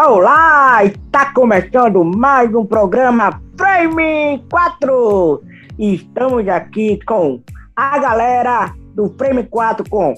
Olá, 0.00 0.84
está 0.84 1.32
começando 1.32 2.04
mais 2.04 2.54
um 2.54 2.64
programa 2.64 3.42
Frame 3.56 4.40
4 4.48 5.42
e 5.76 5.96
estamos 5.96 6.46
aqui 6.46 7.00
com 7.04 7.42
a 7.74 7.98
galera 7.98 8.72
do 8.94 9.12
Frame 9.18 9.42
4 9.42 9.90
com 9.90 10.14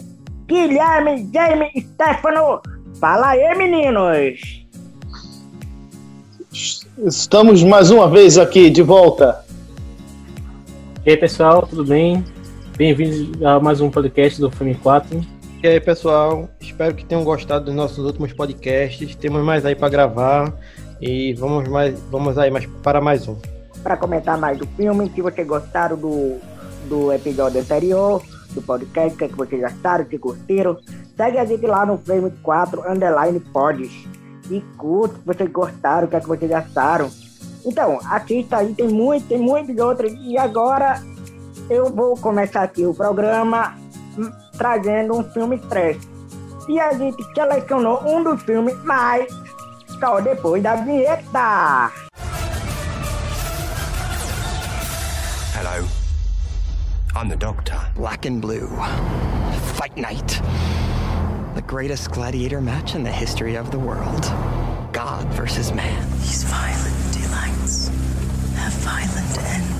Guilherme, 0.46 1.27
Jaime 1.32 1.71
e 1.74 1.80
Stefano. 1.80 2.61
Fala 3.01 3.29
aí, 3.29 3.56
meninos! 3.56 4.66
Estamos 6.99 7.62
mais 7.62 7.90
uma 7.90 8.06
vez 8.06 8.37
aqui 8.37 8.69
de 8.69 8.83
volta. 8.83 9.42
E 11.06 11.10
aí, 11.12 11.17
pessoal, 11.17 11.67
tudo 11.67 11.87
bem? 11.87 12.22
Bem-vindos 12.76 13.42
a 13.42 13.58
mais 13.58 13.81
um 13.81 13.88
podcast 13.88 14.38
do 14.42 14.51
Frame 14.51 14.74
4. 14.74 15.39
E 15.63 15.69
aí, 15.69 15.79
pessoal, 15.79 16.48
espero 16.59 16.95
que 16.95 17.05
tenham 17.05 17.23
gostado 17.23 17.66
dos 17.66 17.74
nossos 17.74 17.98
últimos 17.98 18.33
podcasts. 18.33 19.15
Temos 19.15 19.45
mais 19.45 19.66
aí 19.66 19.74
para 19.74 19.91
gravar 19.91 20.55
e 21.02 21.34
vamos 21.34 21.68
mais, 21.68 22.01
vamos 22.10 22.38
aí 22.38 22.51
mais 22.51 22.64
para 22.82 22.98
mais 22.98 23.28
um. 23.28 23.37
Para 23.82 23.95
comentar 23.98 24.38
mais 24.38 24.56
do 24.56 24.66
filme, 24.68 25.10
se 25.15 25.20
vocês 25.20 25.46
gostaram 25.46 25.98
do, 25.98 26.38
do 26.88 27.12
episódio 27.12 27.60
anterior, 27.60 28.23
do 28.52 28.62
podcast, 28.62 29.18
que, 29.18 29.24
é 29.24 29.28
que 29.28 29.37
vocês 29.37 29.60
gostaram, 29.60 30.06
se 30.09 30.18
curtiram, 30.18 30.78
segue 31.15 31.37
a 31.37 31.45
gente 31.45 31.66
lá 31.66 31.84
no 31.84 31.98
Frame 31.98 32.32
4 32.42 32.90
Underline 32.90 33.40
Pods 33.40 34.09
e 34.51 34.62
curte 34.79 35.16
se 35.16 35.27
vocês 35.27 35.52
gostaram, 35.52 36.06
o 36.06 36.10
que, 36.10 36.16
é 36.16 36.20
que 36.20 36.27
vocês 36.27 36.51
gostaram. 36.51 37.10
Então, 37.66 38.01
assista 38.06 38.56
aí, 38.56 38.73
tem 38.73 38.88
muito, 38.88 39.29
tem 39.29 39.38
muitos 39.38 39.77
outros. 39.77 40.10
E 40.24 40.38
agora 40.38 41.02
eu 41.68 41.90
vou 41.90 42.16
começar 42.16 42.62
aqui 42.62 42.87
o 42.87 42.95
programa 42.95 43.77
trazendo 44.60 45.16
um 45.16 45.24
filme 45.32 45.59
trash. 45.59 46.06
E 46.68 46.78
a 46.78 46.92
gente 46.92 47.24
selecionou 47.34 47.98
um 48.05 48.23
dos 48.23 48.42
filmes 48.42 48.77
mais 48.84 49.27
só 49.98 50.20
depois 50.20 50.62
da 50.62 50.77
vinheta. 50.77 51.91
Hello. 55.54 55.88
I'm 57.16 57.29
the 57.30 57.37
Doctor. 57.37 57.80
Black 57.96 58.26
and 58.26 58.40
Blue. 58.40 58.68
Fight 59.76 59.96
Night. 59.96 60.43
The 61.54 61.62
greatest 61.62 62.10
gladiator 62.10 62.60
match 62.60 62.95
in 62.95 63.02
the 63.02 63.10
history 63.10 63.56
of 63.56 63.71
the 63.71 63.79
world. 63.79 64.31
God 64.93 65.27
versus 65.33 65.73
man. 65.73 66.05
These 66.21 66.45
violent 66.45 67.12
delights 67.12 67.89
have 68.56 68.75
violent 68.84 69.39
ends. 69.39 69.80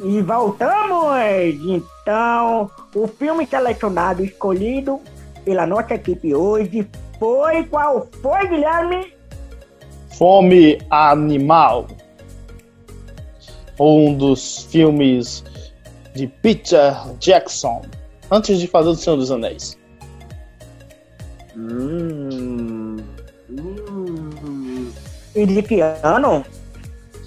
E 0.00 0.20
voltamos! 0.20 1.16
Então, 1.66 2.70
o 2.94 3.06
filme 3.06 3.46
selecionado 3.46 4.24
escolhido 4.24 5.00
pela 5.44 5.66
nossa 5.66 5.94
equipe 5.94 6.34
hoje 6.34 6.86
foi 7.18 7.64
qual 7.64 8.06
foi, 8.20 8.48
Guilherme? 8.48 9.12
Fome 10.10 10.78
Animal. 10.90 11.86
Um 13.78 14.14
dos 14.14 14.64
filmes 14.70 15.44
de 16.14 16.26
Peter 16.26 16.94
Jackson, 17.18 17.82
antes 18.30 18.58
de 18.58 18.66
fazer 18.66 18.88
o 18.88 18.94
Senhor 18.94 19.16
dos 19.16 19.30
Anéis. 19.30 19.78
Hum, 21.56 22.96
hum. 23.50 24.92
E 25.34 25.46
de 25.46 25.62
que 25.62 25.80
ano? 25.80 26.44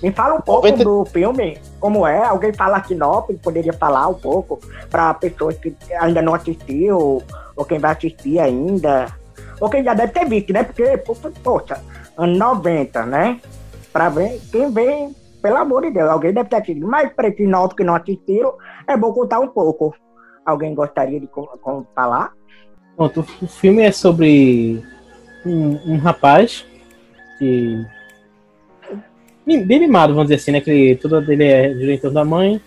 Me 0.02 0.12
fala 0.12 0.36
um 0.36 0.42
pouco 0.42 0.68
90... 0.68 0.84
do 0.84 1.06
filme, 1.06 1.58
como 1.80 2.08
é. 2.08 2.24
Alguém 2.24 2.54
fala 2.54 2.78
a 2.78 2.84
sinopse, 2.84 3.34
poderia 3.34 3.74
falar 3.74 4.08
um 4.08 4.14
pouco 4.14 4.60
para 4.90 5.14
pessoas 5.14 5.58
que 5.58 5.76
ainda 6.00 6.22
não 6.22 6.34
assistiu, 6.34 7.22
ou 7.56 7.66
quem 7.66 7.80
vai 7.80 7.92
assistir 7.92 8.40
ainda. 8.40 9.08
Ou 9.60 9.70
quem 9.70 9.84
já 9.84 9.94
deve 9.94 10.14
ter 10.14 10.26
visto, 10.28 10.54
né? 10.54 10.64
Porque, 10.64 10.98
poxa, 11.44 11.82
anos 12.18 12.38
90, 12.38 13.06
né? 13.06 13.42
Para 13.92 14.10
ver 14.10 14.40
quem 14.52 14.72
vem, 14.72 15.14
pelo 15.42 15.58
amor 15.58 15.82
de 15.82 15.92
Deus, 15.92 16.10
alguém 16.10 16.34
deve 16.34 16.50
ter 16.50 16.58
assistido. 16.58 16.88
Mas 16.88 17.12
para 17.12 17.28
esses 17.28 17.48
novos 17.48 17.76
que 17.76 17.84
não 17.84 17.96
assistiram, 17.96 18.54
é 18.88 18.96
bom 18.96 19.12
contar 19.12 19.40
um 19.40 19.50
pouco. 19.50 19.94
Alguém 20.46 20.74
gostaria 20.74 21.20
de 21.20 21.30
falar? 21.94 22.32
Pronto, 22.96 23.26
o 23.42 23.48
filme 23.48 23.84
é 23.84 23.92
sobre 23.92 24.84
um, 25.46 25.94
um 25.94 25.98
rapaz 25.98 26.66
que 27.38 27.86
bem 29.46 29.80
mimado, 29.80 30.14
vamos 30.14 30.30
dizer 30.30 30.42
assim, 30.42 30.52
né? 30.52 30.62
Que 30.62 30.96
tudo 31.02 31.22
dele 31.22 31.46
é 31.46 31.74
diretor 31.74 32.12
da 32.12 32.24
mãe. 32.24 32.62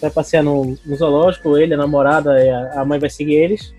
Vai 0.00 0.10
passear 0.10 0.42
no, 0.42 0.76
no 0.84 0.96
zoológico, 0.96 1.56
ele, 1.56 1.74
a 1.74 1.76
namorada, 1.76 2.32
a 2.74 2.84
mãe 2.84 2.98
vai 2.98 3.10
seguir 3.10 3.34
eles. 3.34 3.74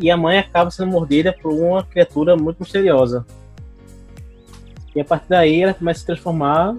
E 0.00 0.10
a 0.10 0.16
mãe 0.16 0.38
acaba 0.38 0.70
sendo 0.70 0.90
mordida 0.90 1.32
por 1.32 1.52
uma 1.52 1.84
criatura 1.84 2.36
muito 2.36 2.58
misteriosa. 2.58 3.24
E 4.94 5.00
a 5.00 5.04
partir 5.04 5.28
daí 5.28 5.62
ela 5.62 5.72
começa 5.72 5.98
a 5.98 6.00
se 6.00 6.06
transformar 6.06 6.76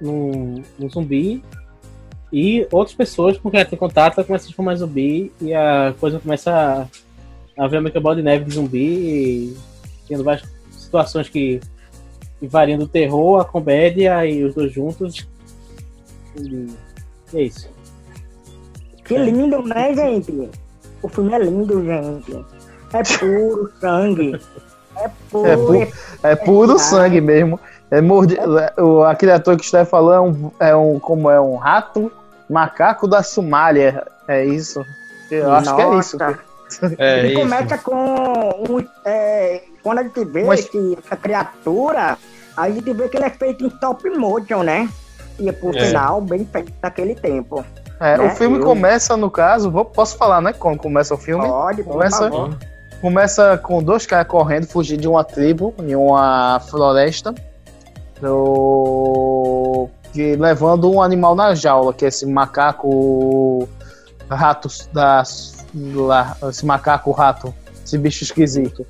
num, 0.00 0.62
num 0.78 0.88
zumbi. 0.88 1.42
E 2.32 2.66
outras 2.70 2.96
pessoas 2.96 3.36
com 3.36 3.50
quem 3.50 3.60
ela 3.60 3.68
tem 3.68 3.78
contato 3.78 4.16
ela 4.16 4.26
começa 4.26 4.44
a 4.44 4.46
se 4.46 4.48
transformar 4.48 4.74
em 4.74 4.76
zumbi. 4.76 5.32
E 5.40 5.52
a 5.52 5.94
coisa 5.98 6.18
começa 6.18 6.88
a, 7.58 7.64
a 7.64 7.68
ver 7.68 7.78
uma 7.78 7.90
bola 7.90 8.16
de 8.16 8.22
neve 8.22 8.44
de 8.44 8.54
zumbi. 8.54 8.78
E 8.78 9.56
tendo 10.08 10.24
várias 10.24 10.48
situações 10.70 11.28
que 11.28 11.60
e 12.42 12.48
variando 12.48 12.80
do 12.80 12.88
terror, 12.88 13.40
a 13.40 13.44
comédia 13.44 14.26
e 14.26 14.42
os 14.42 14.54
dois 14.54 14.72
juntos. 14.72 15.28
E 16.36 16.68
é 17.32 17.42
isso. 17.42 17.70
Que 19.04 19.16
lindo, 19.16 19.62
né, 19.62 19.94
gente? 19.94 20.50
O 21.00 21.08
filme 21.08 21.32
é 21.32 21.38
lindo, 21.38 21.84
gente. 21.84 22.44
É 22.92 23.02
puro 23.18 23.72
sangue. 23.80 24.40
É 24.96 25.10
puro. 25.30 25.48
É, 25.48 25.56
pu 25.56 25.92
é 26.24 26.36
puro 26.36 26.78
sangue 26.78 27.20
mesmo. 27.20 27.60
É 27.90 28.00
mordi... 28.00 28.36
o, 28.78 29.04
aquele 29.04 29.32
ator 29.32 29.56
que 29.56 29.64
está 29.64 29.84
falando 29.84 30.52
é 30.58 30.66
um, 30.66 30.68
é 30.70 30.76
um. 30.76 30.98
Como 30.98 31.30
é 31.30 31.40
um 31.40 31.56
rato 31.56 32.10
macaco 32.50 33.06
da 33.06 33.22
Somália. 33.22 34.04
É 34.26 34.44
isso. 34.44 34.84
Eu 35.30 35.48
Nossa. 35.48 35.74
acho 35.74 35.76
que 35.76 35.82
é 35.82 35.98
isso. 35.98 36.16
É 36.98 37.18
Ele 37.18 37.28
isso. 37.28 37.40
começa 37.40 37.78
com 37.78 37.94
um, 37.94 38.86
é, 39.04 39.62
quando 39.82 39.98
a 39.98 40.02
gente 40.04 40.24
vê 40.24 40.44
Mas... 40.44 40.68
que 40.68 40.98
essa 40.98 41.16
criatura 41.16 42.16
a 42.56 42.70
gente 42.70 42.92
vê 42.92 43.08
que 43.08 43.16
ele 43.16 43.26
é 43.26 43.30
feito 43.30 43.64
em 43.64 43.70
top 43.70 44.08
motion, 44.10 44.62
né? 44.62 44.88
E 45.38 45.48
é 45.48 45.52
por 45.52 45.76
é. 45.76 45.86
final, 45.86 46.20
bem 46.20 46.44
feito 46.44 46.72
naquele 46.82 47.14
tempo. 47.14 47.64
É, 47.98 48.18
né? 48.18 48.26
o 48.26 48.30
filme 48.30 48.58
Eu... 48.58 48.64
começa, 48.64 49.16
no 49.16 49.30
caso, 49.30 49.70
vou, 49.70 49.84
posso 49.84 50.16
falar, 50.16 50.40
né? 50.40 50.52
Como 50.52 50.76
começa 50.76 51.14
o 51.14 51.18
filme? 51.18 51.46
Pode, 51.46 51.82
começa. 51.82 52.30
Começa 53.00 53.58
com 53.58 53.82
dois 53.82 54.06
caras 54.06 54.28
correndo, 54.28 54.66
fugindo 54.66 55.00
de 55.00 55.08
uma 55.08 55.24
tribo, 55.24 55.74
em 55.78 55.96
uma 55.96 56.60
floresta. 56.60 57.34
Do... 58.20 59.88
Que, 60.12 60.36
levando 60.36 60.88
um 60.88 61.02
animal 61.02 61.34
na 61.34 61.52
jaula, 61.54 61.92
que 61.92 62.04
é 62.04 62.08
esse 62.08 62.24
macaco 62.24 63.68
rato 64.30 64.68
da, 64.92 65.22
esse 66.48 66.64
macaco 66.64 67.10
rato, 67.10 67.52
esse 67.84 67.98
bicho 67.98 68.22
esquisito. 68.22 68.86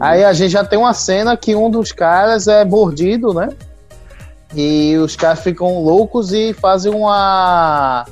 Aí 0.00 0.24
a 0.24 0.32
gente 0.32 0.50
já 0.50 0.64
tem 0.64 0.78
uma 0.78 0.94
cena 0.94 1.36
que 1.36 1.54
um 1.54 1.70
dos 1.70 1.92
caras 1.92 2.48
é 2.48 2.64
mordido, 2.64 3.32
né? 3.32 3.50
E 4.54 4.96
os 4.98 5.16
caras 5.16 5.40
ficam 5.40 5.82
loucos 5.82 6.32
e 6.32 6.52
fazem 6.52 6.92
uma 6.92 8.04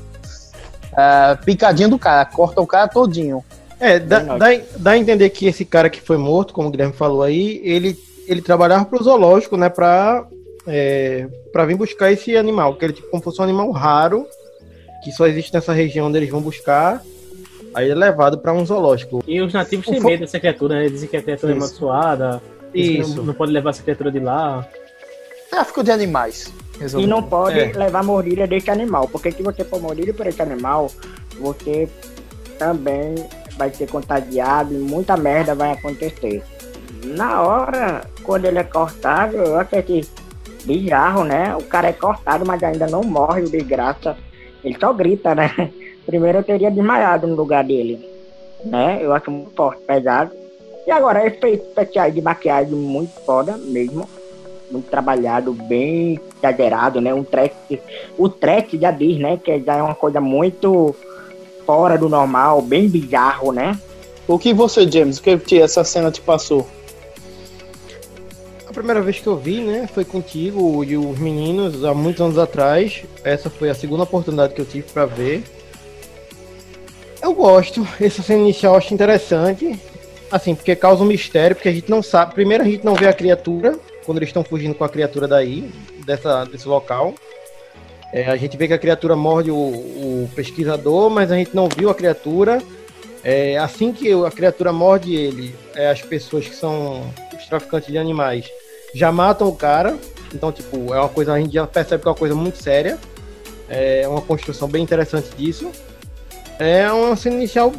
uh, 0.93 1.45
picadinha 1.45 1.89
do 1.89 1.99
cara, 1.99 2.25
corta 2.25 2.61
o 2.61 2.67
cara 2.67 2.89
todinho. 2.89 3.45
É, 3.79 3.99
dá, 3.99 4.21
dá, 4.21 4.47
dá 4.77 4.91
a 4.91 4.99
entender 4.99 5.31
que 5.31 5.47
esse 5.47 5.65
cara 5.65 5.89
que 5.89 6.01
foi 6.01 6.19
morto, 6.19 6.53
como 6.53 6.69
o 6.69 6.71
Guilherme 6.71 6.93
falou 6.93 7.23
aí, 7.23 7.61
ele, 7.65 7.99
ele 8.27 8.43
trabalhava 8.43 8.85
pro 8.85 9.03
zoológico, 9.03 9.57
né, 9.57 9.71
pra, 9.71 10.27
é, 10.67 11.27
pra 11.51 11.65
vir 11.65 11.77
buscar 11.77 12.13
esse 12.13 12.37
animal, 12.37 12.75
que 12.75 12.85
ele 12.85 12.93
tipo 12.93 13.11
como 13.11 13.23
fosse 13.23 13.41
um 13.41 13.45
animal 13.45 13.71
raro, 13.71 14.27
que 15.03 15.11
só 15.11 15.27
existe 15.27 15.53
nessa 15.53 15.73
região 15.73 16.09
onde 16.09 16.19
eles 16.19 16.31
vão 16.31 16.43
buscar, 16.43 17.03
Aí 17.75 17.91
é 17.91 17.95
levado 17.95 18.39
para 18.39 18.53
um 18.53 18.65
zoológico. 18.65 19.23
E 19.27 19.41
os 19.41 19.53
nativos 19.53 19.87
têm 19.87 20.01
medo 20.01 20.21
dessa 20.21 20.41
criatura, 20.41 20.81
né? 20.81 20.89
Dizem 20.89 21.09
que 21.09 21.17
a 21.17 21.23
criatura 21.23 21.53
Isso. 21.53 21.59
é 21.59 21.65
amaldiçoada. 21.65 22.43
Isso. 22.75 23.17
Não, 23.17 23.25
não, 23.25 23.35
pode 23.35 23.53
levar 23.53 23.71
essa 23.71 23.83
criatura 23.83 24.11
de 24.11 24.19
lá. 24.19 24.67
Tráfico 25.51 25.83
de 25.83 25.91
animais. 25.91 26.53
Resolvido. 26.79 27.07
E 27.07 27.11
não 27.11 27.23
pode 27.23 27.59
é. 27.59 27.73
levar 27.73 28.03
mordida 28.03 28.47
desse 28.47 28.71
animal. 28.71 29.09
Porque 29.09 29.31
se 29.31 29.43
você 29.43 29.65
for 29.65 29.81
mordido 29.81 30.15
por 30.15 30.27
esse 30.27 30.41
animal, 30.41 30.91
você 31.39 31.89
também 32.59 33.15
vai 33.57 33.73
ser 33.73 33.89
contagiado 33.89 34.75
e 34.75 34.79
muita 34.79 35.17
merda 35.17 35.55
vai 35.55 35.73
acontecer. 35.73 36.43
Na 37.05 37.43
hora, 37.43 38.05
quando 38.23 38.45
ele 38.45 38.59
é 38.59 38.65
cortado, 38.65 39.37
eu 39.37 39.59
acho 39.59 39.83
que 39.83 40.07
bizarro, 40.65 41.25
né? 41.25 41.57
O 41.57 41.63
cara 41.65 41.89
é 41.89 41.93
cortado, 41.93 42.45
mas 42.47 42.63
ainda 42.63 42.87
não 42.87 43.03
morre, 43.03 43.43
o 43.43 43.51
desgraça. 43.51 44.17
Ele 44.63 44.77
só 44.79 44.93
grita, 44.93 45.35
né? 45.35 45.51
Primeiro 46.07 46.39
eu 46.39 46.45
teria 46.45 46.71
desmaiado 46.71 47.27
no 47.27 47.37
lugar 47.37 47.65
dele, 47.65 48.05
né? 48.65 48.99
Eu 49.01 49.13
acho 49.13 49.31
muito 49.31 49.51
forte, 49.55 49.83
pesado. 49.83 50.33
E 50.87 50.91
agora, 50.91 51.27
efeitos 51.27 51.69
especiais 51.69 52.15
de 52.15 52.21
maquiagem 52.21 52.75
muito 52.75 53.13
foda 53.21 53.57
mesmo. 53.57 54.09
Muito 54.71 54.89
trabalhado, 54.89 55.53
bem 55.53 56.21
exagerado, 56.39 57.01
né? 57.01 57.13
Um 57.13 57.25
track, 57.25 57.81
o 58.17 58.29
track 58.29 58.79
já 58.79 58.91
diz, 58.91 59.19
né? 59.19 59.37
Que 59.37 59.61
já 59.63 59.77
é 59.77 59.83
uma 59.83 59.95
coisa 59.95 60.21
muito 60.21 60.95
fora 61.67 61.99
do 61.99 62.09
normal, 62.09 62.63
bem 62.63 62.89
bizarro, 62.89 63.53
né? 63.53 63.79
O 64.27 64.39
que 64.39 64.55
você, 64.55 64.91
James, 64.91 65.19
o 65.19 65.23
que 65.23 65.61
essa 65.61 65.83
cena 65.83 66.11
te 66.11 66.21
passou? 66.21 66.67
A 68.69 68.73
primeira 68.73 69.03
vez 69.03 69.19
que 69.19 69.27
eu 69.27 69.37
vi, 69.37 69.61
né, 69.61 69.89
foi 69.93 70.05
contigo 70.05 70.85
e 70.85 70.97
os 70.97 71.19
meninos 71.19 71.85
há 71.85 71.93
muitos 71.93 72.21
anos 72.23 72.39
atrás. 72.39 73.03
Essa 73.25 73.51
foi 73.51 73.69
a 73.69 73.75
segunda 73.75 74.05
oportunidade 74.05 74.55
que 74.55 74.61
eu 74.61 74.65
tive 74.65 74.87
pra 74.93 75.05
ver. 75.05 75.43
Eu 77.23 77.35
gosto. 77.35 77.87
Essa 78.01 78.23
cena 78.23 78.41
inicial 78.41 78.75
eu 78.75 78.79
acho 78.79 78.95
interessante. 78.95 79.79
Assim, 80.31 80.55
porque 80.55 80.77
causa 80.77 81.03
um 81.03 81.07
mistério, 81.07 81.57
porque 81.57 81.69
a 81.69 81.73
gente 81.73 81.91
não 81.91 82.03
sabe. 82.03 82.35
Primeiro 82.35 82.63
a 82.63 82.67
gente 82.67 82.85
não 82.85 82.95
vê 82.95 83.09
a 83.09 83.13
criatura, 83.13 83.79
quando 84.05 84.19
eles 84.19 84.29
estão 84.29 84.45
fugindo 84.45 84.75
com 84.75 84.85
a 84.85 84.89
criatura 84.89 85.27
daí, 85.27 85.71
dessa, 86.05 86.45
desse 86.45 86.69
local. 86.69 87.15
É, 88.13 88.27
a 88.27 88.37
gente 88.37 88.57
vê 88.57 88.67
que 88.67 88.75
a 88.75 88.79
criatura 88.79 89.15
morde 89.15 89.51
o, 89.51 89.57
o 89.57 90.31
pesquisador, 90.35 91.11
mas 91.11 91.31
a 91.31 91.37
gente 91.37 91.55
não 91.55 91.69
viu 91.69 91.91
a 91.91 91.95
criatura. 91.95 92.63
É, 93.23 93.59
assim 93.59 93.93
que 93.93 94.11
a 94.13 94.31
criatura 94.31 94.73
morde 94.73 95.15
ele, 95.15 95.55
é, 95.75 95.91
as 95.91 96.01
pessoas 96.01 96.49
que 96.49 96.55
são 96.55 97.03
os 97.37 97.47
traficantes 97.47 97.91
de 97.91 97.99
animais 97.99 98.47
já 98.95 99.13
matam 99.13 99.49
o 99.49 99.55
cara. 99.55 99.97
Então, 100.35 100.51
tipo, 100.51 100.95
é 100.95 100.99
uma 100.99 101.09
coisa, 101.09 101.33
a 101.33 101.41
gente 101.41 101.53
já 101.53 101.67
percebe 101.67 102.03
que 102.03 102.09
é 102.09 102.11
uma 102.11 102.17
coisa 102.17 102.35
muito 102.35 102.63
séria. 102.63 102.99
É 103.69 104.07
uma 104.09 104.21
construção 104.21 104.69
bem 104.69 104.83
interessante 104.83 105.29
disso. 105.37 105.71
É 106.61 106.93
uma 106.93 107.17
cena 107.17 107.37
inicial 107.37 107.73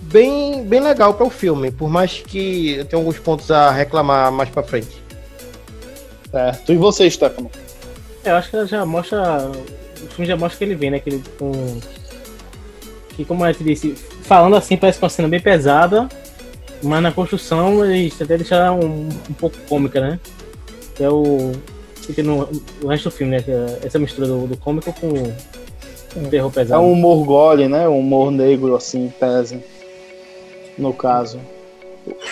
bem, 0.00 0.64
bem 0.64 0.80
legal 0.80 1.12
para 1.12 1.26
o 1.26 1.30
filme, 1.30 1.70
por 1.70 1.90
mais 1.90 2.14
que 2.14 2.76
eu 2.76 2.84
tenha 2.86 2.98
alguns 2.98 3.18
pontos 3.18 3.50
a 3.50 3.70
reclamar 3.70 4.32
mais 4.32 4.48
para 4.48 4.62
frente. 4.62 5.02
Certo. 6.30 6.72
E 6.72 6.76
você, 6.76 7.10
Stefano? 7.10 7.50
É, 8.24 8.30
Eu 8.30 8.36
acho 8.36 8.48
que 8.48 8.56
ela 8.56 8.66
já 8.66 8.86
mostra. 8.86 9.50
O 10.02 10.06
filme 10.08 10.26
já 10.26 10.34
mostra 10.34 10.56
que 10.56 10.64
ele 10.64 10.74
vem, 10.74 10.90
né? 10.90 10.98
Que 10.98 11.10
ele 11.10 11.22
com. 11.38 11.52
Que 13.10 13.24
como 13.24 13.44
a 13.44 13.52
gente 13.52 13.64
disse, 13.64 13.94
falando 14.22 14.56
assim 14.56 14.76
parece 14.76 14.98
uma 15.02 15.08
cena 15.08 15.28
bem 15.28 15.40
pesada, 15.40 16.08
mas 16.82 17.02
na 17.02 17.12
construção 17.12 17.84
eles 17.84 18.20
até 18.20 18.36
deixaram 18.36 18.80
um, 18.80 19.08
um 19.28 19.34
pouco 19.34 19.58
cômica, 19.68 20.00
né? 20.00 20.18
Que 20.94 21.04
é 21.04 21.10
o. 21.10 21.52
Que 22.06 22.14
tem 22.14 22.24
no, 22.24 22.48
no 22.80 22.88
resto 22.88 23.10
do 23.10 23.10
filme, 23.10 23.36
né? 23.36 23.44
É 23.46 23.86
essa 23.86 23.98
mistura 23.98 24.26
do, 24.26 24.46
do 24.46 24.56
cômico 24.56 24.90
com 24.94 25.34
o 26.16 26.28
terror 26.28 26.50
É 26.50 26.54
pesado. 26.54 26.82
um 26.82 26.92
humor 26.92 27.24
gole, 27.24 27.68
né? 27.68 27.88
Um 27.88 27.98
humor 28.00 28.30
negro, 28.30 28.74
assim, 28.74 29.12
pesa. 29.18 29.58
No 30.76 30.92
caso. 30.92 31.40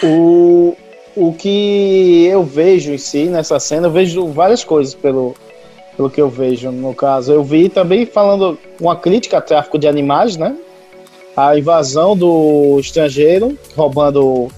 O, 0.03 0.77
o 1.17 1.33
que 1.33 2.27
eu 2.27 2.43
vejo 2.43 2.93
em 2.93 2.99
si 2.99 3.25
nessa 3.25 3.59
cena, 3.59 3.89
eu 3.89 3.91
vejo 3.91 4.27
várias 4.29 4.63
coisas 4.65 4.95
pelo, 4.95 5.35
pelo 5.97 6.11
que 6.11 6.21
eu 6.21 6.29
vejo 6.29 6.71
no 6.71 6.95
caso. 6.95 7.33
Eu 7.33 7.43
vi 7.43 7.69
também 7.69 8.07
falando 8.07 8.59
uma 8.81 8.97
crítica 8.97 9.37
ao 9.37 9.43
tráfico 9.43 9.79
de 9.79 9.89
animais, 9.89 10.37
né? 10.37 10.57
A 11.37 11.59
invasão 11.59 12.17
do 12.17 12.79
estrangeiro, 12.81 13.59
roubando 13.77 14.49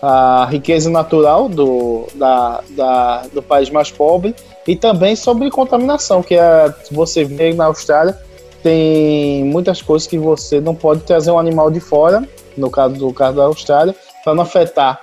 a 0.00 0.46
riqueza 0.48 0.88
natural 0.88 1.48
do, 1.48 2.06
da, 2.14 2.62
da, 2.70 3.22
do 3.32 3.42
país 3.42 3.68
mais 3.70 3.90
pobre, 3.90 4.34
e 4.66 4.76
também 4.76 5.16
sobre 5.16 5.50
contaminação, 5.50 6.22
que 6.22 6.34
é, 6.34 6.72
você 6.90 7.24
vê 7.24 7.52
na 7.52 7.64
Austrália, 7.64 8.16
tem 8.62 9.44
muitas 9.44 9.82
coisas 9.82 10.06
que 10.06 10.18
você 10.18 10.60
não 10.60 10.74
pode 10.74 11.02
trazer 11.02 11.30
um 11.30 11.38
animal 11.38 11.70
de 11.70 11.80
fora, 11.80 12.26
no 12.56 12.70
caso 12.70 12.94
do 12.94 13.12
caso 13.12 13.36
da 13.36 13.44
Austrália, 13.44 13.94
para 14.24 14.34
não 14.34 14.42
afetar. 14.42 15.00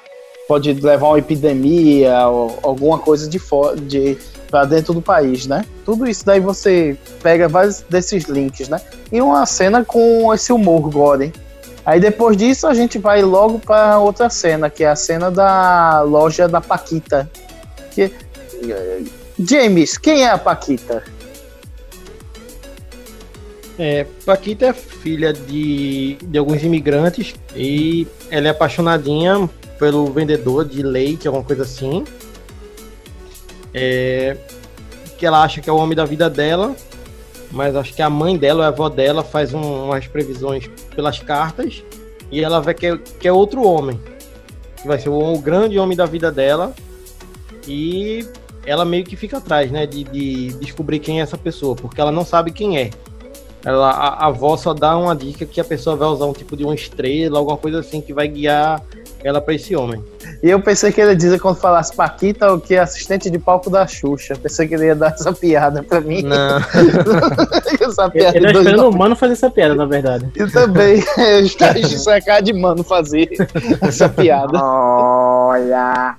Pode 0.48 0.74
levar 0.74 1.08
uma 1.08 1.20
epidemia 1.20 2.28
ou 2.28 2.60
alguma 2.62 3.00
coisa 3.00 3.28
de 3.28 3.40
fora, 3.40 3.76
de 3.76 4.18
para 4.50 4.66
dentro 4.66 4.94
do 4.94 5.02
país, 5.02 5.48
né? 5.48 5.66
Tudo 5.84 6.08
isso 6.08 6.26
daí 6.26 6.40
você 6.40 6.98
pega 7.22 7.48
vários 7.48 7.82
desses 7.82 8.26
links, 8.26 8.70
né? 8.70 8.80
E 9.12 9.20
uma 9.22 9.46
cena 9.46 9.84
com 9.84 10.34
esse 10.34 10.54
humor 10.54 10.90
gore. 10.90 11.34
Aí 11.86 12.00
depois 12.00 12.38
disso 12.38 12.68
a 12.68 12.74
gente 12.74 12.98
vai 12.98 13.22
logo 13.22 13.60
para 13.60 14.00
outra 14.00 14.30
cena, 14.30 14.70
que 14.70 14.84
é 14.84 14.88
a 14.88 14.96
cena 14.96 15.30
da 15.30 16.02
loja 16.02 16.48
da 16.48 16.62
Paquita. 16.62 17.30
Que 17.92 18.12
James, 19.38 19.98
quem 19.98 20.24
é 20.24 20.30
a 20.30 20.38
Paquita? 20.38 21.04
É, 23.78 24.06
Paquita 24.26 24.68
é 24.68 24.74
filha 24.74 25.34
de, 25.34 26.16
de 26.24 26.38
alguns 26.38 26.64
imigrantes 26.64 27.36
e 27.56 28.08
ela 28.32 28.48
é 28.48 28.50
apaixonadinha 28.52 29.50
pelo 29.78 30.06
vendedor 30.08 30.64
de 30.66 30.82
leite, 30.82 31.28
alguma 31.28 31.44
coisa 31.44 31.64
assim. 31.64 32.04
É, 33.74 34.38
que 35.18 35.26
ela 35.26 35.44
acha 35.44 35.60
que 35.62 35.70
é 35.70 35.74
o 35.74 35.78
homem 35.78 35.96
da 35.96 36.06
vida 36.06 36.30
dela, 36.30 36.76
mas 37.52 37.76
acho 37.76 37.94
que 37.94 38.02
a 38.02 38.10
mãe 38.10 38.38
dela, 38.38 38.60
ou 38.60 38.64
a 38.66 38.68
avó 38.68 38.88
dela, 38.90 39.24
faz 39.24 39.54
um- 39.54 39.86
umas 39.86 40.08
previsões 40.08 40.70
pelas 40.96 41.20
cartas 41.20 41.84
e 42.32 42.42
ela 42.42 42.62
vê 42.62 42.74
que 42.74 42.86
é, 42.88 42.98
que 42.98 43.28
é 43.28 43.32
outro 43.32 43.64
homem, 43.64 44.00
que 44.82 44.88
vai 44.88 44.98
ser 45.00 45.10
o, 45.10 45.34
o 45.34 45.40
grande 45.40 45.78
homem 45.78 45.98
da 45.98 46.06
vida 46.06 46.32
dela 46.32 46.74
e 47.68 48.26
ela 48.66 48.86
meio 48.86 49.04
que 49.04 49.16
fica 49.16 49.38
atrás, 49.38 49.70
né, 49.70 49.86
de, 49.86 50.04
de 50.06 50.54
descobrir 50.54 51.00
quem 51.00 51.20
é 51.20 51.24
essa 51.24 51.38
pessoa, 51.38 51.76
porque 51.76 52.00
ela 52.00 52.12
não 52.12 52.24
sabe 52.26 52.52
quem 52.52 52.78
é. 52.78 52.90
Ela, 53.66 53.90
a, 53.90 54.08
a 54.10 54.28
avó 54.28 54.56
só 54.56 54.76
dá 54.76 54.96
uma 54.96 55.16
dica 55.16 55.44
que 55.44 55.60
a 55.60 55.64
pessoa 55.64 55.96
vai 55.96 56.08
usar 56.08 56.26
um 56.26 56.34
tipo 56.34 56.56
de 56.56 56.64
uma 56.64 56.76
estrela, 56.76 57.40
alguma 57.40 57.58
coisa 57.58 57.80
assim 57.80 58.00
que 58.00 58.14
vai 58.14 58.28
guiar 58.28 58.80
ela 59.24 59.42
para 59.42 59.56
esse 59.56 59.76
homem. 59.76 60.04
E 60.44 60.52
eu 60.52 60.62
pensei 60.62 60.92
que 60.92 61.02
ele 61.02 61.10
ia 61.10 61.16
dizer 61.16 61.40
quando 61.40 61.56
falasse 61.56 61.96
Paquita 61.96 62.54
o 62.54 62.62
que 62.62 62.76
é 62.76 62.80
assistente 62.80 63.28
de 63.28 63.40
palco 63.40 63.72
da 63.72 63.88
Xuxa. 63.88 64.36
Pensei 64.36 64.68
que 64.68 64.76
ele 64.76 64.86
ia 64.86 64.96
dar 64.96 65.14
essa 65.14 65.34
piada 65.34 65.82
pra 65.82 66.00
mim. 66.00 66.22
Não. 66.22 66.60
essa 67.82 68.04
Eu, 68.04 68.12
piada 68.12 68.38
eu 68.38 68.42
tô 68.42 68.48
de 68.48 68.54
dois 68.54 68.68
esperando 68.68 68.88
o 68.88 68.96
mano 68.96 69.16
fazer 69.16 69.34
essa 69.34 69.50
piada, 69.50 69.74
na 69.74 69.86
verdade. 69.86 70.30
Eu 70.36 70.52
também. 70.52 71.04
Eu 71.18 71.40
estava 71.40 71.74
de 71.74 71.98
sacar 71.98 72.44
de 72.44 72.54
mano 72.54 72.84
fazer 72.84 73.30
essa 73.82 74.08
piada. 74.08 74.64
Olha. 74.64 76.18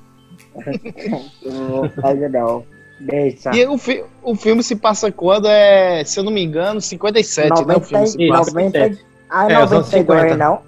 não 1.45 1.91
não. 2.29 2.76
Deixa. 2.99 3.55
E 3.55 3.67
o, 3.67 3.77
fi- 3.77 4.03
o 4.23 4.35
filme 4.35 4.63
se 4.63 4.75
passa 4.77 5.13
quando? 5.13 5.47
É, 5.49 6.03
se 6.05 6.19
eu 6.19 6.25
não 6.25 6.33
me 6.33 6.43
engano, 6.43 6.81
57, 6.81 7.65
né? 7.67 7.77
O 7.77 7.81
filme 7.81 8.07
se 8.07 8.29
passa. 8.29 8.51
90, 8.51 8.99
ah, 9.31 9.53
É, 9.53 9.65
os 9.65 9.73
anos 9.73 9.87
92, 9.93 10.21
50. 10.23 10.37
não? 10.37 10.59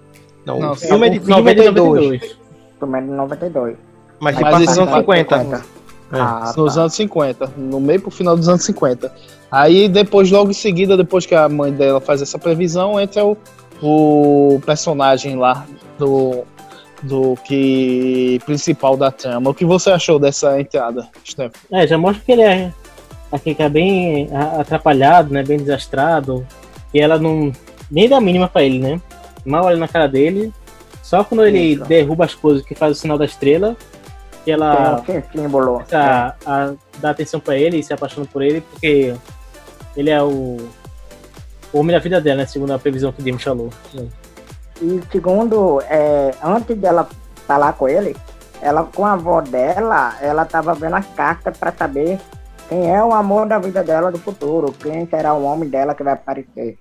Não, 0.44 0.58
Não, 0.60 0.72
o 0.72 0.76
filme 0.76 1.06
é 1.06 1.10
de 1.10 1.18
O 1.18 1.22
filme 1.24 1.50
é 1.50 1.54
de 1.54 1.60
92, 1.70 1.76
92. 2.20 2.36
Filme 2.78 2.98
é 2.98 3.02
de 3.02 3.08
92. 3.08 3.76
mas 4.20 4.38
Mas 4.38 4.56
eles 4.56 4.70
são 4.70 4.84
anos 4.84 4.96
50. 4.96 5.36
É. 5.36 5.60
Ah, 6.10 6.52
nos 6.56 6.74
tá. 6.74 6.80
anos 6.80 6.94
50, 6.94 7.52
no 7.56 7.80
meio 7.80 8.00
pro 8.00 8.10
final 8.10 8.34
dos 8.36 8.48
anos 8.48 8.62
50. 8.64 9.12
Aí 9.50 9.88
depois, 9.88 10.30
logo 10.30 10.50
em 10.50 10.54
seguida, 10.54 10.96
depois 10.96 11.24
que 11.26 11.34
a 11.34 11.48
mãe 11.48 11.72
dela 11.72 12.00
faz 12.00 12.20
essa 12.22 12.38
previsão, 12.38 12.98
entra 13.00 13.24
o, 13.24 13.36
o 13.82 14.60
personagem 14.64 15.36
lá 15.36 15.66
do, 15.98 16.44
do 17.02 17.36
que 17.44 18.40
principal 18.44 18.96
da 18.96 19.10
trama. 19.10 19.50
O 19.50 19.54
que 19.54 19.64
você 19.64 19.90
achou 19.90 20.18
dessa 20.18 20.60
entrada, 20.60 21.08
Steph? 21.26 21.54
É, 21.70 21.86
já 21.86 21.96
mostra 21.96 22.22
que 22.24 22.32
ele 22.32 22.42
é 22.42 22.72
aqui 23.30 23.54
que 23.54 23.62
é 23.62 23.68
bem 23.68 24.28
atrapalhado, 24.58 25.32
né? 25.32 25.42
Bem 25.42 25.58
desastrado. 25.58 26.46
E 26.92 27.00
ela 27.00 27.18
não. 27.18 27.52
Nem 27.90 28.08
dá 28.08 28.16
a 28.16 28.20
mínima 28.20 28.48
pra 28.48 28.62
ele, 28.62 28.78
né? 28.78 29.00
Mal 29.44 29.64
olha 29.64 29.76
na 29.76 29.88
cara 29.88 30.06
dele. 30.08 30.52
Só 31.02 31.24
quando 31.24 31.44
ele 31.46 31.58
Isso. 31.74 31.84
derruba 31.84 32.24
as 32.26 32.34
coisas 32.34 32.64
que 32.64 32.74
faz 32.74 32.96
o 32.98 33.00
sinal 33.00 33.16
da 33.16 33.24
estrela, 33.24 33.74
que 34.44 34.50
ela 34.50 35.00
Tem 35.06 35.18
um 35.18 35.22
símbolo. 35.32 35.72
começa 35.74 36.36
a, 36.44 36.64
a 36.64 36.74
dar 36.98 37.10
atenção 37.10 37.40
pra 37.40 37.56
ele 37.56 37.78
e 37.78 37.82
se 37.82 37.94
apaixona 37.94 38.26
por 38.30 38.42
ele, 38.42 38.60
porque 38.60 39.14
ele 39.96 40.10
é 40.10 40.22
o, 40.22 40.58
o 41.72 41.78
homem 41.78 41.96
da 41.96 41.98
vida 42.02 42.20
dela, 42.20 42.38
né? 42.38 42.46
Segundo 42.46 42.72
a 42.72 42.78
previsão 42.78 43.10
que 43.10 43.22
o 43.22 43.24
James 43.24 43.42
falou. 43.42 43.70
E 44.80 45.02
segundo, 45.10 45.80
é, 45.82 46.32
antes 46.42 46.76
dela 46.76 47.08
falar 47.46 47.72
com 47.72 47.88
ele, 47.88 48.16
ela 48.60 48.84
com 48.84 49.04
a 49.04 49.12
avó 49.12 49.40
dela, 49.40 50.14
ela 50.20 50.44
tava 50.44 50.74
vendo 50.74 50.94
as 50.94 51.06
cartas 51.06 51.56
para 51.56 51.72
saber 51.72 52.18
quem 52.68 52.92
é 52.92 53.02
o 53.02 53.12
amor 53.12 53.46
da 53.46 53.58
vida 53.58 53.82
dela 53.82 54.12
do 54.12 54.18
futuro, 54.18 54.72
quem 54.72 55.06
será 55.06 55.32
o 55.34 55.42
homem 55.42 55.68
dela 55.68 55.94
que 55.94 56.02
vai 56.02 56.12
aparecer. 56.12 56.78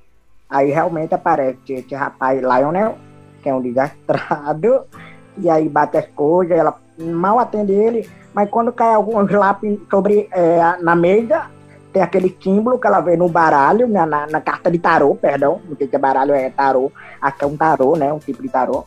Aí 0.50 0.70
realmente 0.70 1.14
aparece 1.14 1.74
esse 1.74 1.96
rapaz 1.96 2.42
Lionel, 2.42 2.98
que 3.42 3.50
é 3.50 3.54
um 3.54 3.62
desastrado, 3.62 4.84
e 5.38 5.50
aí 5.50 5.68
bate 5.70 5.98
as 5.98 6.08
coisas, 6.08 6.58
ela 6.58 6.76
mal 6.98 7.40
atende 7.40 7.72
ele, 7.72 8.10
mas 8.34 8.50
quando 8.50 8.72
cai 8.72 8.94
alguns 8.94 9.32
lápis 9.32 9.80
sobre 9.90 10.28
é, 10.32 10.78
na 10.82 10.96
mesa, 10.96 11.46
tem 11.92 12.02
aquele 12.02 12.36
símbolo 12.42 12.80
que 12.80 12.88
ela 12.88 13.00
vê 13.00 13.16
no 13.16 13.30
baralho, 13.30 13.88
na, 13.88 14.06
na, 14.06 14.28
na 14.28 14.42
carta 14.42 14.70
de 14.70 14.78
tarô, 14.78 15.16
perdão, 15.16 15.62
não 15.68 15.76
sei 15.76 15.88
se 15.88 15.96
é 15.96 16.00
baralho, 16.00 16.34
é 16.34 16.50
tarô, 16.50 16.92
que 17.38 17.44
é 17.44 17.48
um 17.48 17.58
tarô, 17.58 17.96
né? 17.96 18.12
Um 18.12 18.20
tipo 18.20 18.42
de 18.42 18.50
tarô. 18.50 18.86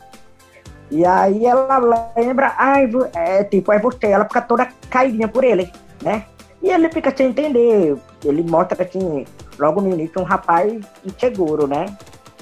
E 0.89 1.05
aí 1.05 1.45
ela 1.45 1.77
lembra, 2.17 2.53
ai, 2.57 2.89
é 3.15 3.43
tipo, 3.43 3.71
é 3.71 3.79
você, 3.79 4.07
ela 4.07 4.25
fica 4.25 4.41
toda 4.41 4.67
caidinha 4.89 5.27
por 5.27 5.43
ele, 5.43 5.71
né? 6.01 6.25
E 6.61 6.69
ele 6.69 6.89
fica 6.89 7.15
sem 7.15 7.27
entender. 7.27 7.97
Ele 8.23 8.43
mostra 8.43 8.83
assim, 8.83 9.25
logo 9.57 9.81
no 9.81 9.89
início, 9.89 10.21
um 10.21 10.25
rapaz 10.25 10.79
inseguro, 11.03 11.65
né? 11.65 11.85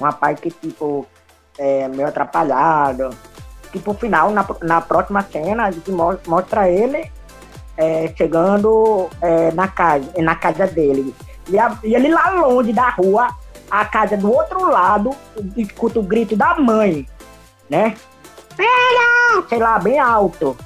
Um 0.00 0.04
rapaz 0.04 0.38
que, 0.40 0.50
tipo, 0.50 1.06
é 1.58 1.88
meio 1.88 2.08
atrapalhado. 2.08 3.10
Tipo, 3.72 3.94
final, 3.94 4.30
na, 4.30 4.44
na 4.62 4.80
próxima 4.80 5.22
cena, 5.22 5.70
mostra 6.26 6.68
ele 6.68 7.10
é, 7.76 8.12
chegando 8.16 9.08
é, 9.20 9.50
na, 9.52 9.68
casa, 9.68 10.10
na 10.18 10.34
casa 10.34 10.66
dele. 10.66 11.14
E, 11.48 11.58
a- 11.58 11.78
e 11.82 11.94
ele 11.94 12.08
lá 12.08 12.30
longe 12.30 12.72
da 12.72 12.90
rua, 12.90 13.28
a 13.70 13.84
casa 13.84 14.16
do 14.16 14.32
outro 14.32 14.68
lado, 14.70 15.10
escuta 15.56 15.98
o 16.00 16.02
grito 16.02 16.36
da 16.36 16.54
mãe, 16.56 17.06
né? 17.68 17.94
Filha! 18.56 19.44
Sei 19.48 19.58
lá, 19.58 19.78
bem 19.78 19.98
alto. 19.98 20.56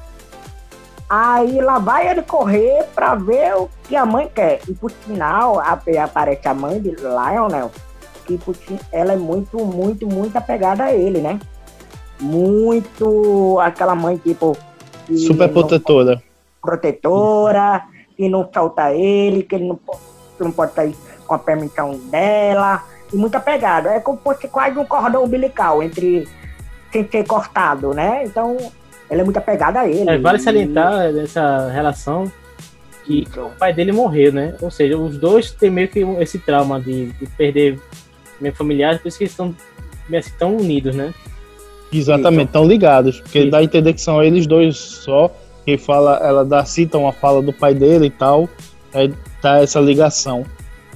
Aí 1.09 1.61
lá 1.61 1.79
vai 1.79 2.09
ele 2.09 2.23
correr 2.23 2.85
pra 2.95 3.15
ver 3.15 3.55
o 3.57 3.69
que 3.85 3.95
a 3.95 4.07
mãe 4.07 4.29
quer. 4.35 4.61
E 4.67 4.73
por 4.73 4.91
sinal, 4.91 5.61
a- 5.61 5.79
aparece 6.03 6.49
a 6.49 6.55
mãe 6.55 6.81
de 6.81 6.91
Lionel, 6.91 7.71
que 8.27 8.39
por 8.39 8.57
ela 8.91 9.13
é 9.13 9.17
muito, 9.17 9.59
muito, 9.65 10.07
muito 10.09 10.37
apegada 10.37 10.85
a 10.85 10.93
ele, 10.95 11.21
né? 11.21 11.39
Muito 12.21 13.59
aquela 13.61 13.95
mãe, 13.95 14.17
tipo. 14.17 14.57
Super 15.27 15.49
não- 15.49 15.55
protetora. 16.65 17.83
que 18.17 18.29
não 18.29 18.49
solta 18.53 18.93
ele, 18.93 19.43
que 19.43 19.57
ele 19.57 19.67
não, 19.67 19.79
não 20.39 20.53
pode 20.53 20.73
sair 20.73 20.95
com 21.27 21.35
a 21.35 21.39
permissão 21.39 21.99
dela, 22.11 22.83
e 23.13 23.17
muito 23.17 23.35
apegado. 23.35 23.89
É 23.89 23.99
como 23.99 24.19
se 24.19 24.23
fosse 24.25 24.49
quase 24.49 24.79
um 24.79 24.85
cordão 24.85 25.25
umbilical 25.25 25.83
entre 25.83 26.29
sem 26.93 27.09
ser 27.09 27.27
cortado, 27.27 27.93
né? 27.93 28.23
Então, 28.25 28.57
ela 29.11 29.21
é 29.21 29.25
muito 29.25 29.37
apegada 29.37 29.81
a 29.81 29.89
ele. 29.89 30.09
É, 30.09 30.17
vale 30.19 30.39
E- 30.39 30.41
salientar 30.41 31.13
nessa 31.13 31.69
relação 31.71 32.31
que 33.05 33.27
o 33.37 33.51
pai 33.59 33.73
dele 33.73 33.91
morreu, 33.91 34.33
né? 34.33 34.55
Ou 34.63 34.71
seja, 34.71 34.97
os 34.97 35.19
dois 35.19 35.51
têm 35.51 35.71
meio 35.71 35.89
que 35.89 36.01
esse 36.21 36.39
trauma 36.39 36.81
de, 36.81 37.07
de 37.07 37.27
perder 37.27 37.81
meio 38.41 38.55
familiares, 38.55 39.01
por 39.01 39.09
isso 39.09 39.19
que 39.19 39.25
eles 39.25 39.33
estão 39.33 39.53
meio 40.09 40.21
assim, 40.21 40.33
tão 40.39 40.57
unidos, 40.57 40.95
né? 40.95 41.13
Exatamente, 41.93 42.47
estão 42.47 42.65
ligados. 42.65 43.21
Porque 43.21 43.51
dá 43.51 43.59
a 43.59 43.65
entender 43.65 43.93
que 43.93 44.01
são 44.01 44.23
eles 44.23 44.47
dois 44.47 44.77
só. 44.77 45.31
Que 45.65 45.79
fala, 45.79 46.17
ela 46.23 46.45
dá, 46.45 46.65
cita 46.65 46.99
uma 46.99 47.13
fala 47.13 47.41
do 47.43 47.53
pai 47.53 47.75
dele 47.75 48.07
e 48.07 48.11
tal. 48.11 48.49
Aí 48.93 49.13
dá 49.43 49.59
essa 49.63 49.81
ligação. 49.81 50.45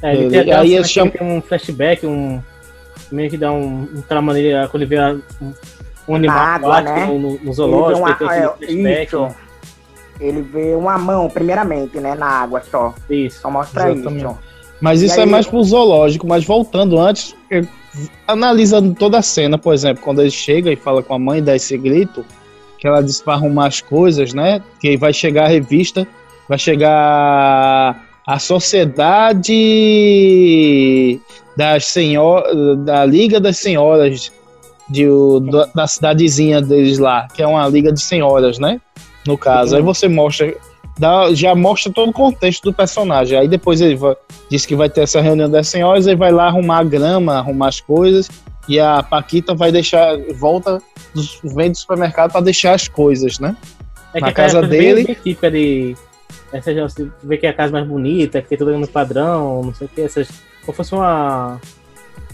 É, 0.02 0.14
ele 0.14 0.30
tem, 0.30 0.42
uma 0.52 0.60
aí 0.60 0.75
ele 0.75 0.88
tem 0.88 1.12
um 1.22 1.40
flashback, 1.42 2.06
um. 2.06 2.40
Meio 3.10 3.30
que 3.30 3.38
dá 3.38 3.50
um, 3.50 3.88
um 3.96 4.02
trauma 4.06 4.32
nele 4.34 4.50
quando 4.68 4.82
ele 4.82 4.87
vê 4.90 4.98
a- 4.98 5.16
um, 5.40 5.52
um 6.08 6.14
animal 6.14 6.37
Na 6.37 6.42
água, 6.54 6.80
né? 6.82 7.06
no, 7.06 7.18
no- 7.18 7.34
Ele 7.37 7.52
zoológico, 7.52 7.98
uma- 8.00 8.08
ele 8.10 8.18
tem 8.18 8.26
aquele 8.28 8.40
é, 8.40 9.06
flashback. 9.06 9.06
isso. 9.06 9.37
Ele 10.20 10.42
vê 10.42 10.75
uma 10.75 10.98
mão, 10.98 11.28
primeiramente, 11.30 11.98
né? 12.00 12.14
Na 12.14 12.26
água 12.26 12.60
só. 12.70 12.94
Isso. 13.08 13.40
Só 13.40 13.50
mostra 13.50 13.90
Exatamente. 13.92 14.25
isso. 14.26 14.38
Mas 14.80 15.00
E 15.02 15.06
isso 15.06 15.18
é 15.18 15.22
aí- 15.25 15.28
mais 15.30 15.46
pro 15.46 15.62
zoológico. 15.64 16.26
Mas 16.26 16.44
voltando 16.44 16.98
antes, 16.98 17.34
analisando 18.26 18.94
toda 18.94 19.18
a 19.18 19.22
cena, 19.22 19.56
por 19.58 19.72
exemplo, 19.75 20.02
quando 20.02 20.20
ele 20.20 20.30
chega 20.30 20.70
e 20.70 20.76
fala 20.76 21.02
com 21.02 21.14
a 21.14 21.18
mãe, 21.18 21.42
dá 21.42 21.56
esse 21.56 21.76
grito, 21.78 22.25
que 22.78 22.87
ela 22.87 23.02
diz 23.02 23.20
pra 23.20 23.35
arrumar 23.35 23.66
as 23.66 23.80
coisas, 23.80 24.32
né? 24.32 24.62
Que 24.80 24.97
vai 24.97 25.12
chegar 25.12 25.44
a 25.44 25.49
revista, 25.49 26.06
vai 26.49 26.58
chegar 26.58 28.04
a 28.26 28.38
Sociedade 29.88 31.20
das 31.56 31.87
Senhoras, 31.87 32.78
da 32.85 33.04
Liga 33.04 33.40
das 33.40 33.56
Senhoras 33.58 34.30
de, 34.88 35.08
o- 35.08 35.40
da, 35.40 35.68
da 35.75 35.87
cidadezinha 35.87 36.61
deles 36.62 36.99
lá, 36.99 37.26
que 37.35 37.42
é 37.42 37.47
uma 37.47 37.66
liga 37.68 37.92
de 37.92 38.00
senhoras, 38.00 38.58
né? 38.58 38.80
No 39.26 39.37
caso. 39.37 39.76
Aí 39.76 39.82
você 39.82 40.08
mostra, 40.08 40.54
dá- 40.99 41.32
já 41.35 41.54
mostra 41.54 41.92
todo 41.92 42.08
o 42.08 42.12
contexto 42.12 42.62
do 42.64 42.73
personagem. 42.73 43.38
Aí 43.38 43.47
depois 43.49 43.80
ele 43.82 43.97
vai, 43.97 44.16
diz 44.50 44.64
que 44.64 44.75
vai 44.75 44.88
ter 44.88 45.02
essa 45.02 45.20
reunião 45.20 45.50
das 45.50 45.68
senhoras, 45.68 46.06
ele 46.06 46.16
vai 46.16 46.32
lá 46.32 46.47
arrumar 46.47 46.78
a 46.78 46.85
grama, 46.85 47.35
arrumar 47.35 47.68
as 47.68 47.80
coisas, 47.80 48.30
e 48.68 48.78
a 48.78 49.02
Paquita 49.02 49.54
vai 49.54 49.72
deixar, 49.72 50.16
volta, 50.34 50.80
vem 51.42 51.70
do 51.70 51.76
supermercado 51.78 52.32
para 52.32 52.40
deixar 52.42 52.75
as 52.75 52.87
coisas, 52.88 53.38
né? 53.38 53.56
É 54.14 54.20
Na 54.20 54.32
casa 54.32 54.60
bem- 54.62 54.70
dele. 54.70 55.04
Bem, 55.04 55.14
típica 55.14 55.50
de. 55.50 55.96
Essa 56.52 56.75
já 56.75 56.82
você 56.88 57.06
vê 57.22 57.37
que 57.37 57.46
é 57.46 57.50
a 57.50 57.54
casa 57.54 57.72
mais 57.72 57.87
bonita, 57.87 58.40
que 58.40 58.48
tem 58.48 58.58
tudo 58.58 58.76
no 58.78 58.87
padrão, 58.88 59.62
não 59.64 59.75
sei 59.75 59.87
o 59.87 59.90
que, 59.90 60.00
essas. 60.00 60.28
Como 60.64 60.75
fosse 60.76 60.94
uma 60.94 61.60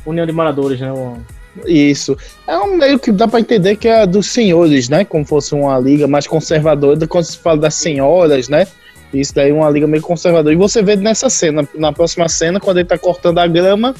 união 0.06 0.24
de 0.26 0.32
moradores, 0.32 0.80
né? 0.80 0.92
Uma- 0.92 1.18
Isso. 1.66 2.16
É 2.46 2.58
um 2.58 2.76
meio 2.76 2.98
que 2.98 3.10
dá 3.12 3.26
para 3.28 3.40
entender 3.40 3.76
que 3.76 3.86
é 3.88 4.06
dos 4.06 4.26
senhores, 4.30 4.88
né? 4.88 5.04
Como 5.04 5.24
fosse 5.24 5.54
uma 5.54 5.78
liga 5.78 6.06
mais 6.06 6.26
conservadora, 6.26 7.06
quando 7.06 7.24
se 7.24 7.38
fala 7.38 7.58
das 7.58 7.74
senhoras, 7.74 8.48
né? 8.48 8.66
Isso 9.12 9.32
daí 9.34 9.50
é 9.50 9.54
uma 9.54 9.70
liga 9.70 9.86
meio 9.86 10.02
conservadora. 10.02 10.52
E 10.52 10.56
você 10.58 10.82
vê 10.82 10.96
nessa 10.96 11.30
cena, 11.30 11.66
na 11.74 11.92
próxima 11.92 12.28
cena, 12.28 12.58
quando 12.58 12.78
ele 12.78 12.88
tá 12.88 12.98
cortando 12.98 13.38
a 13.38 13.46
grama, 13.46 13.94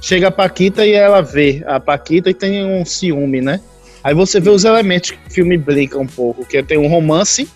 chega 0.00 0.28
a 0.28 0.30
Paquita 0.30 0.86
e 0.86 0.92
ela 0.92 1.20
vê 1.20 1.62
a 1.66 1.78
Paquita 1.78 2.30
e 2.30 2.34
tem 2.34 2.64
um 2.64 2.84
ciúme, 2.84 3.40
né? 3.40 3.60
Aí 4.02 4.14
você 4.14 4.40
vê 4.40 4.48
os 4.48 4.64
elementos 4.64 5.10
que 5.10 5.18
o 5.28 5.30
filme 5.30 5.58
brinca 5.58 5.98
um 5.98 6.06
pouco, 6.06 6.44
que 6.44 6.62
tem 6.62 6.78
um 6.78 6.88
romance, 6.88 7.48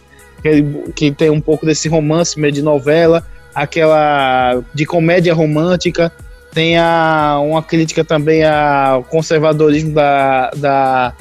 que, 0.95 1.11
tem 1.11 1.31
um 1.31 1.41
pouco 1.41 1.65
desse 1.65 1.89
romance 1.89 2.39
meio 2.39 2.53
de 2.53 2.61
novela, 2.61 3.27
aquela 3.55 4.63
de 4.75 4.85
comédia 4.85 5.33
romântica, 5.33 6.13
tem 6.53 6.77
a, 6.77 7.41
uma 7.43 7.63
crítica 7.63 8.05
também 8.05 8.45
ao 8.45 9.03
conservadorismo 9.05 9.95
da, 9.95 10.51
da, 10.55 11.13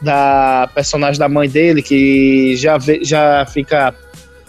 da 0.00 0.70
personagem 0.74 1.18
da 1.18 1.28
mãe 1.28 1.48
dele, 1.48 1.82
que 1.82 2.56
já, 2.56 2.78
vê, 2.78 3.00
já 3.02 3.46
fica. 3.46 3.94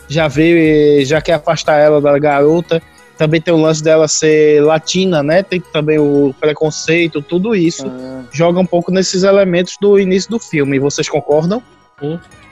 Já 0.10 0.27
vê, 0.27 1.03
já 1.06 1.22
quer 1.22 1.34
afastar 1.34 1.80
ela 1.80 2.01
da 2.01 2.20
garota. 2.20 2.82
Também 3.17 3.39
tem 3.39 3.53
o 3.53 3.58
lance 3.58 3.84
dela 3.84 4.08
ser 4.08 4.63
latina, 4.63 5.22
né? 5.22 5.43
Tem 5.43 5.60
também 5.60 6.00
o 6.00 6.34
preconceito, 6.39 7.22
tudo 7.22 7.55
isso. 7.55 7.86
Joga 8.32 8.60
um 8.60 8.65
pouco 8.65 8.91
nesses 8.91 9.24
elementos 9.24 9.77
do 9.79 10.00
início 10.00 10.29
do 10.32 10.39
filme. 10.39 10.79
Vocês 10.79 11.08
concordam? 11.08 11.62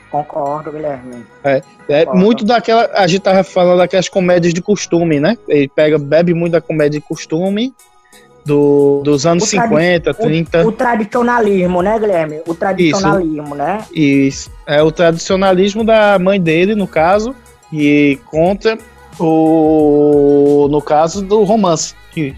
Concordo, 0.09 0.71
Guilherme. 0.71 1.25
É, 1.43 1.61
é 1.87 1.99
Concordo. 2.05 2.19
muito 2.19 2.45
daquela. 2.45 2.89
A 2.93 3.07
gente 3.07 3.21
tava 3.21 3.43
falando 3.43 3.77
daquelas 3.79 4.09
comédias 4.09 4.53
de 4.53 4.61
costume, 4.61 5.19
né? 5.19 5.37
Ele 5.47 5.67
pega, 5.67 5.97
bebe 5.97 6.33
muito 6.33 6.51
da 6.53 6.61
comédia 6.61 6.99
de 6.99 7.05
costume 7.05 7.73
do, 8.45 9.01
dos 9.03 9.25
anos 9.25 9.45
O 9.45 9.49
tradi- 9.51 9.69
50, 9.69 10.13
30. 10.13 10.67
O 10.67 10.71
tradicionalismo, 10.71 11.81
né, 11.81 11.97
Guilherme? 11.97 12.41
O 12.45 12.53
tradicionalismo, 12.53 13.55
né? 13.55 13.85
Isso. 13.93 14.51
É 14.67 14.83
o 14.83 14.91
tradicionalismo 14.91 15.83
da 15.83 16.19
mãe 16.19 16.39
dele, 16.41 16.75
no 16.75 16.87
caso, 16.87 17.33
e 17.71 18.19
contra 18.25 18.77
o. 19.19 20.67
No 20.69 20.81
caso 20.81 21.21
do 21.21 21.43
romance 21.43 21.95
que, 22.11 22.35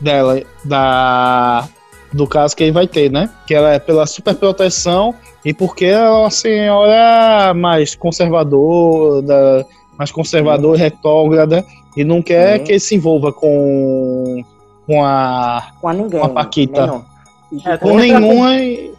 dela, 0.00 0.42
da. 0.64 1.68
Do 2.12 2.26
caso 2.26 2.54
que 2.56 2.62
ele 2.62 2.72
vai 2.72 2.86
ter, 2.86 3.10
né? 3.10 3.28
Que 3.46 3.54
ela 3.54 3.72
é 3.72 3.78
pela 3.78 4.06
superproteção 4.06 5.14
e 5.44 5.52
porque 5.52 5.84
ela 5.86 6.06
é 6.06 6.10
uma 6.10 6.30
senhora 6.30 7.54
mais 7.54 7.94
conservadora, 7.94 9.66
mais 9.98 10.10
conservadora, 10.12 10.78
retrógrada, 10.78 11.64
e 11.96 12.04
não 12.04 12.22
quer 12.22 12.58
Sim. 12.58 12.64
que 12.64 12.72
ele 12.72 12.80
se 12.80 12.94
envolva 12.94 13.32
com. 13.32 14.42
com 14.86 15.04
a. 15.04 15.72
Com 15.80 15.88
a 15.88 15.92
ninguém. 15.92 16.20
com 16.20 16.26
a 16.26 16.28
Paquita. 16.30 16.86
nenhum. 16.86 17.04
É, 17.66 17.76
Com 17.76 17.96
nenhuma 17.96 18.56
e, 18.56 18.94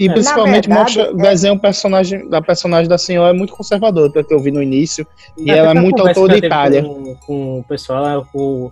e 0.00 0.08
É. 0.08 0.12
principalmente 0.12 0.66
verdade, 0.68 0.98
mostra, 0.98 1.02
é- 1.02 1.30
desenha 1.30 1.52
o 1.52 1.58
personagem 1.60 2.28
da 2.28 2.40
personagem 2.40 2.88
da 2.88 2.96
senhora 2.98 3.30
é 3.34 3.38
muito 3.38 3.52
conservador, 3.52 4.10
pelo 4.10 4.24
que 4.26 4.32
eu 4.34 4.40
vi 4.40 4.50
no 4.50 4.62
início, 4.62 5.06
e 5.36 5.50
ela 5.50 5.72
é 5.72 5.74
muito 5.74 6.00
autoritária. 6.06 6.82
Com, 6.82 7.14
com 7.26 7.58
o 7.60 7.64
pessoal, 7.64 8.26
o, 8.34 8.70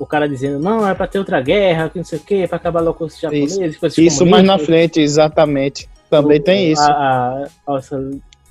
o 0.00 0.04
cara 0.04 0.28
dizendo, 0.28 0.58
não, 0.58 0.86
é 0.86 0.92
pra 0.92 1.06
ter 1.06 1.18
outra 1.20 1.40
guerra, 1.40 1.88
que 1.88 1.98
não 1.98 2.04
sei 2.04 2.18
o 2.18 2.22
que, 2.22 2.46
pra 2.48 2.56
acabar 2.56 2.80
logo 2.80 2.98
com 2.98 3.04
os 3.04 3.18
japoneses, 3.18 3.76
com 3.76 3.86
esses 3.86 3.98
Isso 4.12 4.26
mais 4.26 4.44
na 4.44 4.58
frente, 4.58 5.00
exatamente. 5.00 5.88
Também 6.10 6.38
O- 6.40 6.42
tem 6.42 6.72
isso. 6.72 6.82
A, 6.82 7.44
a, 7.66 7.80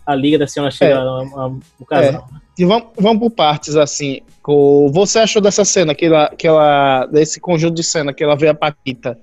a 0.06 0.16
Liga 0.16 0.38
da 0.40 0.48
Senhora 0.48 0.72
chega 0.72 0.94
É. 0.94 0.98
a- 0.98 1.00
a- 1.02 1.52
o 1.80 1.86
casal. 1.86 2.26
E 2.58 2.66
vamos, 2.66 2.88
vamos 3.00 3.20
por 3.20 3.32
partes, 3.32 3.76
assim. 3.76 4.22
O, 4.48 4.90
você 4.94 5.20
achou 5.20 5.42
dessa 5.42 5.66
cena, 5.66 5.94
que 5.96 6.06
ela, 6.06 6.30
que 6.38 6.48
ela, 6.48 7.06
desse 7.08 7.40
conjunto 7.40 7.74
de 7.76 7.84
cena, 7.84 8.14
que 8.14 8.24
ela 8.24 8.36
vê 8.36 8.48
a 8.50 8.54
Paquita, 8.54 9.18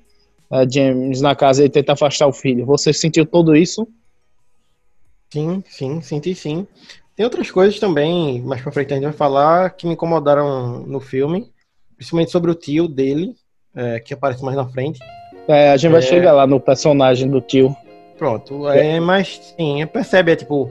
a 0.51 0.69
James, 0.69 1.21
na 1.21 1.35
casa 1.35 1.65
e 1.65 1.69
tenta 1.69 1.93
afastar 1.93 2.27
o 2.27 2.33
filho? 2.33 2.67
Você 2.67 2.93
sentiu 2.93 3.25
tudo 3.25 3.55
isso? 3.55 3.87
Sim, 5.33 5.63
sim, 5.69 6.01
senti 6.01 6.35
sim. 6.35 6.67
Tem 7.15 7.25
outras 7.25 7.51
coisas 7.51 7.79
também, 7.79 8.41
mais 8.43 8.61
pra 8.63 8.73
frente 8.73 8.93
a 8.93 8.97
gente 8.97 9.05
vai 9.05 9.13
falar, 9.13 9.71
que 9.71 9.87
me 9.87 9.93
incomodaram 9.93 10.81
no 10.81 10.99
filme, 11.01 11.51
principalmente 11.97 12.31
sobre 12.33 12.51
o 12.51 12.55
tio 12.55 12.89
dele, 12.89 13.35
é, 13.75 14.01
que 14.01 14.13
aparece 14.15 14.43
mais 14.43 14.57
na 14.57 14.67
frente. 14.67 14.99
É, 15.47 15.71
a 15.71 15.77
gente 15.77 15.93
vai 15.93 16.01
É. 16.01 16.05
chegar 16.05 16.33
lá 16.33 16.47
no 16.47 16.59
personagem 16.59 17.29
do 17.29 17.41
tio. 17.41 17.77
Pronto, 18.19 18.69
é, 18.69 18.99
mas 19.01 19.55
sim, 19.57 19.87
percebe, 19.87 20.33
é 20.33 20.37
tipo, 20.37 20.71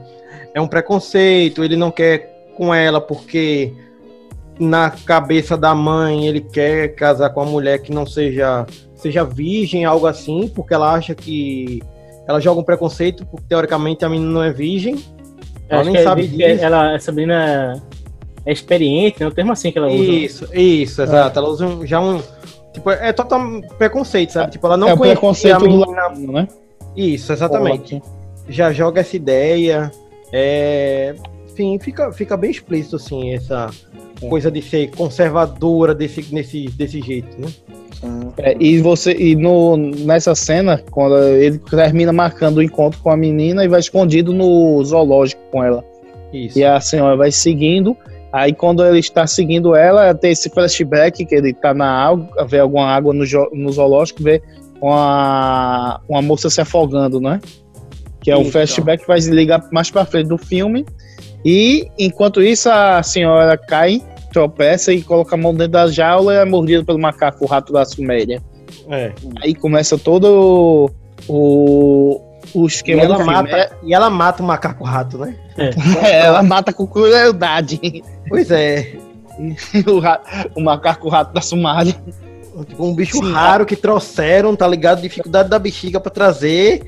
é 0.54 0.60
um 0.60 0.68
preconceito, 0.68 1.64
ele 1.64 1.76
não 1.76 1.90
quer 1.90 2.50
com 2.56 2.74
ela 2.74 3.00
porque 3.00 3.72
na 4.58 4.90
cabeça 4.90 5.56
da 5.56 5.74
mãe 5.74 6.26
ele 6.26 6.40
quer 6.40 6.94
casar 6.94 7.30
com 7.30 7.40
uma 7.40 7.50
mulher 7.50 7.80
que 7.80 7.90
não 7.92 8.04
seja 8.06 8.66
seja 9.00 9.24
virgem, 9.24 9.84
algo 9.84 10.06
assim, 10.06 10.48
porque 10.54 10.74
ela 10.74 10.92
acha 10.92 11.14
que 11.14 11.82
ela 12.26 12.40
joga 12.40 12.60
um 12.60 12.64
preconceito, 12.64 13.26
porque 13.26 13.46
teoricamente 13.48 14.04
a 14.04 14.08
menina 14.08 14.30
não 14.30 14.42
é 14.42 14.52
virgem. 14.52 14.96
Ela 15.68 15.80
Acho 15.82 15.90
nem 15.90 15.98
que, 15.98 16.04
sabe 16.04 16.26
disso. 16.26 16.64
ela, 16.64 16.94
essa 16.94 17.12
menina 17.12 17.80
é 17.86 17.90
é 18.46 18.52
experiente, 18.52 19.20
né? 19.20 19.26
O 19.26 19.30
termo 19.30 19.52
assim 19.52 19.70
que 19.70 19.78
ela 19.78 19.88
usa. 19.88 20.02
Isso, 20.02 20.48
isso, 20.54 21.02
exato. 21.02 21.38
Ela 21.38 21.48
usa 21.48 21.66
um- 21.66 21.86
já 21.86 22.00
um. 22.00 22.22
Tipo, 22.72 22.90
é 22.90 23.12
total 23.12 23.60
preconceito, 23.76 24.32
sabe? 24.32 24.52
Tipo, 24.52 24.66
ela 24.66 24.76
não 24.76 24.88
é 24.88 24.94
o 24.94 24.96
conhecia 24.96 25.16
preconceito 25.16 25.56
a 25.56 25.58
do 25.58 25.64
menina. 25.68 25.86
latino, 26.02 26.32
né? 26.32 26.48
Isso, 26.96 27.32
exatamente. 27.32 28.00
Já 28.48 28.72
joga 28.72 29.00
essa 29.00 29.16
ideia. 29.16 29.90
É... 30.32 31.14
Enfim, 31.50 31.78
fica, 31.78 32.12
fica 32.12 32.36
bem 32.36 32.50
explícito, 32.50 32.96
assim, 32.96 33.34
essa 33.34 33.70
coisa 34.28 34.50
de 34.50 34.62
ser 34.62 34.90
conservadora 34.92 35.94
desse, 35.94 36.26
nesse, 36.32 36.68
desse 36.68 37.00
jeito, 37.02 37.38
né? 37.40 37.48
É, 38.38 38.56
e 38.58 38.78
você 38.78 39.12
e 39.12 39.36
no, 39.36 39.76
nessa 39.76 40.34
cena, 40.34 40.82
quando 40.90 41.18
ele 41.18 41.58
termina 41.58 42.12
marcando 42.12 42.58
o 42.58 42.62
encontro 42.62 43.00
com 43.02 43.10
a 43.10 43.16
menina 43.16 43.64
e 43.64 43.68
vai 43.68 43.80
escondido 43.80 44.32
no 44.32 44.82
zoológico 44.84 45.42
com 45.50 45.62
ela. 45.62 45.84
Isso. 46.32 46.58
E 46.58 46.64
a 46.64 46.80
senhora 46.80 47.16
vai 47.16 47.30
seguindo. 47.30 47.96
Aí 48.32 48.52
quando 48.52 48.84
ele 48.84 49.00
está 49.00 49.26
seguindo 49.26 49.74
ela, 49.74 50.14
tem 50.14 50.30
esse 50.30 50.48
flashback 50.48 51.24
que 51.24 51.34
ele 51.34 51.52
tá 51.52 51.74
na 51.74 51.90
água, 51.90 52.46
vê 52.46 52.60
alguma 52.60 52.86
água 52.86 53.12
no, 53.12 53.24
no 53.52 53.72
zoológico, 53.72 54.22
vê 54.22 54.40
uma, 54.80 56.00
uma 56.08 56.22
moça 56.22 56.48
se 56.48 56.60
afogando, 56.60 57.20
né? 57.20 57.40
Que 58.22 58.30
é 58.30 58.36
o 58.36 58.42
Isso. 58.42 58.52
flashback 58.52 59.02
que 59.02 59.08
vai 59.08 59.18
ligar 59.18 59.66
mais 59.72 59.90
pra 59.90 60.04
frente 60.04 60.28
do 60.28 60.38
filme. 60.38 60.86
E 61.44 61.88
enquanto 61.98 62.42
isso, 62.42 62.70
a 62.70 63.02
senhora 63.02 63.56
cai, 63.56 64.02
tropeça 64.30 64.92
e 64.92 65.02
coloca 65.02 65.34
a 65.34 65.38
mão 65.38 65.52
dentro 65.54 65.72
da 65.72 65.86
jaula 65.88 66.34
e 66.34 66.36
é 66.38 66.44
mordida 66.44 66.84
pelo 66.84 66.98
macaco, 66.98 67.44
o 67.44 67.48
rato 67.48 67.72
da 67.72 67.84
Suméria. 67.84 68.40
É. 68.88 69.12
Aí 69.42 69.54
começa 69.54 69.98
todo 69.98 70.90
o, 71.28 72.20
o 72.54 72.64
E 72.64 72.66
esquema 72.66 73.02
ela, 73.02 73.14
do 73.18 73.24
filme. 73.24 73.32
mata, 73.36 73.70
e 73.82 73.94
ela 73.94 74.10
mata 74.10 74.42
o 74.42 74.46
macaco 74.46 74.84
rato, 74.84 75.18
né? 75.18 75.34
É, 76.02 76.20
ela 76.26 76.42
mata 76.42 76.72
com 76.72 76.86
crueldade. 76.86 77.80
Pois 78.28 78.50
é. 78.50 78.92
o, 79.86 79.98
ra- 79.98 80.20
o 80.56 80.60
macaco 80.60 81.08
rato 81.08 81.32
da 81.32 81.40
Somália. 81.40 81.94
Tipo, 82.68 82.84
um 82.84 82.94
bicho 82.94 83.20
raro 83.32 83.64
que 83.64 83.74
trouxeram, 83.76 84.54
tá 84.54 84.66
ligado? 84.68 85.00
Dificuldade 85.00 85.48
da 85.48 85.58
bexiga 85.58 85.98
pra 85.98 86.10
trazer. 86.10 86.82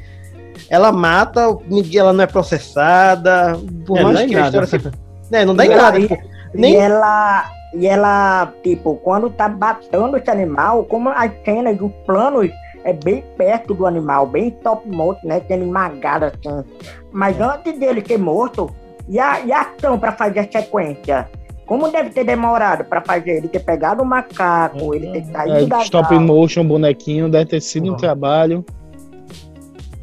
Ela 0.68 0.92
mata, 0.92 1.46
ela 1.94 2.12
não 2.12 2.24
é 2.24 2.26
processada. 2.26 3.58
Por 3.86 3.96
É, 3.98 4.02
não 4.02 4.12
mais 4.12 4.18
dá 4.18 4.24
em 4.24 4.28
que 4.28 4.34
a 4.36 4.40
nada. 4.40 4.64
história 4.64 4.90
se... 4.92 5.02
É, 5.34 5.46
não 5.46 5.54
dá 5.54 5.64
em 5.64 5.70
E 5.70 5.74
nada. 5.74 5.96
aí- 5.96 6.08
tipo, 6.52 6.58
E 6.58 6.60
nem... 6.60 6.76
ela, 6.76 7.50
e 7.74 7.86
ela, 7.86 8.52
tipo, 8.62 8.96
quando 8.96 9.30
tá 9.30 9.48
batendo 9.48 10.16
esse 10.16 10.30
animal, 10.30 10.84
como 10.84 11.08
as 11.08 11.30
cenas 11.44 11.76
dos 11.76 11.90
planos 12.06 12.50
é 12.84 12.92
bem 12.92 13.24
perto 13.36 13.74
do 13.74 13.86
animal, 13.86 14.26
bem 14.26 14.50
top 14.50 14.88
motion, 14.88 15.26
né? 15.26 15.40
Tendo 15.40 15.64
esmagado 15.64 16.26
assim. 16.26 16.64
Mas 17.10 17.40
antes 17.40 17.78
dele 17.78 18.02
ser 18.06 18.18
morto, 18.18 18.70
e 19.08 19.18
a, 19.18 19.40
e 19.40 19.52
a 19.52 19.60
ação 19.62 19.98
pra 19.98 20.12
fazer 20.12 20.40
a 20.40 20.50
sequência? 20.50 21.28
Como 21.66 21.90
deve 21.90 22.10
ter 22.10 22.24
demorado 22.24 22.84
pra 22.84 23.00
fazer 23.00 23.38
ele 23.38 23.48
ter 23.48 23.60
pegado 23.60 24.02
o 24.02 24.06
macaco, 24.06 24.94
ele 24.94 25.10
ter 25.12 25.24
saído 25.26 25.56
É, 25.56 25.66
da 25.66 25.82
stop 25.82 26.18
motion, 26.18 26.66
bonequinho, 26.66 27.30
deve 27.30 27.46
ter 27.46 27.60
sido 27.60 27.92
um 27.92 27.96
trabalho. 27.96 28.64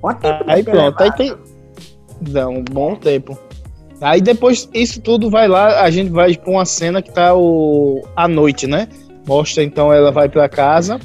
Quanto 0.01 0.21
tempo 0.21 0.43
Aí 0.47 0.63
pronto, 0.63 1.03
aí 1.03 1.11
tem. 1.13 1.35
Dá 2.21 2.47
um 2.47 2.63
bom 2.63 2.95
tempo. 2.95 3.37
Aí 4.01 4.21
depois 4.21 4.69
isso 4.73 5.01
tudo 5.01 5.29
vai 5.29 5.47
lá, 5.47 5.81
a 5.81 5.89
gente 5.89 6.09
vai 6.09 6.35
pra 6.35 6.51
uma 6.51 6.65
cena 6.65 7.01
que 7.01 7.11
tá 7.11 7.35
o... 7.35 8.01
à 8.15 8.27
noite, 8.27 8.65
né? 8.65 8.87
Mostra 9.27 9.63
então 9.63 9.91
ela 9.91 10.11
vai 10.11 10.29
pra 10.29 10.47
casa, 10.47 10.99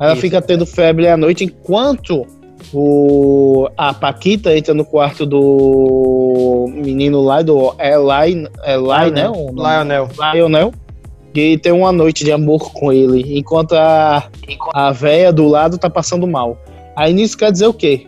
ela 0.00 0.12
Isso. 0.12 0.22
fica 0.22 0.40
tendo 0.40 0.64
febre 0.64 1.06
à 1.08 1.16
noite, 1.16 1.44
enquanto 1.44 2.26
o... 2.72 3.68
a 3.76 3.92
Paquita 3.92 4.56
entra 4.56 4.72
no 4.72 4.84
quarto 4.84 5.26
do 5.26 6.66
menino 6.72 7.20
lá, 7.20 7.42
do 7.42 7.74
Eli, 7.78 8.48
Eli 8.64 9.10
né? 9.12 9.30
Lionel. 9.54 10.08
Lionel. 10.34 10.72
E 11.34 11.56
tem 11.58 11.72
uma 11.72 11.92
noite 11.92 12.24
de 12.24 12.32
amor 12.32 12.72
com 12.72 12.92
ele, 12.92 13.38
enquanto 13.38 13.72
a, 13.72 14.28
a 14.74 14.92
véia 14.92 15.32
do 15.32 15.48
lado 15.48 15.78
tá 15.78 15.88
passando 15.88 16.26
mal. 16.26 16.58
Aí 16.94 17.12
nisso 17.12 17.38
quer 17.38 17.50
dizer 17.50 17.66
o 17.66 17.72
quê? 17.72 18.06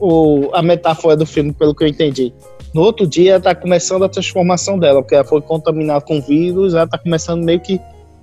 O, 0.00 0.48
a 0.52 0.62
metáfora 0.62 1.16
do 1.16 1.26
filme, 1.26 1.52
pelo 1.52 1.74
que 1.74 1.84
eu 1.84 1.88
entendi. 1.88 2.32
No 2.74 2.82
outro 2.82 3.06
dia 3.06 3.40
tá 3.40 3.54
começando 3.54 4.04
a 4.04 4.08
transformação 4.08 4.78
dela, 4.78 5.02
porque 5.02 5.14
ela 5.14 5.24
foi 5.24 5.40
contaminada 5.40 6.00
com 6.00 6.20
vírus, 6.20 6.74
ela 6.74 6.86
tá 6.86 6.98
começando 6.98 7.42
meio 7.42 7.60
que 7.60 7.80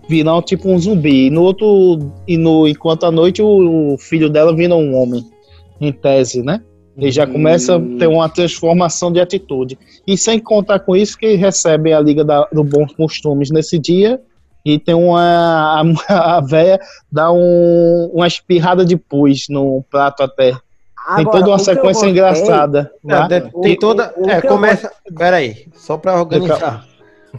virar 0.08 0.38
um, 0.38 0.42
tipo 0.42 0.70
um 0.70 0.78
zumbi. 0.78 1.28
E 1.28 1.30
no 1.30 1.42
outro, 1.42 2.12
e 2.28 2.38
no, 2.38 2.68
enquanto 2.68 3.06
à 3.06 3.12
noite 3.12 3.42
o, 3.42 3.94
o 3.94 3.98
filho 3.98 4.30
dela 4.30 4.56
vira 4.56 4.76
um 4.76 4.96
homem, 4.96 5.24
em 5.80 5.92
tese, 5.92 6.42
né? 6.42 6.62
Ele 6.98 7.12
já 7.12 7.28
começa 7.28 7.76
a 7.76 7.80
ter 8.00 8.08
uma 8.08 8.30
transformação 8.30 9.12
de 9.12 9.20
atitude. 9.20 9.78
E 10.08 10.18
sem 10.18 10.40
contar 10.40 10.80
com 10.80 10.96
isso, 10.96 11.18
que 11.18 11.36
recebem 11.36 11.94
a 11.94 12.00
Liga 12.00 12.24
da, 12.24 12.48
do 12.52 12.64
Bons 12.64 12.94
Costumes 12.94 13.52
nesse 13.52 13.78
dia. 13.78 14.22
E 14.64 14.80
tem 14.80 14.96
uma. 14.96 15.82
A, 16.10 16.38
a 16.38 16.42
véia 16.42 16.80
dá 17.12 17.32
um, 17.32 18.12
uma 18.14 18.26
espirrada 18.26 18.86
de 18.86 18.96
pus 18.96 19.48
no 19.50 19.84
prato 19.90 20.24
até. 20.24 20.54
Tem 21.08 21.22
Agora, 21.22 21.38
toda 21.40 21.52
uma 21.52 21.60
sequência 21.60 22.08
gostei- 22.08 22.10
engraçada. 22.10 22.92
Não, 23.04 23.28
de- 23.28 23.52
tem 23.62 23.78
toda. 23.78 24.14
o- 24.18 24.26
o 24.26 24.30
é, 24.30 24.42
começa. 24.42 24.92
Pera 25.16 25.38
aí, 25.38 25.68
só 25.76 25.98
pra 25.98 26.16
organizar. 26.20 26.84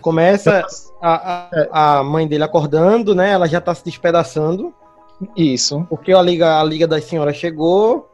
Começa 0.01 0.65
a, 1.03 1.49
a, 1.73 1.99
a 1.99 2.05
mãe 2.05 2.29
dele 2.29 2.45
acordando, 2.45 3.15
né? 3.15 3.31
Ela 3.31 3.49
já 3.49 3.61
tá 3.61 3.75
se 3.75 3.85
despedaçando. 3.85 4.73
Isso. 5.37 5.85
Porque 5.89 6.13
a 6.13 6.21
Liga, 6.23 6.61
a 6.61 6.63
Liga 6.65 6.87
das 6.87 7.05
Senhoras 7.05 7.37
chegou. 7.37 8.09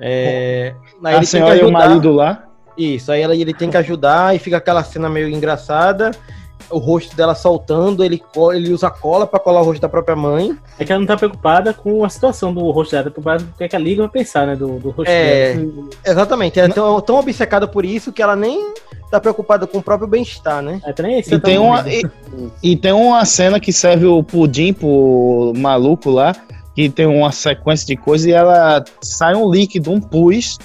É, 0.00 0.74
aí 1.04 1.14
A 1.14 1.16
ele 1.16 1.18
tem 1.20 1.26
senhora 1.26 1.58
que 1.58 1.64
e 1.64 1.66
o 1.68 1.72
marido 1.72 2.12
lá. 2.12 2.44
Isso, 2.76 3.10
aí 3.10 3.20
ela- 3.20 3.34
ele 3.34 3.52
tem 3.52 3.68
que 3.70 3.76
ajudar 3.76 4.34
e 4.36 4.38
fica 4.38 4.56
aquela 4.56 4.84
cena 4.84 5.08
meio 5.08 5.28
engraçada. 5.28 6.12
O 6.70 6.78
rosto 6.78 7.16
dela 7.16 7.34
soltando, 7.34 8.04
ele, 8.04 8.22
ele 8.54 8.72
usa 8.72 8.90
cola 8.90 9.26
pra 9.26 9.38
colar 9.40 9.62
o 9.62 9.64
rosto 9.64 9.80
da 9.80 9.88
própria 9.88 10.14
mãe. 10.14 10.56
É 10.78 10.84
que 10.84 10.92
ela 10.92 11.00
não 11.00 11.06
tá 11.06 11.16
preocupada 11.16 11.72
com 11.72 12.04
a 12.04 12.08
situação 12.08 12.52
do 12.52 12.70
rosto 12.70 12.90
dela, 12.92 13.04
tá 13.04 13.10
preocupada 13.10 13.44
com 13.44 13.50
o 13.50 13.54
que 13.56 13.64
é 13.64 13.68
que 13.68 13.76
a 13.76 13.78
Liga 13.78 14.02
vai 14.02 14.10
pensar, 14.10 14.46
né? 14.46 14.54
Do, 14.54 14.78
do 14.78 14.90
rosto 14.90 15.10
É, 15.10 15.54
dela. 15.54 15.88
exatamente. 16.04 16.58
Ela 16.58 16.68
é 16.68 16.72
tão, 16.72 17.00
tão 17.00 17.18
obcecada 17.18 17.66
por 17.66 17.84
isso 17.84 18.12
que 18.12 18.22
ela 18.22 18.36
nem 18.36 18.74
tá 19.10 19.18
preocupada 19.18 19.66
com 19.66 19.78
o 19.78 19.82
próprio 19.82 20.08
bem-estar, 20.08 20.62
né? 20.62 20.80
É, 20.84 20.92
também 20.92 21.18
E 21.20 21.38
tem, 21.40 21.58
uma, 21.58 21.84
e, 21.88 22.02
e 22.62 22.76
tem 22.76 22.92
uma 22.92 23.24
cena 23.24 23.58
que 23.58 23.72
serve 23.72 24.06
o 24.06 24.22
pudim 24.22 24.72
pro 24.74 25.52
maluco 25.56 26.10
lá, 26.10 26.34
que 26.74 26.88
tem 26.90 27.06
uma 27.06 27.32
sequência 27.32 27.86
de 27.86 27.96
coisas 27.96 28.26
e 28.26 28.32
ela 28.32 28.84
sai 29.00 29.34
um 29.34 29.50
líquido, 29.50 29.90
um 29.90 30.00
pus, 30.00 30.58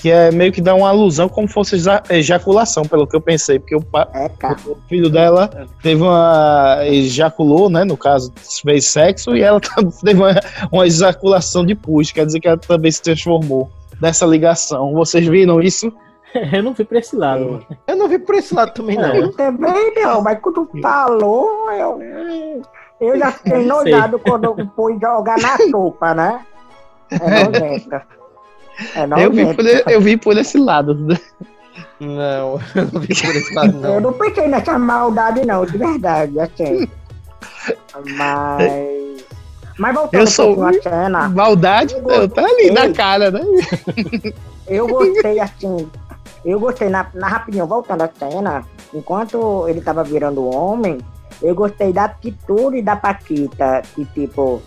que 0.00 0.10
é 0.10 0.30
meio 0.30 0.50
que 0.50 0.60
dá 0.62 0.74
uma 0.74 0.88
alusão 0.88 1.28
como 1.28 1.46
fosse 1.46 1.74
eja- 1.76 2.02
ejaculação, 2.08 2.84
pelo 2.84 3.06
que 3.06 3.14
eu 3.14 3.20
pensei, 3.20 3.58
porque 3.58 3.76
o, 3.76 3.82
pa- 3.82 4.08
É, 4.14 4.28
cara. 4.30 4.56
o 4.66 4.76
filho 4.88 5.10
dela 5.10 5.48
teve 5.82 6.02
uma. 6.02 6.78
ejaculou, 6.86 7.68
né? 7.68 7.84
No 7.84 7.96
caso, 7.96 8.32
fez 8.62 8.88
sexo 8.88 9.36
e 9.36 9.42
ela 9.42 9.60
teve 10.02 10.18
uma, 10.20 10.34
uma 10.72 10.86
ejaculação 10.86 11.64
de 11.66 11.74
pus, 11.74 12.12
quer 12.12 12.24
dizer 12.26 12.40
que 12.40 12.48
ela 12.48 12.56
também 12.56 12.90
se 12.90 13.02
transformou 13.02 13.70
dessa 14.00 14.24
ligação. 14.24 14.92
Vocês 14.94 15.26
viram 15.26 15.60
isso? 15.60 15.92
Eu 16.52 16.62
não 16.62 16.74
fui 16.74 16.84
pra 16.84 17.00
esse 17.00 17.16
lado. 17.16 17.64
Eu 17.88 17.96
não 17.96 18.08
vi 18.08 18.18
por 18.18 18.36
esse 18.36 18.54
lado 18.54 18.72
também, 18.72 18.96
não. 18.96 19.14
Eu 19.14 19.32
também 19.32 19.92
não, 19.96 20.22
mas 20.22 20.38
quando 20.40 20.68
falou, 20.80 21.70
eu, 21.72 22.00
eu 23.00 23.18
já 23.18 23.32
fiquei 23.32 23.64
nojado 23.66 24.18
quando 24.20 24.44
eu 24.44 24.56
fui 24.76 24.96
jogar 25.00 25.36
na 25.38 25.56
sopa, 25.70 26.14
né? 26.14 26.40
É 27.10 27.44
nojenta. 27.44 28.02
É 28.94 29.24
Eu 29.26 29.30
vi, 29.32 29.54
por, 29.54 29.66
eu 29.66 30.00
vi 30.02 30.16
por 30.16 30.36
esse 30.38 30.58
lado. 30.58 30.94
Não, 32.00 32.60
eu 32.74 32.88
não 32.92 33.00
vi 33.00 33.08
por 33.08 33.36
esse 33.36 33.54
lado, 33.54 33.72
Eu 33.76 33.80
não. 33.94 34.00
não 34.00 34.12
pensei 34.14 34.48
nessa 34.48 34.78
maldade, 34.78 35.46
não, 35.46 35.64
de 35.66 35.76
verdade, 35.78 36.38
assim. 36.40 36.88
Mas. 38.16 39.24
Mas 39.78 39.94
voltando 39.94 40.20
Eu 40.20 40.26
sou- 40.26 40.72
cena, 40.82 41.28
Maldade, 41.28 41.94
Eu 41.94 42.28
tá 42.28 42.42
ali 42.44 42.70
na 42.70 42.80
gostei. 42.86 42.92
cara, 42.94 43.30
né? 43.30 43.40
eu 44.68 44.86
gostei 44.86 45.40
assim. 45.40 45.88
Eu 46.44 46.58
gostei 46.60 46.88
na, 46.88 47.06
na 47.14 47.28
rapidinho, 47.28 47.66
voltando 47.66 48.02
à 48.02 48.10
cena, 48.18 48.64
enquanto 48.94 49.66
ele 49.68 49.80
tava 49.80 50.02
virando 50.02 50.44
homem, 50.48 50.98
eu 51.42 51.54
gostei 51.54 51.92
da 51.92 52.04
atitude 52.04 52.80
da 52.82 52.96
Paquita, 52.96 53.82
que 53.94 54.04
tipo, 54.06 54.60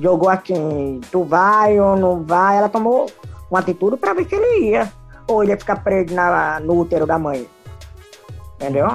jogou 0.00 0.28
assim, 0.28 1.00
tu 1.10 1.22
vai 1.24 1.78
ou 1.80 1.96
não 1.96 2.22
vai, 2.24 2.58
ela 2.58 2.68
tomou 2.68 3.06
uma 3.50 3.60
atitude 3.60 3.96
pra 3.96 4.14
ver 4.14 4.28
se 4.28 4.34
ele 4.34 4.70
ia. 4.70 4.92
Ou 5.28 5.42
ele 5.42 5.52
ia 5.52 5.58
ficar 5.58 5.76
preso 5.76 6.14
na, 6.14 6.60
no 6.60 6.78
útero 6.80 7.06
da 7.06 7.18
mãe. 7.18 7.46
Entendeu? 8.56 8.86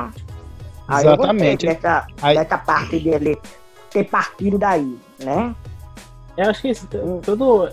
Aí 0.87 1.05
eu 1.05 1.13
Exatamente. 1.13 1.65
dessa, 1.65 2.07
Aí- 2.21 2.35
dessa 2.37 2.57
parte 2.57 2.99
dele 2.99 3.37
ter 3.89 4.05
partido 4.05 4.57
daí, 4.57 4.97
né? 5.23 5.53
Eu 6.37 6.49
acho 6.49 6.61
que 6.61 6.69
esse, 6.69 6.87
todo. 6.87 7.69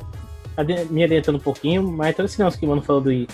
Me 0.90 1.04
adiantando 1.04 1.38
um 1.38 1.40
pouquinho, 1.40 1.84
mas 1.84 2.16
todo 2.16 2.26
esse 2.26 2.38
negócio 2.38 2.58
que 2.58 2.66
o 2.66 2.68
mano 2.68 2.82
falou 2.82 3.00
de 3.00 3.28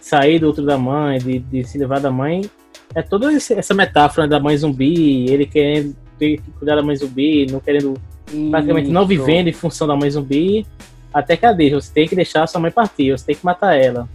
sair 0.00 0.38
do 0.38 0.46
outro 0.46 0.64
da 0.64 0.78
mãe, 0.78 1.18
de, 1.18 1.38
de 1.38 1.64
se 1.64 1.76
levar 1.76 2.00
da 2.00 2.10
mãe, 2.10 2.50
é 2.94 3.02
toda 3.02 3.30
essa 3.32 3.74
metáfora 3.74 4.26
da 4.26 4.40
mãe 4.40 4.56
zumbi, 4.56 5.30
ele 5.30 5.44
querendo 5.44 5.94
ter 6.18 6.38
que 6.38 6.50
cuidar 6.52 6.76
da 6.76 6.82
mãe 6.82 6.96
zumbi, 6.96 7.46
não 7.50 7.60
querendo. 7.60 7.94
praticamente 8.50 8.90
não 8.90 9.06
vivendo 9.06 9.48
em 9.48 9.52
função 9.52 9.86
da 9.86 9.94
mãe 9.94 10.10
zumbi, 10.10 10.66
até 11.12 11.36
que 11.36 11.44
a 11.46 11.52
deixa, 11.52 11.80
você 11.80 11.92
tem 11.92 12.08
que 12.08 12.14
deixar 12.16 12.42
a 12.42 12.46
sua 12.46 12.60
mãe 12.60 12.70
partir, 12.70 13.10
você 13.12 13.24
tem 13.26 13.34
que 13.36 13.44
matar 13.44 13.74
ela. 13.76 14.08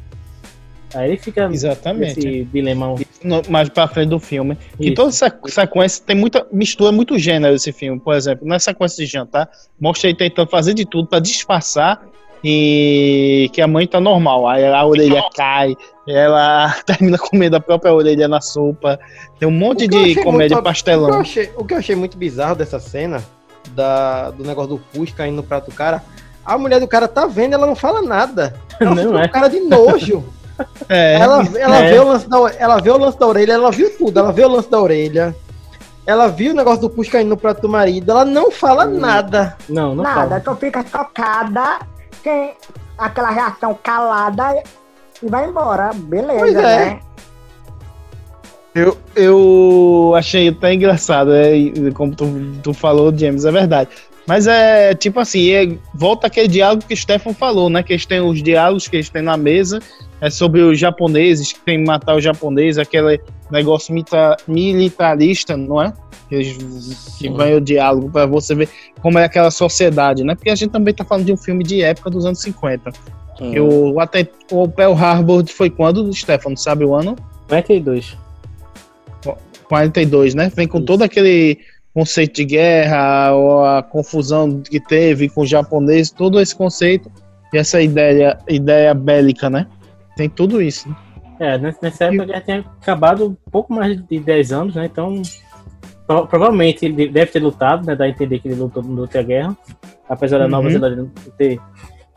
Aí 0.95 1.09
ele 1.09 1.17
fica 1.17 1.49
Exatamente. 1.51 2.15
nesse 2.15 2.43
dilema. 2.45 2.95
no- 3.23 3.41
mais 3.49 3.67
pra 3.67 3.87
frente 3.89 4.07
do 4.09 4.19
filme. 4.19 4.57
E 4.79 4.85
Isso. 4.87 4.95
toda 4.95 5.09
essa 5.09 5.37
sequência 5.47 6.01
tem 6.05 6.15
muita. 6.15 6.47
mistura 6.51 6.93
muito 6.93 7.19
gênero 7.19 7.53
esse 7.55 7.73
filme, 7.73 7.99
por 7.99 8.15
exemplo. 8.15 8.47
Na 8.47 8.57
sequência 8.57 9.03
de 9.05 9.11
jantar, 9.11 9.49
mostra 9.79 10.09
ele 10.09 10.17
tentando 10.17 10.49
fazer 10.49 10.73
de 10.73 10.85
tudo 10.85 11.09
pra 11.09 11.19
disfarçar 11.19 12.01
e 12.61 13.49
que 13.51 13.61
a 13.61 13.67
mãe 13.67 13.85
tá 13.85 13.99
normal. 13.99 14.47
Aí 14.47 14.65
a 14.65 14.85
orelha 14.85 15.21
cai, 15.35 15.75
ela 16.07 16.73
termina 16.85 17.17
comendo 17.17 17.57
a 17.57 17.59
própria 17.59 17.93
orelha 17.93 18.27
na 18.29 18.39
sopa. 18.39 18.97
Tem 19.37 19.47
um 19.47 19.51
monte 19.51 19.87
que 19.89 20.15
de 20.15 20.15
comédia 20.23 20.23
muito- 20.23 20.33
O 20.43 20.47
que, 20.47 20.53
eu 20.55 20.63
pastelão. 20.63 21.19
achei, 21.19 21.51
o 21.57 21.65
que 21.65 21.73
eu 21.73 21.77
achei 21.79 21.95
muito 21.97 22.17
bizarro 22.17 22.55
dessa 22.55 22.79
cena, 22.79 23.21
da, 23.75 24.31
do 24.31 24.43
negócio 24.45 24.69
do 24.69 24.77
pus 24.79 25.11
caindo 25.11 25.35
no 25.35 25.43
prato 25.43 25.69
do 25.69 25.75
cara, 25.75 26.01
a 26.53 26.57
mulher 26.57 26.79
do 26.79 26.87
cara 26.87 27.07
tá 27.07 27.25
vendo, 27.27 27.53
ela 27.53 27.67
não 27.67 27.75
fala 27.75 28.01
nada. 28.01 28.55
Ela 28.79 28.93
Não 28.95 29.03
fica 29.11 29.23
é. 29.23 29.27
cara 29.27 29.47
de 29.49 29.59
nojo. 29.59 30.23
É, 30.89 31.19
Ela, 31.19 31.43
ela, 31.55 31.75
É. 31.77 31.91
vê 31.91 31.99
o 31.99 32.07
lance 32.07 32.27
da, 32.27 32.37
ela 32.57 32.77
vê 32.81 32.89
o 32.89 32.97
lance 32.97 33.19
da 33.19 33.27
orelha, 33.27 33.53
ela 33.53 33.69
viu 33.71 33.95
tudo. 33.95 34.19
Ela 34.19 34.31
vê 34.33 34.43
o 34.43 34.47
lance 34.47 34.67
da 34.71 34.81
orelha. 34.81 35.35
Ela 36.03 36.27
viu 36.29 36.51
o 36.51 36.55
negócio 36.55 36.81
do 36.81 36.89
pus 36.89 37.07
caindo 37.07 37.29
no 37.29 37.37
prato 37.37 37.61
do 37.61 37.69
marido. 37.69 38.09
Ela 38.09 38.25
não 38.25 38.49
fala 38.49 38.85
nada. 38.85 39.55
Não, 39.69 39.93
não 39.93 40.03
Nada, 40.03 40.21
fala. 40.29 40.39
tu 40.39 40.55
fica 40.55 40.83
chocada, 40.83 41.77
tem 42.23 42.55
aquela 42.97 43.29
reação 43.29 43.77
calada 43.83 44.63
e 45.21 45.29
vai 45.29 45.47
embora. 45.47 45.91
Beleza, 45.93 46.39
Pois 46.39 46.55
é. 46.55 46.85
né? 46.85 46.99
Eu, 48.73 48.97
eu 49.15 50.13
achei 50.15 50.49
até 50.49 50.73
engraçado, 50.73 51.33
é, 51.33 51.55
e 51.55 51.91
como 51.93 52.15
tu, 52.15 52.25
tu 52.63 52.73
falou, 52.73 53.15
James, 53.15 53.43
é 53.45 53.51
verdade. 53.51 53.89
Mas 54.27 54.45
é 54.45 54.93
tipo 54.93 55.19
assim, 55.19 55.49
é- 55.51 55.77
volta 55.95 56.27
aquele 56.27 56.47
diálogo 56.49 56.83
que 56.85 56.93
o 56.93 56.97
Stefan 56.97 57.33
falou, 57.33 57.69
né? 57.69 57.81
Que 57.81 57.93
eles 57.93 58.05
têm 58.05 58.19
os 58.19 58.43
diálogos 58.43 58.87
que 58.87 58.97
eles 58.97 59.09
têm 59.09 59.21
na 59.21 59.37
mesa, 59.37 59.79
é 60.19 60.29
sobre 60.29 60.61
os 60.61 60.77
japoneses, 60.77 61.53
que 61.53 61.59
tem 61.61 61.79
que 61.79 61.85
matar 61.87 62.15
os 62.15 62.23
japoneses, 62.23 62.77
aquele 62.77 63.21
negócio 63.49 63.93
mita- 63.93 64.35
militarista, 64.47 65.55
não 65.55 65.81
é? 65.81 65.93
Que, 66.27 66.35
eles, 66.35 67.15
que 67.17 67.29
vai 67.29 67.53
o 67.55 67.61
diálogo 67.61 68.09
para 68.09 68.25
você 68.25 68.53
ver 68.53 68.67
como 69.01 69.17
é 69.17 69.23
aquela 69.23 69.49
sociedade, 69.49 70.25
né? 70.25 70.35
Porque 70.35 70.49
a 70.49 70.55
gente 70.55 70.71
também 70.71 70.93
tá 70.93 71.05
falando 71.05 71.25
de 71.25 71.31
um 71.31 71.37
filme 71.37 71.63
de 71.63 71.81
época 71.81 72.09
dos 72.09 72.25
anos 72.25 72.41
50. 72.41 72.91
E 73.39 73.59
o, 73.59 73.97
até, 73.99 74.27
o 74.51 74.67
Pearl 74.67 74.93
Harbor 74.93 75.45
foi 75.47 75.69
quando, 75.69 76.11
Stefan, 76.13 76.55
sabe 76.57 76.83
o 76.83 76.93
ano? 76.95 77.15
42. 77.47 78.17
42, 79.69 80.33
né? 80.33 80.51
Vem 80.55 80.67
com 80.67 80.77
Isso. 80.79 80.85
todo 80.87 81.03
aquele 81.03 81.59
conceito 81.97 82.35
de 82.35 82.45
guerra, 82.45 83.33
ou 83.33 83.65
a 83.65 83.81
confusão 83.81 84.61
que 84.61 84.79
teve 84.79 85.27
com 85.29 85.41
os 85.41 85.49
japoneses, 85.49 86.11
todo 86.11 86.39
esse 86.39 86.55
conceito 86.55 87.11
e 87.51 87.57
essa 87.57 87.81
ideia, 87.81 88.37
ideia 88.47 88.93
bélica, 88.93 89.49
né? 89.49 89.65
Tem 90.15 90.29
tudo 90.29 90.61
isso. 90.61 90.87
né? 90.87 90.95
É, 91.39 91.57
nessa 91.57 92.05
época 92.05 92.27
já 92.27 92.41
tinha 92.41 92.59
acabado 92.81 93.25
um 93.29 93.35
pouco 93.51 93.73
mais 93.73 93.97
de 94.07 94.19
10 94.19 94.51
anos, 94.51 94.75
né? 94.75 94.85
Então, 94.85 95.23
pro- 96.05 96.27
provavelmente 96.27 96.85
ele 96.85 97.07
deve 97.09 97.31
ter 97.31 97.39
lutado, 97.39 97.83
né? 97.85 97.95
Dá 97.95 98.05
a 98.05 98.09
entender 98.09 98.37
que 98.39 98.47
ele 98.47 98.55
lutou 98.61 98.83
durante 98.83 99.17
a 99.17 99.23
guerra. 99.23 99.57
Apesar 100.07 100.37
da 100.37 100.45
Uhum. 100.45 100.51
Nova 100.51 100.69
Zelândia 100.69 101.07
ter, 101.35 101.59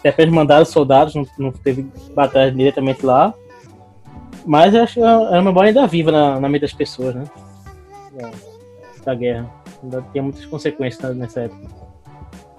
ter 0.03 0.09
apenas 0.11 0.35
mandado 0.35 0.67
soldados, 0.67 1.15
não, 1.15 1.25
não 1.39 1.53
teve 1.53 1.87
batalha 2.15 2.53
diretamente 2.53 3.05
lá. 3.07 3.33
Mas 4.45 4.75
acho 4.75 4.95
que 4.95 5.01
era 5.01 5.41
uma 5.41 5.53
bola 5.53 5.67
ainda 5.69 5.87
viva 5.87 6.13
na, 6.13 6.39
na 6.39 6.49
mente 6.51 6.63
das 6.63 6.73
pessoas, 6.75 7.15
né? 7.15 7.25
Da 9.05 9.15
guerra. 9.15 9.60
Ainda 9.83 10.05
tinha 10.13 10.23
muitas 10.23 10.45
consequências 10.47 11.17
nessa 11.17 11.41
época. 11.43 11.91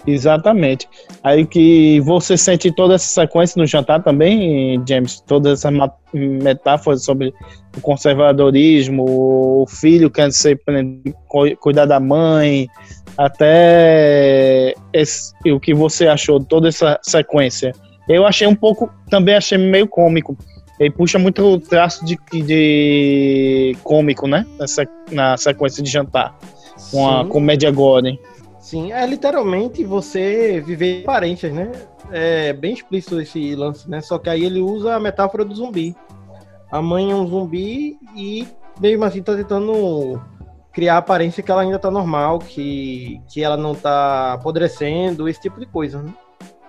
Exatamente. 0.08 0.90
Aí 1.24 1.46
que 1.46 2.00
você 2.02 2.36
sente 2.36 2.72
toda 2.72 2.96
essa 2.96 3.22
sequência 3.22 3.60
no 3.60 3.68
jantar 3.68 4.02
também, 4.02 4.82
James, 4.88 5.22
toda 5.22 5.52
essa 5.52 5.70
ma- 5.70 5.92
metáfora 6.12 6.98
sobre 6.98 7.32
o 7.78 7.82
conservadorismo, 7.82 9.04
o 9.08 9.66
filho 9.68 10.10
querendo 10.10 10.32
ser 10.32 10.60
cuidar 11.60 11.86
da 11.86 12.00
mãe, 12.00 12.68
até 13.16 14.74
esse- 14.92 15.34
o 15.52 15.60
que 15.60 15.74
você 15.74 16.08
achou 16.08 16.40
toda 16.44 16.68
essa 16.70 17.00
sequência. 17.04 17.72
Eu 18.10 18.26
achei 18.26 18.48
um 18.48 18.56
pouco, 18.56 18.90
também 19.10 19.36
achei 19.36 19.58
meio 19.58 19.88
cômico. 19.88 20.36
Ele 20.80 20.90
puxa 20.90 21.20
muito 21.20 21.44
o 21.46 21.60
traço 21.60 22.04
de, 22.04 22.18
de 22.32 23.78
cômico, 23.84 24.28
né? 24.28 24.46
Se- 24.66 24.88
na 25.12 25.38
sequência 25.38 25.84
de 25.84 25.90
jantar. 25.92 26.36
Uma 26.94 27.24
Sim. 27.24 27.30
comédia 27.30 27.72
gore. 27.72 28.20
Sim, 28.60 28.92
é 28.92 29.06
literalmente 29.06 29.84
você 29.84 30.62
viver 30.62 31.00
em 31.00 31.04
aparências, 31.04 31.54
né? 31.54 31.72
É 32.12 32.54
bem 32.54 32.74
explícito 32.74 33.20
esse 33.20 33.56
lance, 33.56 33.90
né? 33.90 34.02
Só 34.02 34.18
que 34.18 34.30
aí 34.30 34.44
ele 34.44 34.60
usa 34.60 34.96
a 34.96 35.00
metáfora 35.00 35.44
do 35.44 35.56
zumbi. 35.56 35.96
A 36.72 36.82
mãe 36.82 37.12
é 37.12 37.16
um 37.16 37.28
zumbi 37.28 37.98
e 38.16 38.48
mesmo 38.80 39.04
assim 39.04 39.22
tá 39.22 39.36
tentando 39.36 40.22
criar 40.72 40.96
a 40.96 40.98
aparência 41.00 41.44
que 41.44 41.52
ela 41.52 41.62
ainda 41.62 41.80
tá 41.80 41.92
normal, 41.92 42.40
que, 42.40 43.22
que 43.28 43.44
ela 43.44 43.58
não 43.58 43.76
tá 43.76 44.34
apodrecendo, 44.34 45.28
esse 45.28 45.42
tipo 45.42 45.60
de 45.60 45.66
coisa, 45.66 46.02
né? 46.02 46.14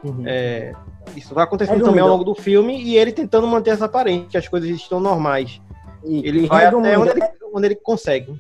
Uhum. 0.03 0.25
É, 0.27 0.73
isso 1.17 1.35
vai 1.35 1.45
acontecendo 1.45 1.77
Resumindo. 1.77 1.97
também 1.97 2.03
ao 2.03 2.17
longo 2.17 2.25
do 2.25 2.35
filme 2.35 2.83
e 2.83 2.97
ele 2.97 3.13
tentando 3.13 3.47
manter 3.47 3.71
essa 3.71 3.85
aparência, 3.85 4.29
que 4.29 4.37
as 4.37 4.49
coisas 4.49 4.69
estão 4.69 4.99
normais. 4.99 5.61
E, 6.05 6.27
Ele 6.27 6.45
e 6.45 6.47
vai 6.47 6.67
até 6.67 6.99
onde 6.99 7.11
ele, 7.11 7.21
onde 7.55 7.67
ele 7.69 7.77
consegue. 7.77 8.35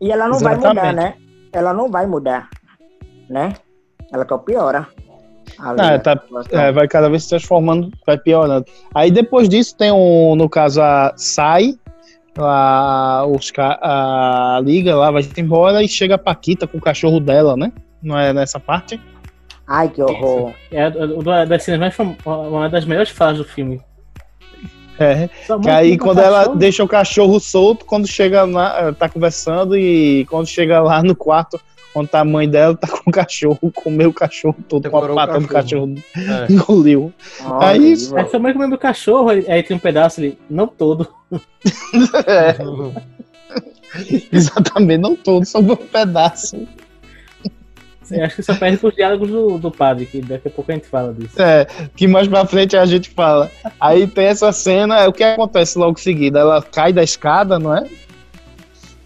E 0.00 0.10
ela 0.12 0.28
não 0.28 0.38
vai 0.38 0.54
mudar, 0.54 0.70
Exatamente. 0.72 0.96
né? 0.96 1.14
Ela 1.52 1.74
não 1.74 1.90
vai 1.90 2.06
mudar, 2.06 2.48
né? 3.28 3.54
Ela 4.12 4.26
só 4.28 4.38
piora. 4.38 4.86
Ali, 5.58 5.80
Ah, 5.80 5.94
a 5.94 5.98
tá-. 5.98 6.22
É, 6.52 6.70
vai 6.72 6.86
cada 6.86 7.08
vez 7.08 7.24
se 7.24 7.30
transformando, 7.30 7.90
vai 8.06 8.18
piorando. 8.18 8.66
Aí 8.94 9.10
depois 9.10 9.48
disso 9.48 9.76
tem 9.76 9.90
um, 9.90 10.36
no 10.36 10.48
caso, 10.48 10.80
a 10.80 11.12
Sai, 11.16 11.74
a, 12.38 13.24
os, 13.26 13.52
a 13.58 14.60
Liga 14.62 14.94
lá 14.94 15.10
vai 15.10 15.22
embora 15.36 15.82
e 15.82 15.88
chega 15.88 16.14
a 16.14 16.18
Paquita 16.18 16.66
com 16.66 16.78
o 16.78 16.80
cachorro 16.80 17.18
dela, 17.18 17.56
né? 17.56 17.72
Não 18.02 18.18
é 18.18 18.32
nessa 18.32 18.60
parte? 18.60 19.00
Ai, 19.66 19.88
que 19.88 20.00
horror. 20.00 20.52
É 20.70 20.88
uma 20.88 21.44
das 21.44 21.66
mais 21.68 21.96
uma 22.24 22.68
das 22.68 22.84
melhores 22.84 23.10
falas 23.10 23.38
do 23.38 23.44
filme. 23.44 23.80
É. 24.98 25.28
Que 25.62 25.70
aí 25.70 25.96
quando 25.98 26.18
ela 26.20 26.48
deixa 26.48 26.82
o 26.82 26.88
cachorro 26.88 27.38
solto, 27.40 27.84
quando 27.84 28.06
chega 28.06 28.44
lá, 28.44 28.92
tá 28.92 29.08
conversando 29.08 29.76
e 29.76 30.24
quando 30.26 30.46
chega 30.46 30.80
lá 30.80 31.02
no 31.02 31.14
quarto, 31.14 31.60
onde 31.94 32.08
tá 32.08 32.20
a 32.20 32.24
mãe 32.24 32.48
dela, 32.48 32.76
tá 32.76 32.86
com 32.88 33.10
o 33.10 33.12
cachorro, 33.12 33.58
comeu 33.74 34.10
o 34.10 34.12
cachorro 34.12 34.56
todo, 34.68 34.88
com 34.90 34.96
a 34.98 35.14
pata 35.14 35.40
do 35.40 35.48
cachorro. 35.48 35.94
cachorro, 36.12 36.44
É. 36.48 36.50
engoliu. 36.52 37.12
Aí- 37.60 37.78
Horrível. 37.78 38.18
Aí 38.18 38.28
sua 38.28 38.38
mãe 38.38 38.52
comendo 38.52 38.74
o 38.74 38.78
cachorro, 38.78 39.28
aí 39.30 39.44
aí 39.48 39.62
tem 39.62 39.76
um 39.76 39.80
pedaço 39.80 40.20
ali, 40.20 40.38
não 40.50 40.66
todo. 40.66 41.08
É, 42.26 42.56
exatamente, 44.32 45.00
não 45.00 45.16
todo, 45.16 45.44
só 45.44 45.58
um 45.58 45.76
pedaço. 45.76 46.66
Eu 48.10 48.24
acho 48.24 48.36
que 48.36 48.42
só 48.42 48.54
perde 48.54 48.76
pros 48.78 48.94
diálogos 48.94 49.28
do, 49.30 49.58
do 49.58 49.70
padre, 49.70 50.06
que 50.06 50.20
daqui 50.20 50.48
a 50.48 50.50
pouco 50.50 50.70
a 50.70 50.74
gente 50.74 50.86
fala 50.86 51.12
disso. 51.12 51.40
É, 51.40 51.66
que 51.96 52.06
mais 52.06 52.26
pra 52.28 52.44
frente 52.46 52.76
a 52.76 52.86
gente 52.86 53.10
fala. 53.10 53.50
Aí 53.80 54.06
tem 54.06 54.26
essa 54.26 54.50
cena, 54.52 55.00
é 55.00 55.08
o 55.08 55.12
que 55.12 55.22
acontece 55.24 55.78
logo 55.78 55.98
em 55.98 56.02
seguida? 56.02 56.38
Ela 56.40 56.62
cai 56.62 56.92
da 56.92 57.02
escada, 57.02 57.58
não 57.58 57.76
é? 57.76 57.84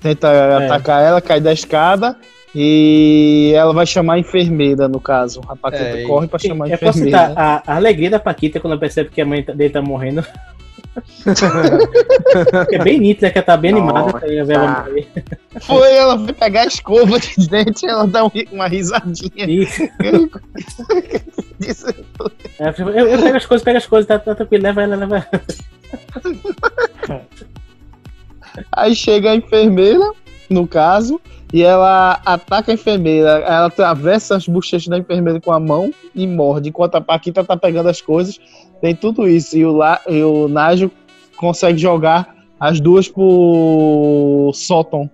Tenta 0.01 0.57
atacar 0.67 1.03
ela, 1.03 1.21
cai 1.21 1.41
da 1.41 1.53
escada 1.53 2.17
e 2.55 3.53
ela 3.55 3.73
vai 3.73 3.87
chamar 3.87 4.15
a 4.15 4.19
enfermeira, 4.19 4.89
no 4.89 5.01
caso. 5.01 5.41
A 5.49 5.55
Paquita 5.57 5.83
É, 5.85 6.03
corre 6.05 6.27
pra 6.27 6.39
chamar 6.39 6.67
a 6.67 6.69
Eu 6.71 6.79
posso 6.79 6.99
enfermeira. 6.99 7.29
citar 7.31 7.39
a, 7.39 7.63
a 7.67 7.77
alegria 7.77 8.11
da 8.11 8.19
Paquita 8.19 8.59
quando 8.61 8.73
ela 8.73 8.81
percebe 8.81 9.11
que 9.11 9.21
a 9.21 9.25
mãe 9.27 9.43
tá- 9.43 9.53
dele 9.53 9.71
tá 9.71 9.81
morrendo. 9.81 10.25
É 12.73 12.79
bem 12.79 12.99
nítida, 12.99 13.31
que 13.31 13.39
ela 13.39 13.47
tá 13.47 13.57
bem 13.57 13.71
animada 13.73 14.21
ela 14.27 14.85
morrer. 14.85 15.09
Foi, 15.61 15.93
ela 15.95 16.17
vai 16.17 16.33
pegar 16.35 16.63
a 16.63 16.67
escova 16.67 17.19
de 17.19 17.49
dente 17.49 17.87
e 17.87 17.89
ela 17.89 18.07
dá 18.07 18.25
um 18.25 18.31
uma 18.51 18.69
risadinha. 18.69 19.47
Isso. 19.49 19.89
Fala, 22.17 22.91
Eu, 22.91 23.07
eu 23.09 23.23
pego 23.23 23.37
as 23.37 23.47
coisas, 23.47 23.65
pego 23.65 23.79
as 23.79 23.87
coisas, 23.87 24.07
tá, 24.07 24.19
tá 24.19 24.35
tranquilo, 24.35 24.65
leva 24.65 24.83
ela, 24.83 24.97
leva 24.97 25.17
ela. 25.17 25.43
Aí 28.73 28.95
chega 28.95 29.31
a 29.31 29.37
enfermeira, 29.37 30.13
no 30.51 30.67
caso, 30.67 31.21
e 31.53 31.63
ela 31.63 32.21
ataca 32.25 32.73
a 32.73 32.75
enfermeira. 32.75 33.29
Ela 33.41 33.67
atravessa 33.67 34.37
as 34.37 34.49
bochechas 34.49 34.89
da 34.89 34.99
enfermeira 34.99 35.41
com 35.41 35.53
a 35.53 35.61
mão 35.61 35.93
e 36.15 36.27
morde, 36.27 36.71
enquanto 36.71 36.95
a 36.95 37.01
Paquita 37.01 37.45
tá 37.45 37.57
pegando 37.57 37.89
as 37.89 38.01
coisas. 38.01 38.41
Tem 38.81 38.95
tudo 38.95 39.29
isso. 39.29 39.57
E 39.57 39.65
o, 39.65 39.73
La, 39.73 40.01
e 40.09 40.23
o 40.23 40.49
consegue 41.37 41.79
jogar 41.79 42.35
as 42.59 42.81
duas 42.81 43.09
pro 43.09 44.51
sótão, 44.55 45.11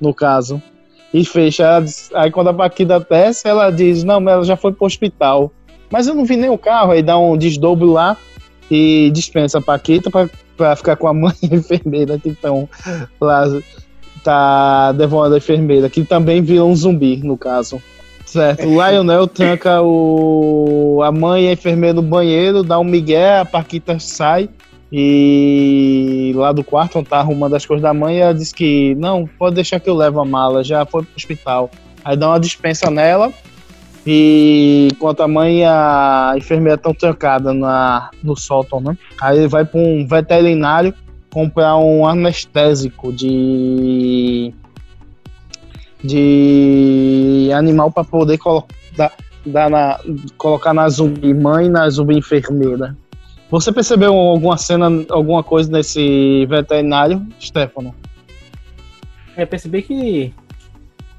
no 0.00 0.14
caso. 0.14 0.62
E 1.12 1.24
fecha. 1.24 1.84
Aí 2.14 2.30
quando 2.30 2.48
a 2.48 2.54
Paquita 2.54 2.98
desce, 2.98 3.48
ela 3.48 3.70
diz: 3.70 4.04
Não, 4.04 4.20
mas 4.20 4.34
ela 4.34 4.44
já 4.44 4.56
foi 4.56 4.72
pro 4.72 4.86
hospital. 4.86 5.52
Mas 5.90 6.06
eu 6.06 6.14
não 6.14 6.24
vi 6.24 6.36
nem 6.36 6.50
o 6.50 6.58
carro. 6.58 6.92
Aí 6.92 7.02
dá 7.02 7.18
um 7.18 7.36
desdobro 7.36 7.92
lá 7.92 8.16
e 8.70 9.10
dispensa 9.12 9.58
a 9.58 9.62
Paquita 9.62 10.10
pra, 10.10 10.28
pra 10.56 10.76
ficar 10.76 10.96
com 10.96 11.08
a 11.08 11.14
mãe 11.14 11.34
a 11.50 11.54
enfermeira 11.54 12.18
que 12.18 12.30
estão 12.30 12.68
lá. 13.20 13.44
Tá 14.28 14.92
devorando 14.92 15.36
a 15.36 15.38
enfermeira, 15.38 15.88
que 15.88 16.04
também 16.04 16.42
vira 16.42 16.62
um 16.62 16.76
zumbi, 16.76 17.16
no 17.16 17.34
caso. 17.34 17.80
Certo, 18.26 18.66
o 18.66 18.72
Lionel 18.72 19.26
tranca 19.26 19.80
o, 19.80 21.00
a 21.02 21.10
mãe 21.10 21.46
e 21.46 21.48
a 21.48 21.52
enfermeira 21.54 21.94
no 21.94 22.02
banheiro, 22.02 22.62
dá 22.62 22.78
um 22.78 22.84
migué, 22.84 23.38
a 23.38 23.46
Paquita 23.46 23.98
sai 23.98 24.50
E 24.92 26.30
lá 26.36 26.52
do 26.52 26.62
quarto, 26.62 26.98
onde 26.98 27.08
tá 27.08 27.20
arrumando 27.20 27.56
as 27.56 27.64
coisas 27.64 27.82
da 27.82 27.94
mãe, 27.94 28.18
ela 28.18 28.34
diz 28.34 28.52
que 28.52 28.94
não, 28.96 29.26
pode 29.38 29.54
deixar 29.54 29.80
que 29.80 29.88
eu 29.88 29.94
levo 29.94 30.20
a 30.20 30.26
mala, 30.26 30.62
já 30.62 30.84
foi 30.84 31.04
pro 31.04 31.16
hospital. 31.16 31.70
Aí 32.04 32.14
dá 32.14 32.28
uma 32.28 32.38
dispensa 32.38 32.90
nela. 32.90 33.32
E 34.06 34.88
enquanto 34.92 35.22
a 35.22 35.28
mãe 35.28 35.60
e 35.60 35.64
a 35.64 36.34
enfermeira 36.36 36.74
estão 36.74 36.92
trancadas 36.92 37.56
na, 37.56 38.10
no 38.22 38.36
sótão, 38.36 38.78
né? 38.78 38.94
Aí 39.22 39.38
ele 39.38 39.48
vai 39.48 39.64
para 39.64 39.80
um 39.80 40.06
veterinário 40.06 40.92
comprar 41.38 41.76
um 41.76 42.04
anestésico 42.04 43.12
de 43.12 44.52
de 46.02 47.48
animal 47.54 47.92
para 47.92 48.02
poder 48.02 48.38
colo 48.38 48.66
dar, 48.96 49.12
dar 49.46 49.70
na, 49.70 50.00
colocar 50.36 50.74
na 50.74 50.88
zumbi 50.88 51.32
mãe 51.32 51.66
e 51.66 51.68
na 51.68 51.88
zumbi 51.90 52.18
enfermeira. 52.18 52.96
Você 53.50 53.70
percebeu 53.70 54.12
alguma 54.14 54.56
cena, 54.56 54.88
alguma 55.10 55.44
coisa 55.44 55.70
nesse 55.70 56.44
veterinário, 56.46 57.24
Stefano? 57.40 57.94
Eu 59.36 59.46
percebi 59.46 59.82
que 59.82 60.34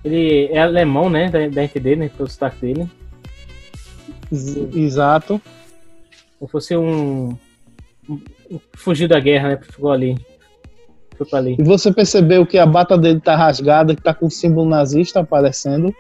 ele 0.04 0.50
é 0.52 0.60
alemão, 0.60 1.10
né? 1.10 1.30
Da, 1.30 1.48
da 1.48 1.66
dele, 1.66 1.96
né? 1.96 2.10
Pelo 2.10 2.30
sotaque 2.30 2.60
dele. 2.60 2.90
Exato. 4.76 5.42
Ou 6.42 6.48
fosse 6.48 6.76
um, 6.76 7.38
um. 8.10 8.20
Fugiu 8.74 9.08
da 9.08 9.20
guerra, 9.20 9.50
né? 9.50 9.60
Ficou 9.62 9.92
ali. 9.92 10.18
Foi 11.18 11.28
pra 11.28 11.40
ali. 11.40 11.56
E 11.60 11.64
você 11.64 11.92
percebeu 11.92 12.46
que 12.46 12.58
a 12.58 12.66
bata 12.66 12.98
dele 12.98 13.20
tá 13.20 13.36
rasgada, 13.36 13.96
que 13.96 14.02
tá 14.02 14.14
com 14.14 14.28
o 14.28 14.32
símbolo 14.32 14.70
nazista 14.70 15.20
aparecendo? 15.20 15.94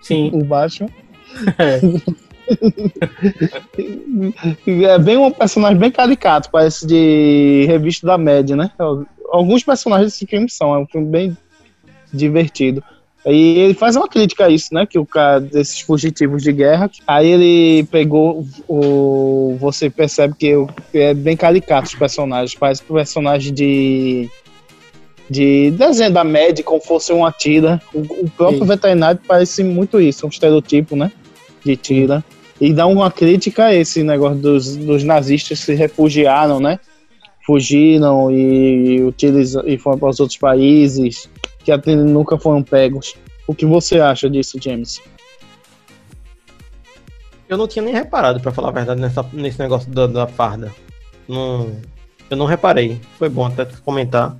Sim. 0.00 0.30
Por 0.30 0.44
baixo. 0.44 0.86
É. 1.58 1.80
é 4.84 4.98
bem 4.98 5.16
um 5.16 5.30
personagem 5.30 5.78
bem 5.78 5.90
caricato, 5.90 6.50
parece 6.50 6.86
de 6.86 7.64
revista 7.66 8.06
da 8.06 8.16
média, 8.16 8.54
né? 8.54 8.70
Alguns 9.30 9.64
personagens 9.64 10.12
desse 10.12 10.26
filme 10.26 10.48
são, 10.48 10.74
é 10.74 10.78
um 10.78 10.86
filme 10.86 11.08
bem 11.08 11.36
divertido. 12.12 12.82
E 13.26 13.58
ele 13.58 13.74
faz 13.74 13.96
uma 13.96 14.08
crítica 14.08 14.46
a 14.46 14.50
isso, 14.50 14.72
né? 14.72 14.86
Que 14.86 14.98
o 14.98 15.04
cara 15.04 15.40
desses 15.40 15.80
fugitivos 15.80 16.44
de 16.44 16.52
guerra. 16.52 16.88
Aí 17.06 17.28
ele 17.28 17.84
pegou 17.90 18.46
o. 18.68 19.56
Você 19.58 19.90
percebe 19.90 20.34
que 20.38 20.54
é 20.94 21.12
bem 21.12 21.36
caricato 21.36 21.88
os 21.88 21.94
personagens. 21.94 22.54
Parece 22.58 22.82
personagem 22.84 23.52
de. 23.52 24.30
De 25.28 25.72
desenho 25.72 26.12
da 26.12 26.22
média, 26.22 26.62
como 26.62 26.80
fosse 26.80 27.12
uma 27.12 27.32
tira. 27.32 27.82
O, 27.92 27.98
o 27.98 28.30
próprio 28.30 28.60
Sim. 28.60 28.66
veterinário 28.66 29.20
parece 29.26 29.64
muito 29.64 30.00
isso, 30.00 30.24
um 30.24 30.28
estereotipo, 30.28 30.94
né? 30.94 31.10
De 31.64 31.76
tira. 31.76 32.24
E 32.60 32.72
dá 32.72 32.86
uma 32.86 33.10
crítica 33.10 33.64
a 33.64 33.74
esse 33.74 34.04
negócio 34.04 34.38
dos, 34.38 34.76
dos 34.76 35.02
nazistas 35.02 35.58
que 35.58 35.64
se 35.64 35.74
refugiaram, 35.74 36.60
né? 36.60 36.78
Fugiram 37.44 38.30
e, 38.30 39.02
utilizam, 39.02 39.64
e 39.66 39.76
foram 39.76 39.98
para 39.98 40.10
os 40.10 40.20
outros 40.20 40.38
países 40.38 41.28
que 41.66 41.72
até 41.72 41.96
nunca 41.96 42.38
foram 42.38 42.62
pegos. 42.62 43.16
O 43.44 43.52
que 43.52 43.66
você 43.66 43.98
acha 43.98 44.30
disso, 44.30 44.56
James? 44.62 45.02
Eu 47.48 47.58
não 47.58 47.66
tinha 47.66 47.84
nem 47.84 47.92
reparado, 47.92 48.38
para 48.38 48.52
falar 48.52 48.68
a 48.68 48.72
verdade, 48.72 49.00
nessa, 49.00 49.26
nesse 49.32 49.58
negócio 49.58 49.90
da, 49.90 50.06
da 50.06 50.28
farda. 50.28 50.72
Não, 51.28 51.72
eu 52.30 52.36
não 52.36 52.46
reparei. 52.46 53.00
Foi 53.18 53.28
bom 53.28 53.46
até 53.46 53.66
comentar. 53.84 54.36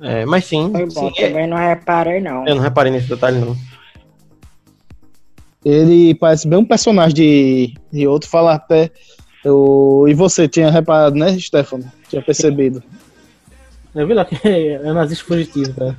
É, 0.00 0.24
mas 0.24 0.46
sim. 0.46 0.70
Foi 0.72 0.86
bom, 0.86 1.12
sim, 1.12 1.22
também 1.22 1.44
é... 1.44 1.46
não 1.46 1.56
reparei, 1.58 2.18
não. 2.18 2.46
Eu 2.48 2.54
não 2.54 2.62
reparei 2.62 2.90
nesse 2.90 3.08
detalhe, 3.08 3.38
não. 3.38 3.54
Ele 5.62 6.14
parece 6.14 6.48
bem 6.48 6.58
um 6.58 6.64
personagem 6.64 7.14
de, 7.14 7.74
de 7.92 8.08
outro, 8.08 8.26
fala 8.26 8.54
até. 8.54 8.90
Eu, 9.44 10.06
e 10.08 10.14
você 10.14 10.48
tinha 10.48 10.70
reparado, 10.70 11.14
né, 11.16 11.38
Stefano? 11.38 11.84
Tinha 12.08 12.22
percebido. 12.22 12.82
Eu 13.96 14.06
vi 14.06 14.14
lá 14.14 14.24
que 14.24 14.36
é 14.46 14.92
nazista 14.92 15.24
fugitivo, 15.24 15.74
cara. 15.74 15.96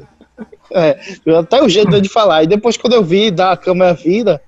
É, 0.71 0.99
até 1.39 1.63
o 1.63 1.67
jeito 1.69 1.99
de 1.99 2.07
falar. 2.07 2.43
E 2.43 2.47
depois, 2.47 2.77
quando 2.77 2.93
eu 2.93 3.03
vi 3.03 3.31
da 3.31 3.57
câmera 3.57 3.93
vida, 3.93 4.39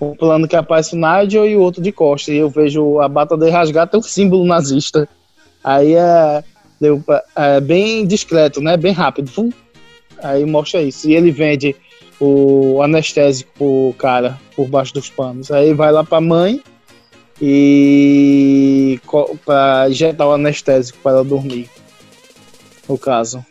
um 0.00 0.14
plano 0.14 0.46
que 0.46 0.54
aparece 0.54 0.94
o 0.94 0.98
Nigel 0.98 1.46
e 1.46 1.56
o 1.56 1.60
outro 1.60 1.82
de 1.82 1.90
costas, 1.90 2.34
e 2.34 2.38
eu 2.38 2.50
vejo 2.50 3.00
a 3.00 3.08
bata 3.08 3.36
de 3.36 3.48
rasgar, 3.48 3.88
tem 3.88 3.98
um 3.98 4.02
símbolo 4.02 4.44
nazista. 4.44 5.08
Aí 5.64 5.94
é, 5.94 6.44
deu, 6.80 7.02
é 7.34 7.60
bem 7.60 8.06
discreto, 8.06 8.60
né? 8.60 8.76
Bem 8.76 8.92
rápido. 8.92 9.52
Aí 10.22 10.44
mostra 10.44 10.82
isso. 10.82 11.08
E 11.08 11.14
ele 11.14 11.30
vende 11.30 11.74
o 12.20 12.82
anestésico 12.82 13.50
pro 13.56 13.94
cara 13.96 14.38
por 14.54 14.68
baixo 14.68 14.92
dos 14.92 15.08
panos. 15.08 15.50
Aí 15.50 15.72
vai 15.72 15.92
lá 15.92 16.04
pra 16.04 16.20
mãe 16.20 16.60
e 17.40 19.00
para 19.46 19.88
injetar 19.88 20.26
o 20.26 20.32
anestésico 20.32 20.98
para 21.02 21.12
ela 21.12 21.24
dormir 21.24 21.70
no 22.88 22.96
caso. 22.96 23.44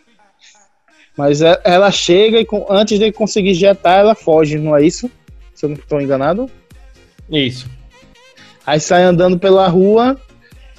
Mas 1.18 1.42
é, 1.42 1.60
ela 1.64 1.92
chega 1.92 2.40
e 2.40 2.48
antes 2.70 3.00
de 3.00 3.12
conseguir 3.12 3.54
jetar, 3.54 4.00
ela 4.00 4.16
foge, 4.16 4.58
não 4.58 4.76
é 4.76 4.84
isso? 4.84 5.10
Se 5.56 5.66
eu 5.66 5.70
não 5.70 5.76
estou 5.76 6.00
enganado? 6.00 6.50
Isso. 7.30 7.68
Aí 8.66 8.80
sai 8.80 9.04
andando 9.04 9.40
pela 9.40 9.68
rua, 9.68 10.20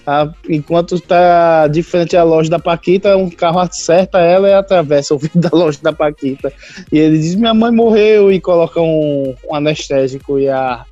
a, 0.06 0.32
enquanto 0.48 0.94
está 0.94 1.66
de 1.66 1.82
frente 1.82 2.16
à 2.16 2.22
loja 2.22 2.48
da 2.48 2.58
Paquita, 2.58 3.16
um 3.16 3.28
carro 3.28 3.58
acerta 3.58 4.18
ela 4.20 4.48
e 4.48 4.54
atravessa 4.54 5.14
o 5.14 5.18
vidro 5.18 5.40
da 5.50 5.50
loja 5.52 5.78
da 5.82 5.92
Paquita. 5.92 6.52
E 6.92 6.98
ele 6.98 7.18
diz: 7.18 7.34
Minha 7.34 7.52
mãe 7.52 7.72
morreu, 7.72 8.32
e 8.32 8.40
coloca 8.40 8.80
um, 8.80 9.34
um 9.48 9.54
anestésico 9.54 10.38
e, 10.38 10.48
a, 10.48 10.84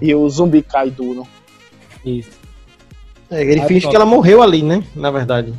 e 0.00 0.14
o 0.14 0.28
zumbi 0.28 0.62
cai 0.62 0.90
duro. 0.90 1.26
Isso. 2.04 2.40
É, 3.30 3.42
ele 3.42 3.60
Aí, 3.60 3.68
finge 3.68 3.80
pronto. 3.82 3.90
que 3.90 3.96
ela 3.96 4.06
morreu 4.06 4.42
ali, 4.42 4.62
né? 4.62 4.82
Na 4.96 5.10
verdade. 5.10 5.52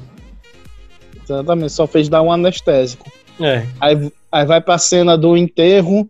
Exatamente, 1.32 1.72
só 1.72 1.88
fez 1.88 2.10
dar 2.10 2.22
um 2.22 2.32
anestésico. 2.32 3.10
É. 3.40 3.66
Aí, 3.80 4.12
aí 4.32 4.46
vai 4.46 4.62
pra 4.62 4.78
cena 4.78 5.18
do 5.18 5.38
enterro 5.38 6.10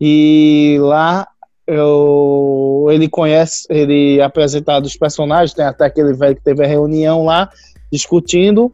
e 0.00 0.78
lá 0.80 1.26
eu, 1.66 2.88
ele 2.90 3.08
conhece, 3.08 3.66
ele 3.68 4.18
é 4.18 4.22
apresentado 4.22 4.86
os 4.86 4.96
personagens, 4.96 5.54
tem 5.54 5.64
até 5.64 5.84
aquele 5.84 6.12
velho 6.14 6.36
que 6.36 6.42
teve 6.42 6.64
a 6.64 6.68
reunião 6.68 7.24
lá 7.24 7.50
discutindo 7.92 8.72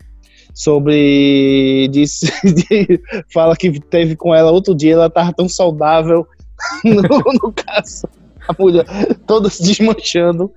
sobre 0.54 1.88
disse, 1.90 2.26
de, 2.44 3.00
fala 3.32 3.56
que 3.56 3.80
teve 3.80 4.16
com 4.16 4.34
ela 4.34 4.50
outro 4.50 4.74
dia, 4.74 4.94
ela 4.94 5.10
tava 5.10 5.32
tão 5.32 5.48
saudável 5.48 6.26
no, 6.84 7.02
no 7.02 7.52
caso, 7.52 8.06
a 8.48 8.54
mulher 8.58 8.86
toda 9.26 9.50
se 9.50 9.62
desmanchando 9.62 10.50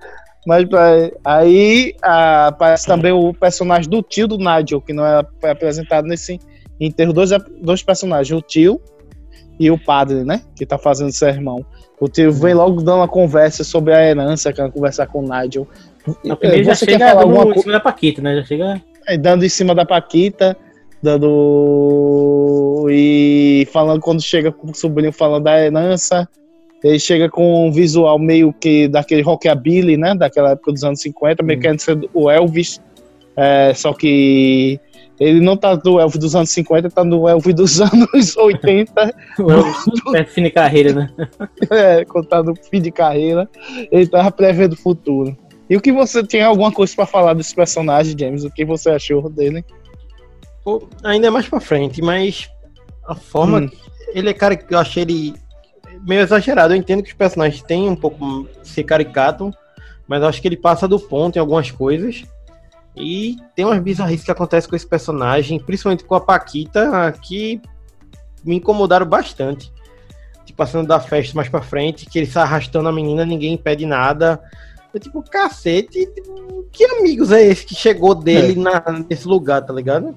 mas 0.46 0.66
aí 1.24 1.94
aparece 2.02 2.86
também 2.86 3.12
o 3.12 3.32
personagem 3.34 3.88
do 3.90 4.02
tio 4.02 4.26
do 4.26 4.38
Nigel, 4.38 4.80
que 4.80 4.92
não 4.92 5.04
é 5.04 5.22
apresentado 5.50 6.06
nesse 6.06 6.40
enterro. 6.80 7.12
Dois, 7.12 7.30
dois 7.60 7.82
personagens, 7.82 8.36
o 8.36 8.42
tio 8.42 8.80
e 9.58 9.70
o 9.70 9.78
padre, 9.78 10.24
né? 10.24 10.40
Que 10.56 10.64
tá 10.64 10.78
fazendo 10.78 11.12
sermão. 11.12 11.64
O 12.00 12.08
tio 12.08 12.32
vem 12.32 12.54
logo 12.54 12.80
dando 12.82 13.00
uma 13.00 13.08
conversa 13.08 13.62
sobre 13.62 13.92
a 13.92 14.02
herança, 14.02 14.52
querendo 14.52 14.72
conversar 14.72 15.06
com 15.06 15.22
o 15.22 15.28
Nigel. 15.28 15.68
Não, 16.24 16.34
primeiro 16.34 16.64
já 16.64 16.74
chega 16.74 16.98
falar 17.10 17.24
dando 17.24 17.36
alguma... 17.36 17.54
em 17.54 17.58
cima 17.60 17.72
da 17.72 17.80
Paquita, 17.80 18.22
né? 18.22 18.36
Já 18.36 18.44
chega. 18.44 18.82
É, 19.06 19.18
dando 19.18 19.44
em 19.44 19.48
cima 19.50 19.74
da 19.74 19.84
Paquita, 19.84 20.56
dando. 21.02 22.86
E 22.90 23.68
falando 23.70 24.00
quando 24.00 24.22
chega 24.22 24.50
com 24.50 24.70
o 24.70 24.74
sobrinho 24.74 25.12
falando 25.12 25.44
da 25.44 25.62
herança. 25.62 26.26
Ele 26.82 26.98
chega 26.98 27.28
com 27.28 27.66
um 27.66 27.72
visual 27.72 28.18
meio 28.18 28.52
que 28.52 28.88
daquele 28.88 29.22
rockabilly, 29.22 29.96
né? 29.96 30.14
Daquela 30.14 30.52
época 30.52 30.72
dos 30.72 30.82
anos 30.82 31.00
50, 31.00 31.42
meio 31.42 31.60
querendo 31.60 31.80
ser 31.80 31.98
o 32.14 32.30
Elvis. 32.30 32.80
É, 33.36 33.72
só 33.74 33.92
que 33.92 34.80
ele 35.18 35.40
não 35.40 35.54
tá 35.56 35.74
do 35.74 36.00
Elvis 36.00 36.18
dos 36.18 36.34
anos 36.34 36.50
50, 36.50 36.88
tá 36.90 37.04
no 37.04 37.28
Elvis 37.28 37.54
dos 37.54 37.80
anos 37.82 38.36
80. 38.36 39.14
o 39.38 39.50
Elvis 39.50 39.76
é 40.14 40.24
fim 40.24 40.44
de 40.44 40.50
carreira, 40.50 40.94
né? 40.94 41.10
é, 41.70 42.04
quando 42.06 42.26
tá 42.26 42.42
no 42.42 42.54
fim 42.56 42.80
de 42.80 42.90
carreira, 42.90 43.48
ele 43.92 44.06
tava 44.06 44.30
prevendo 44.30 44.72
o 44.72 44.76
futuro. 44.76 45.36
E 45.68 45.76
o 45.76 45.80
que 45.80 45.92
você 45.92 46.24
tem 46.24 46.42
alguma 46.42 46.72
coisa 46.72 46.92
para 46.96 47.06
falar 47.06 47.34
desse 47.34 47.54
personagem, 47.54 48.18
James? 48.18 48.42
O 48.42 48.50
que 48.50 48.64
você 48.64 48.90
achou 48.90 49.28
dele? 49.28 49.64
Pô, 50.64 50.88
ainda 51.04 51.28
é 51.28 51.30
mais 51.30 51.48
para 51.48 51.60
frente, 51.60 52.02
mas 52.02 52.50
a 53.06 53.14
forma. 53.14 53.60
Hum. 53.60 53.70
Ele 54.12 54.30
é 54.30 54.34
cara 54.34 54.56
que 54.56 54.74
eu 54.74 54.78
achei 54.78 55.04
ele 55.04 55.34
meio 56.06 56.22
exagerado. 56.22 56.74
Eu 56.74 56.78
entendo 56.78 57.02
que 57.02 57.10
os 57.10 57.16
personagens 57.16 57.62
têm 57.62 57.88
um 57.88 57.96
pouco 57.96 58.48
ser 58.62 58.84
caricato, 58.84 59.52
mas 60.06 60.22
acho 60.22 60.40
que 60.40 60.48
ele 60.48 60.56
passa 60.56 60.88
do 60.88 60.98
ponto 60.98 61.36
em 61.36 61.40
algumas 61.40 61.70
coisas. 61.70 62.24
E 62.96 63.36
tem 63.54 63.64
umas 63.64 63.80
bizarrices 63.80 64.24
que 64.24 64.30
acontecem 64.30 64.68
com 64.68 64.76
esse 64.76 64.86
personagem, 64.86 65.58
principalmente 65.60 66.04
com 66.04 66.14
a 66.14 66.20
Paquita, 66.20 67.14
que 67.22 67.60
me 68.44 68.56
incomodaram 68.56 69.06
bastante. 69.06 69.72
Tipo, 70.44 70.58
passando 70.58 70.88
da 70.88 70.98
festa 70.98 71.34
mais 71.36 71.48
pra 71.48 71.62
frente, 71.62 72.06
que 72.06 72.18
ele 72.18 72.26
sai 72.26 72.42
arrastando 72.42 72.88
a 72.88 72.92
menina, 72.92 73.24
ninguém 73.24 73.54
impede 73.54 73.86
nada. 73.86 74.40
Eu, 74.92 74.98
tipo, 74.98 75.22
cacete, 75.22 76.06
tipo, 76.06 76.66
que 76.72 76.84
amigos 76.84 77.30
é 77.30 77.46
esse 77.46 77.64
que 77.64 77.74
chegou 77.74 78.14
dele 78.14 78.52
é. 78.52 78.56
na, 78.56 79.04
nesse 79.08 79.28
lugar, 79.28 79.64
tá 79.64 79.72
ligado? 79.72 80.16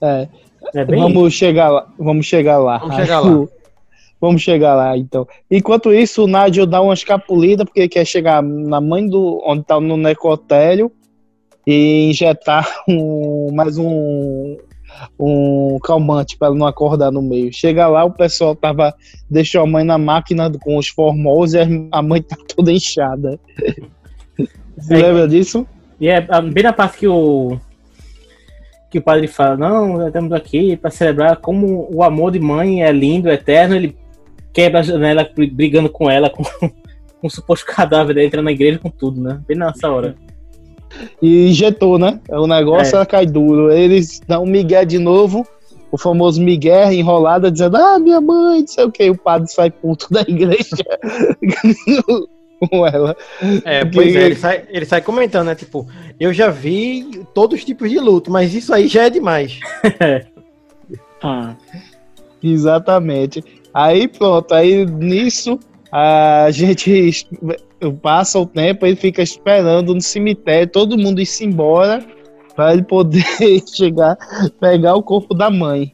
É. 0.00 0.28
é 0.74 0.84
vamos 0.84 1.32
chegar 1.32 1.68
lá. 1.68 1.86
Vamos 1.96 2.26
chegar 2.26 2.58
lá. 2.58 2.78
Vamos 2.78 2.96
chegar 2.96 3.20
lá. 3.20 3.46
Vamos 4.24 4.40
chegar 4.40 4.74
lá, 4.74 4.96
então. 4.96 5.28
Enquanto 5.50 5.92
isso, 5.92 6.24
o 6.24 6.26
Nigel 6.26 6.64
dá 6.64 6.80
uma 6.80 6.94
escapulida, 6.94 7.62
porque 7.62 7.80
ele 7.80 7.88
quer 7.90 8.06
chegar 8.06 8.42
na 8.42 8.80
mãe 8.80 9.06
do. 9.06 9.42
onde 9.44 9.62
tá 9.64 9.78
no 9.78 9.98
necrotério. 9.98 10.90
e 11.66 12.08
injetar 12.08 12.66
um, 12.88 13.50
mais 13.52 13.76
um, 13.76 14.56
um 15.20 15.78
calmante 15.82 16.38
para 16.38 16.54
não 16.54 16.66
acordar 16.66 17.12
no 17.12 17.20
meio. 17.20 17.52
Chega 17.52 17.86
lá, 17.86 18.02
o 18.02 18.10
pessoal 18.10 18.56
tava 18.56 18.94
deixou 19.30 19.60
a 19.60 19.66
mãe 19.66 19.84
na 19.84 19.98
máquina 19.98 20.50
com 20.62 20.78
os 20.78 20.88
formos 20.88 21.52
e 21.52 21.58
a 21.92 22.00
mãe 22.02 22.22
tá 22.22 22.34
toda 22.56 22.72
inchada. 22.72 23.38
Você 24.78 24.94
É. 24.94 24.96
lembra 24.96 25.28
disso? 25.28 25.66
E 26.00 26.08
é 26.08 26.18
bem 26.50 26.64
na 26.64 26.72
parte 26.72 26.98
que 27.00 27.08
o 27.08 27.58
que 28.90 28.98
o 29.00 29.02
padre 29.02 29.26
fala, 29.26 29.56
não, 29.56 30.06
estamos 30.06 30.32
aqui 30.32 30.76
para 30.78 30.88
celebrar 30.88 31.36
como 31.38 31.88
o 31.92 32.02
amor 32.02 32.30
de 32.30 32.38
mãe 32.40 32.82
é 32.82 32.90
lindo, 32.92 33.28
eterno, 33.28 33.74
ele 33.74 33.94
quebra 34.54 34.80
a 34.80 34.82
janela 34.82 35.28
br- 35.36 35.50
brigando 35.52 35.90
com 35.90 36.08
ela, 36.08 36.30
com, 36.30 36.42
com 37.20 37.26
o 37.26 37.30
suposto 37.30 37.66
cadáver 37.66 38.14
dela, 38.14 38.26
entra 38.26 38.40
na 38.40 38.52
igreja 38.52 38.78
com 38.78 38.88
tudo, 38.88 39.20
né? 39.20 39.40
Bem 39.46 39.58
nessa 39.58 39.90
hora. 39.90 40.14
E 41.20 41.48
injetou, 41.50 41.98
né? 41.98 42.20
O 42.30 42.46
negócio 42.46 42.94
É. 42.94 42.96
ela 42.96 43.06
cai 43.06 43.26
duro. 43.26 43.72
Eles 43.72 44.20
dão 44.26 44.44
um 44.44 44.46
migué 44.46 44.84
de 44.84 44.98
novo, 44.98 45.44
o 45.90 45.98
famoso 45.98 46.40
migué 46.40 46.94
enrolada, 46.94 47.50
dizendo, 47.50 47.76
ah, 47.76 47.98
minha 47.98 48.20
mãe, 48.20 48.60
não 48.60 48.66
sei 48.68 48.84
o 48.84 48.92
que. 48.92 49.10
O 49.10 49.18
padre 49.18 49.50
sai 49.50 49.70
puto 49.72 50.06
da 50.12 50.20
igreja 50.20 50.76
com 52.70 52.86
ela. 52.86 53.16
É, 53.64 53.84
pois 53.84 54.14
é, 54.14 54.26
ele 54.26 54.36
sai, 54.36 54.62
ele 54.68 54.84
sai 54.86 55.02
comentando, 55.02 55.46
né? 55.46 55.54
Tipo, 55.56 55.86
eu 56.20 56.32
já 56.32 56.48
vi 56.48 57.24
todos 57.34 57.58
os 57.58 57.64
tipos 57.64 57.90
de 57.90 57.98
luto, 57.98 58.30
mas 58.30 58.54
isso 58.54 58.72
aí 58.72 58.86
já 58.86 59.04
é 59.04 59.10
demais. 59.10 59.58
Hum. 61.24 61.54
Exatamente. 62.42 63.42
Aí 63.74 64.06
pronto, 64.06 64.54
aí 64.54 64.86
nisso 64.86 65.58
a 65.90 66.48
gente 66.50 67.26
passa 68.00 68.38
o 68.38 68.46
tempo, 68.46 68.86
ele 68.86 68.96
fica 68.96 69.20
esperando 69.22 69.94
no 69.94 70.00
cemitério, 70.00 70.70
todo 70.70 70.96
mundo 70.96 71.20
ir 71.20 71.28
embora 71.42 72.04
para 72.54 72.72
ele 72.72 72.82
poder 72.84 73.24
chegar, 73.74 74.16
pegar 74.60 74.94
o 74.94 75.02
corpo 75.02 75.34
da 75.34 75.50
mãe. 75.50 75.90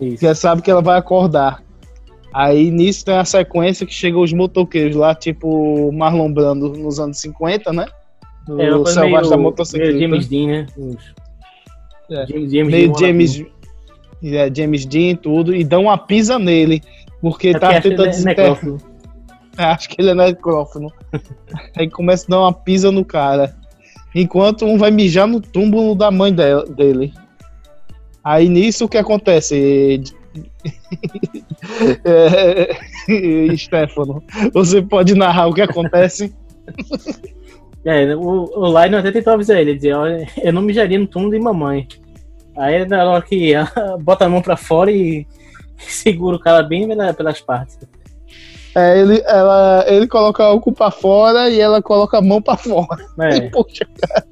Isso. 0.00 0.16
Porque 0.20 0.34
sabe 0.34 0.60
que 0.62 0.70
ela 0.70 0.82
vai 0.82 0.98
acordar. 0.98 1.62
Aí 2.34 2.70
nisso 2.70 3.04
tem 3.04 3.16
a 3.16 3.24
sequência 3.24 3.86
que 3.86 3.92
chegam 3.92 4.20
os 4.22 4.32
motoqueiros 4.32 4.96
lá, 4.96 5.14
tipo 5.14 5.90
Marlon 5.92 6.32
Brando 6.32 6.70
nos 6.70 6.98
anos 6.98 7.18
50, 7.20 7.72
né? 7.72 7.86
É 8.58 8.74
o 8.74 8.82
coisa 8.82 9.00
Selvagem 9.00 9.30
da 9.30 9.36
meio, 9.36 9.48
Motocicleta. 9.48 9.92
meio 9.92 10.00
James 10.08 10.28
Dean, 10.28 10.46
né? 10.46 10.66
Os- 10.76 11.14
É. 12.10 12.26
James, 12.26 12.50
James 12.52 12.72
meio 12.72 12.92
Dean, 12.92 12.98
James, 12.98 13.40
é, 13.40 13.46
James 14.54 14.86
Dean 14.86 15.10
e 15.10 15.16
tudo, 15.16 15.54
e 15.54 15.64
dão 15.64 15.82
uma 15.84 15.98
pisa 15.98 16.38
nele, 16.38 16.82
porque 17.20 17.48
É 17.48 17.58
tá 17.58 17.80
tentando 17.80 18.08
acho 18.08 18.22
que 18.22 18.22
ele 18.22 18.30
é 18.30 18.34
necrófilo. 18.34 18.78
Acho 19.58 19.88
que 19.90 20.00
ele 20.00 20.10
é 20.10 20.14
necrófilo. 20.14 20.92
Aí 21.76 21.88
começa 21.90 22.24
a 22.26 22.30
dar 22.30 22.40
uma 22.40 22.52
pisa 22.54 22.90
no 22.90 23.04
cara. 23.04 23.54
Enquanto 24.14 24.64
um 24.64 24.78
vai 24.78 24.90
mijar 24.90 25.26
no 25.26 25.42
túmulo 25.42 25.94
da 25.94 26.10
mãe 26.10 26.32
de- 26.32 26.64
dele. 26.74 27.12
Aí 28.24 28.48
nisso 28.48 28.86
o 28.86 28.88
que 28.88 28.96
acontece? 28.96 30.02
é, 32.04 32.76
Stefano, 33.56 34.22
você 34.54 34.80
pode 34.80 35.14
narrar 35.14 35.48
o 35.48 35.54
que 35.54 35.60
acontece? 35.60 36.32
É, 37.84 38.14
o, 38.16 38.44
o 38.54 38.66
Lionel 38.68 39.00
até 39.00 39.10
tentou 39.12 39.32
avisar 39.34 39.58
ele, 39.58 39.74
dizer, 39.74 39.94
olha, 39.94 40.26
eu 40.42 40.52
não 40.52 40.62
mijaria 40.62 40.98
no 40.98 41.06
túmulo 41.06 41.32
de 41.32 41.38
mamãe. 41.40 41.86
Aí 42.56 42.84
na 42.86 43.04
hora 43.04 43.22
que 43.22 43.52
bota 44.00 44.24
a 44.26 44.28
mão 44.28 44.42
pra 44.42 44.56
fora 44.56 44.90
e 44.90 45.26
segura 45.78 46.36
o 46.36 46.40
cara 46.40 46.62
bem 46.62 46.86
pela- 46.86 47.14
pelas 47.14 47.40
partes. 47.40 47.78
É, 48.74 48.98
ele, 48.98 49.22
ela, 49.26 49.84
ele 49.86 50.06
coloca 50.08 50.48
o 50.50 50.60
cu 50.60 50.72
pra 50.72 50.90
fora 50.90 51.50
e 51.50 51.60
ela 51.60 51.82
coloca 51.82 52.18
a 52.18 52.22
mão 52.22 52.40
pra 52.40 52.56
fora. 52.56 53.04
É. 53.20 53.36
E 53.46 53.50
puxa, 53.50 53.86
cara. 54.00 54.26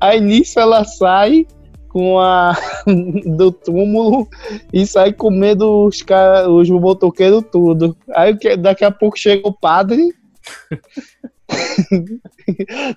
Aí 0.00 0.20
nisso 0.20 0.58
ela 0.58 0.82
sai 0.84 1.46
com 1.88 2.18
a 2.18 2.52
do 3.36 3.52
túmulo 3.52 4.28
e 4.72 4.84
sai 4.84 5.12
comendo 5.12 5.84
os, 5.86 6.02
cara, 6.02 6.50
os 6.50 6.68
motoqueiros 6.68 7.44
tudo. 7.52 7.96
Aí 8.14 8.36
daqui 8.58 8.84
a 8.84 8.90
pouco 8.90 9.16
chega 9.16 9.46
o 9.46 9.52
padre. 9.52 10.12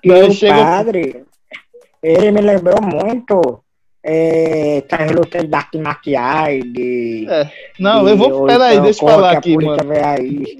Daí 0.04 0.22
o 0.28 0.32
chega- 0.32 0.54
padre, 0.54 1.24
ele 2.02 2.30
me 2.32 2.40
lembrou 2.40 2.80
muito 2.82 3.62
é, 4.02 4.78
aquelas 4.78 5.12
lutas 5.12 5.42
de 6.04 6.14
arte 6.16 6.60
de... 6.72 7.26
Não, 7.78 8.04
de- 8.04 8.10
eu 8.12 8.16
vou. 8.16 8.32
ou 8.32 8.46
Peraí, 8.46 8.72
então, 8.74 8.84
deixa 8.84 9.04
eu 9.04 9.08
falar 9.08 9.32
aqui, 9.32 9.56
mano. 9.56 9.76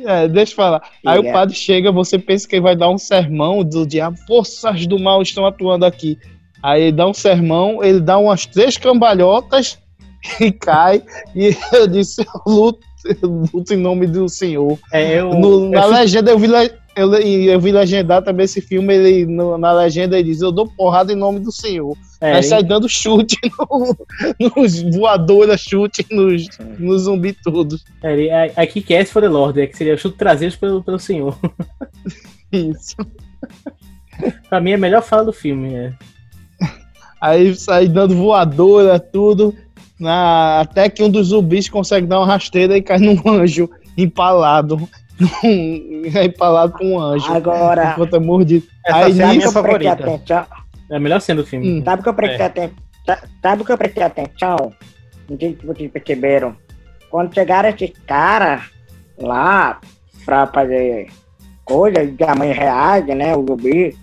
É, 0.06 0.28
deixa 0.28 0.52
eu 0.52 0.56
falar. 0.56 0.82
Aí 1.06 1.18
o 1.18 1.32
padre 1.32 1.54
chega, 1.54 1.90
você 1.90 2.18
pensa 2.18 2.46
que 2.46 2.56
ele 2.56 2.62
vai 2.62 2.76
dar 2.76 2.90
um 2.90 2.98
sermão 2.98 3.64
do 3.64 3.86
diabo, 3.86 4.16
forças 4.26 4.86
do 4.86 4.98
mal 4.98 5.22
estão 5.22 5.46
atuando 5.46 5.84
aqui. 5.86 6.18
Aí 6.62 6.82
ele 6.82 6.92
dá 6.92 7.06
um 7.06 7.14
sermão, 7.14 7.82
ele 7.82 8.00
dá 8.00 8.18
umas 8.18 8.44
três 8.44 8.76
cambalhotas 8.76 9.78
e 10.38 10.52
cai. 10.52 11.02
E 11.34 11.56
eu 11.72 11.86
disse, 11.86 12.20
eu 12.20 12.52
luto, 12.52 12.80
eu 13.22 13.44
luto 13.54 13.72
em 13.72 13.78
nome 13.78 14.06
do 14.06 14.28
Senhor. 14.28 14.78
É, 14.92 15.18
eu, 15.20 15.30
No- 15.32 15.70
na 15.70 15.84
eu- 15.86 15.90
legenda 15.92 16.30
eu 16.30 16.38
vi, 16.38 16.46
le- 16.46 16.72
eu, 17.00 17.12
eu 17.14 17.60
vi 17.60 17.72
legendar 17.72 18.22
também 18.22 18.44
esse 18.44 18.60
filme, 18.60 18.94
ele, 18.94 19.26
no- 19.26 19.56
na 19.58 19.72
legenda 19.72 20.18
ele 20.18 20.28
diz, 20.30 20.40
eu 20.40 20.52
dou 20.52 20.66
porrada 20.68 21.12
em 21.12 21.16
nome 21.16 21.40
do 21.40 21.50
Senhor. 21.52 21.96
é, 22.20 22.34
Aí 22.34 22.42
sai 22.42 22.62
dando 22.62 22.88
chute 22.88 23.36
no- 23.58 23.96
nos 24.56 24.82
voadores, 24.94 25.60
chute 25.60 26.06
nos, 26.10 26.46
nos 26.78 27.02
zumbi 27.02 27.32
todos. 27.32 27.84
é, 28.02 28.12
ele- 28.12 28.28
é, 28.28 28.52
aqui 28.56 28.80
que 28.80 28.94
é 28.94 29.04
for 29.04 29.22
the 29.22 29.28
Lord, 29.28 29.60
é 29.60 29.66
que 29.66 29.76
seria 29.76 29.96
chute 29.96 30.16
traseiros 30.16 30.56
pelo, 30.56 30.82
pelo 30.82 30.98
senhor. 30.98 31.36
Isso. 32.52 32.96
pra 34.48 34.60
mim 34.60 34.72
é 34.72 34.74
a 34.74 34.78
melhor 34.78 35.02
fala 35.02 35.24
do 35.24 35.32
filme. 35.32 35.74
É. 35.74 35.92
Aí 37.20 37.54
sai 37.54 37.86
dando 37.88 38.14
voadora, 38.16 38.98
tudo. 38.98 39.54
Na... 39.98 40.60
Até 40.60 40.88
que 40.88 41.02
um 41.02 41.10
dos 41.10 41.28
zumbis 41.28 41.68
consegue 41.68 42.06
dar 42.06 42.18
uma 42.20 42.26
rasteira 42.26 42.76
e 42.76 42.82
cai 42.82 42.98
num 42.98 43.20
anjo 43.30 43.68
empalado. 43.96 44.88
É 46.14 46.24
empalado 46.24 46.72
com 46.72 46.92
um 46.94 46.98
anjo. 47.00 47.32
Agora, 47.32 47.92
Enquanto 47.92 48.16
é 48.16 48.18
mordido. 48.18 48.66
Essa 48.86 48.96
Aí 48.96 49.02
é 49.02 49.06
a 49.06 49.26
minha 49.28 49.34
nisso- 49.34 49.58
eu 49.58 49.62
prestei 49.62 49.88
favorita. 49.88 49.92
atenção, 50.14 50.46
É 50.90 50.96
a 50.96 51.00
melhor 51.00 51.20
cena 51.20 51.42
do 51.42 51.46
filme. 51.46 51.80
Hum. 51.80 51.82
sabe 51.84 52.00
o 52.00 52.02
que 52.02 52.08
eu 52.08 52.14
prestei 52.14 52.40
É. 52.42 52.46
atenção? 52.46 52.76
Sabe 53.42 53.62
o 53.62 53.64
que 53.64 53.72
eu 53.72 53.78
prestei 53.78 54.02
atenção? 54.02 54.72
Não 55.28 55.38
sei 55.38 55.56
se 55.58 55.66
vocês 55.66 55.90
perceberam. 55.90 56.56
Quando 57.10 57.34
chegaram 57.34 57.68
esses 57.68 57.92
caras 58.06 58.62
lá 59.18 59.80
pra 60.24 60.46
fazer 60.46 61.08
coisas 61.64 62.14
que 62.16 62.24
a 62.24 62.34
mãe 62.34 62.52
reage, 62.52 63.14
né? 63.14 63.34
O 63.36 63.44
zumbi, 63.46 63.96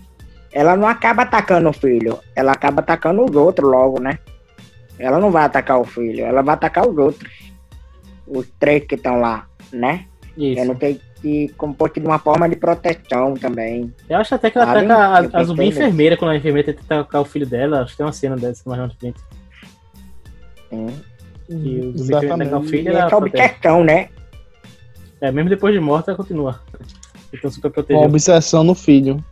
ela 0.52 0.76
não 0.76 0.86
acaba 0.88 1.22
atacando 1.22 1.68
o 1.68 1.72
filho, 1.72 2.18
ela 2.36 2.52
acaba 2.52 2.80
atacando 2.80 3.24
os 3.24 3.34
outros 3.36 3.68
logo, 3.70 4.00
né? 4.00 4.18
Ela 4.98 5.18
não 5.18 5.30
vai 5.30 5.44
atacar 5.44 5.78
o 5.80 5.84
filho, 5.84 6.24
ela 6.24 6.42
vai 6.42 6.54
atacar 6.54 6.86
os 6.88 6.96
outros. 6.96 7.30
Os 8.26 8.46
três 8.58 8.84
que 8.86 8.94
estão 8.96 9.20
lá, 9.20 9.46
né? 9.72 10.04
Isso. 10.36 10.60
Eu 10.60 10.66
não 10.66 10.76
sei 10.76 11.00
se 11.20 11.52
como 11.56 11.74
fosse 11.74 12.00
de 12.00 12.06
uma 12.06 12.18
forma 12.18 12.48
de 12.48 12.56
proteção 12.56 13.34
também. 13.34 13.92
Eu 14.08 14.18
acho 14.18 14.34
até 14.34 14.50
que 14.50 14.58
ela 14.58 14.66
Ah, 14.70 14.78
ataca 15.18 15.36
a, 15.36 15.40
a 15.40 15.44
zumbi 15.44 15.66
enfermeira 15.66 16.16
quando 16.16 16.30
a 16.32 16.36
enfermeira 16.36 16.72
tenta 16.72 17.00
atacar 17.00 17.20
o 17.20 17.24
filho 17.24 17.46
dela. 17.46 17.80
Acho 17.82 17.92
que 17.92 17.96
tem 17.98 18.06
uma 18.06 18.12
cena 18.12 18.36
dessa 18.36 18.62
mais 18.68 18.80
na 18.80 18.90
frente. 18.90 19.20
Sim. 20.70 20.86
Que 21.46 21.80
o 21.94 21.98
zumbi 21.98 22.20
tenta 22.20 22.34
atacar 22.34 22.60
o 22.60 22.64
E 22.64 22.68
filho 22.68 22.88
ela 22.90 22.98
essa 23.06 23.08
protege. 23.16 23.44
obsessão, 23.44 23.84
né? 23.84 24.08
É, 25.20 25.32
mesmo 25.32 25.50
depois 25.50 25.74
de 25.74 25.80
morta, 25.80 26.10
ela 26.10 26.16
continua. 26.16 26.60
Então 27.32 27.50
super 27.50 27.70
protegida. 27.70 28.06
obsessão 28.06 28.62
no 28.64 28.74
filho. 28.74 29.22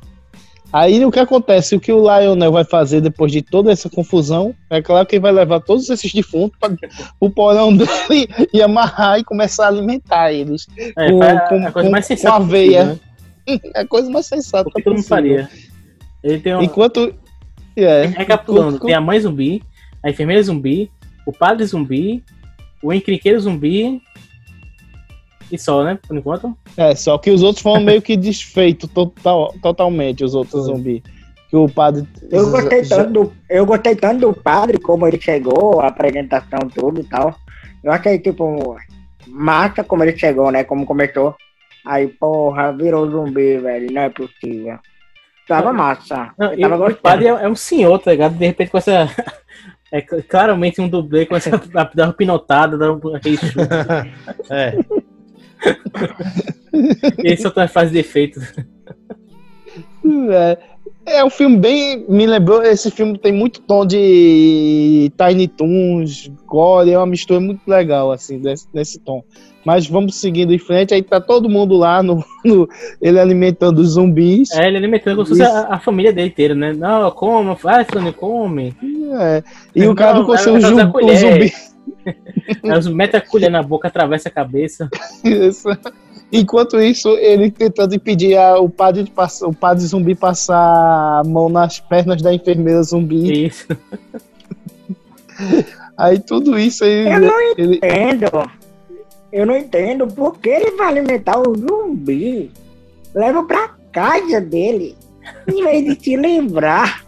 Aí 0.72 1.02
o 1.04 1.10
que 1.10 1.20
acontece? 1.20 1.74
O 1.76 1.80
que 1.80 1.92
o 1.92 2.00
Lionel 2.02 2.52
vai 2.52 2.64
fazer 2.64 3.00
depois 3.00 3.30
de 3.32 3.40
toda 3.40 3.70
essa 3.72 3.88
confusão? 3.88 4.54
É 4.68 4.82
claro 4.82 5.06
que 5.06 5.14
ele 5.16 5.22
vai 5.22 5.32
levar 5.32 5.60
todos 5.60 5.88
esses 5.88 6.12
defuntos 6.12 6.58
para 6.58 6.74
o 7.20 7.30
porão 7.30 7.74
dele 7.74 8.28
e 8.52 8.60
amarrar 8.60 9.18
e 9.18 9.24
começar 9.24 9.66
a 9.66 9.68
alimentar 9.68 10.32
eles. 10.32 10.66
É, 10.98 11.10
com- 11.10 11.18
faz 11.18 11.36
a- 11.36 11.40
com- 11.48 11.66
a 11.66 11.72
coisa 11.72 11.88
com- 11.88 11.92
mais 11.92 12.08
com 12.08 12.16
sensata 12.16 12.36
aveia. 12.36 12.78
possível, 12.84 12.94
né? 12.94 13.00
É 13.76 13.80
a 13.80 13.86
coisa 13.86 14.10
mais 14.10 14.26
sensata. 14.26 14.68
O 14.68 14.72
que 14.72 14.82
todo 14.82 14.94
mundo 14.96 15.06
faria. 15.06 15.48
Ele 16.22 16.40
tem 16.40 16.54
um, 16.56 16.62
Enquanto. 16.62 17.14
É, 17.76 18.06
Recapitulando, 18.06 18.78
com- 18.80 18.86
tem 18.86 18.94
a 18.94 19.00
mãe 19.00 19.20
zumbi, 19.20 19.62
a 20.02 20.10
enfermeira 20.10 20.42
zumbi, 20.42 20.90
o 21.26 21.32
padre 21.32 21.64
zumbi, 21.64 22.24
o 22.82 22.92
encrenqueiro 22.92 23.38
zumbi. 23.38 24.02
E 25.50 25.58
só, 25.58 25.84
né? 25.84 25.98
Por 26.06 26.16
enquanto. 26.16 26.56
É, 26.76 26.94
só 26.94 27.16
que 27.18 27.30
os 27.30 27.42
outros 27.42 27.62
foram 27.62 27.80
meio 27.82 28.02
que 28.02 28.16
desfeitos 28.16 28.90
total, 28.90 29.54
totalmente, 29.62 30.24
os 30.24 30.34
outros 30.34 30.64
zumbis. 30.64 31.02
Que 31.48 31.56
o 31.56 31.68
padre. 31.68 32.04
Eu 32.30 32.50
gostei 32.50 32.82
já- 32.82 32.96
tanto 32.96 33.12
do, 33.12 33.32
eu 33.48 33.64
gostei 33.64 33.94
tanto 33.94 34.20
do 34.20 34.32
padre, 34.32 34.78
como 34.78 35.06
ele 35.06 35.20
chegou, 35.20 35.80
a 35.80 35.86
apresentação, 35.86 36.58
tudo 36.74 37.00
e 37.00 37.04
tal. 37.04 37.34
Eu 37.84 37.92
achei, 37.92 38.18
tipo, 38.18 38.76
massa 39.28 39.84
como 39.84 40.02
ele 40.02 40.18
chegou, 40.18 40.50
né? 40.50 40.64
Como 40.64 40.84
começou. 40.84 41.36
Aí, 41.84 42.08
porra, 42.08 42.72
virou 42.72 43.08
zumbi, 43.08 43.58
velho. 43.58 43.92
Não 43.92 44.02
é 44.02 44.08
possível. 44.08 44.78
Tava 45.46 45.72
massa. 45.72 46.30
Não, 46.36 46.52
eu 46.52 46.68
tava 46.68 46.88
o 46.88 46.94
padre 46.96 47.26
é, 47.26 47.30
é 47.30 47.48
um 47.48 47.54
senhor, 47.54 47.96
tá 48.00 48.10
ligado? 48.10 48.34
De 48.36 48.44
repente 48.46 48.70
com 48.70 48.78
essa. 48.78 49.08
É 49.92 50.00
cl- 50.00 50.20
claramente 50.28 50.80
um 50.80 50.88
dublê 50.88 51.24
com 51.26 51.36
essa 51.36 51.48
a 51.72 51.84
dar 51.94 52.06
uma 52.08 52.12
pinotada, 52.12 52.76
dar 52.76 52.90
um, 52.92 53.14
aquele 53.14 53.38
chute. 57.16 57.32
É. 57.32 57.36
Só 57.36 57.50
tá 57.50 57.66
faz 57.68 57.90
defeito. 57.90 58.40
É. 60.30 60.58
É 61.08 61.24
um 61.24 61.30
filme 61.30 61.56
bem. 61.56 62.04
Me 62.08 62.26
lembrou. 62.26 62.62
Esse 62.64 62.90
filme 62.90 63.16
tem 63.16 63.32
muito 63.32 63.60
tom 63.60 63.86
de 63.86 65.10
Tiny 65.16 65.46
Toons, 65.46 66.28
Gore, 66.46 66.90
é 66.90 66.98
uma 66.98 67.06
mistura 67.06 67.38
muito 67.38 67.60
legal, 67.66 68.10
assim, 68.10 68.40
desse, 68.40 68.66
desse 68.74 68.98
tom. 68.98 69.22
Mas 69.64 69.86
vamos 69.86 70.16
seguindo 70.16 70.52
em 70.52 70.58
frente, 70.58 70.94
aí 70.94 71.02
tá 71.02 71.20
todo 71.20 71.48
mundo 71.48 71.76
lá, 71.76 72.00
no, 72.02 72.24
no 72.44 72.68
ele 73.00 73.18
alimentando 73.20 73.78
os 73.78 73.90
zumbis. 73.90 74.50
É, 74.52 74.66
ele 74.66 74.76
alimentando 74.76 75.16
como 75.16 75.26
se 75.26 75.42
fosse 75.42 75.42
a, 75.42 75.74
a 75.74 75.78
família 75.80 76.12
dele 76.12 76.28
inteira, 76.28 76.54
né? 76.56 76.72
Não, 76.72 77.08
come, 77.12 77.54
vai, 77.62 77.84
Sony, 77.92 78.12
come. 78.12 78.74
É. 79.20 79.42
E 79.74 79.84
Não, 79.84 79.92
o 79.92 79.94
cara 79.94 80.24
com 80.24 80.32
ela 80.34 80.38
seu 80.38 80.52
vai 80.54 80.60
ju- 80.60 80.72
usar 80.72 80.84
a 80.84 80.88
o 80.88 80.92
colher. 80.92 81.16
zumbi. 81.18 81.52
Aí 82.62 82.78
os 82.78 82.86
mete 82.88 83.16
a 83.16 83.20
colher 83.20 83.50
na 83.50 83.62
boca, 83.62 83.88
atravessa 83.88 84.28
a 84.28 84.32
cabeça. 84.32 84.88
Isso. 85.24 85.68
Enquanto 86.32 86.80
isso, 86.80 87.08
ele 87.18 87.50
tentando 87.50 87.94
impedir 87.94 88.36
a- 88.36 88.58
o, 88.58 88.68
padre 88.68 89.04
de 89.04 89.10
passar, 89.10 89.46
o 89.46 89.54
padre 89.54 89.84
zumbi 89.86 90.14
passar 90.14 90.56
a 91.20 91.22
mão 91.24 91.48
nas 91.48 91.78
pernas 91.78 92.20
da 92.20 92.32
enfermeira 92.34 92.82
zumbi. 92.82 93.46
Isso. 93.46 93.66
Aí 95.96 96.18
tudo 96.18 96.58
isso 96.58 96.84
aí. 96.84 97.08
Eu 97.10 97.20
não 97.20 97.40
ele- 97.56 97.76
entendo. 97.76 98.50
Eu 99.32 99.46
não 99.46 99.56
entendo 99.56 100.06
por 100.06 100.38
que 100.38 100.48
ele 100.48 100.70
vai 100.72 100.88
alimentar 100.88 101.38
o 101.38 101.54
zumbi. 101.56 102.50
Leva 103.14 103.42
pra 103.44 103.70
casa 103.92 104.40
dele. 104.40 104.94
Em 105.48 105.62
vez 105.64 105.84
de 105.84 105.96
te 105.96 106.16
livrar. 106.16 107.04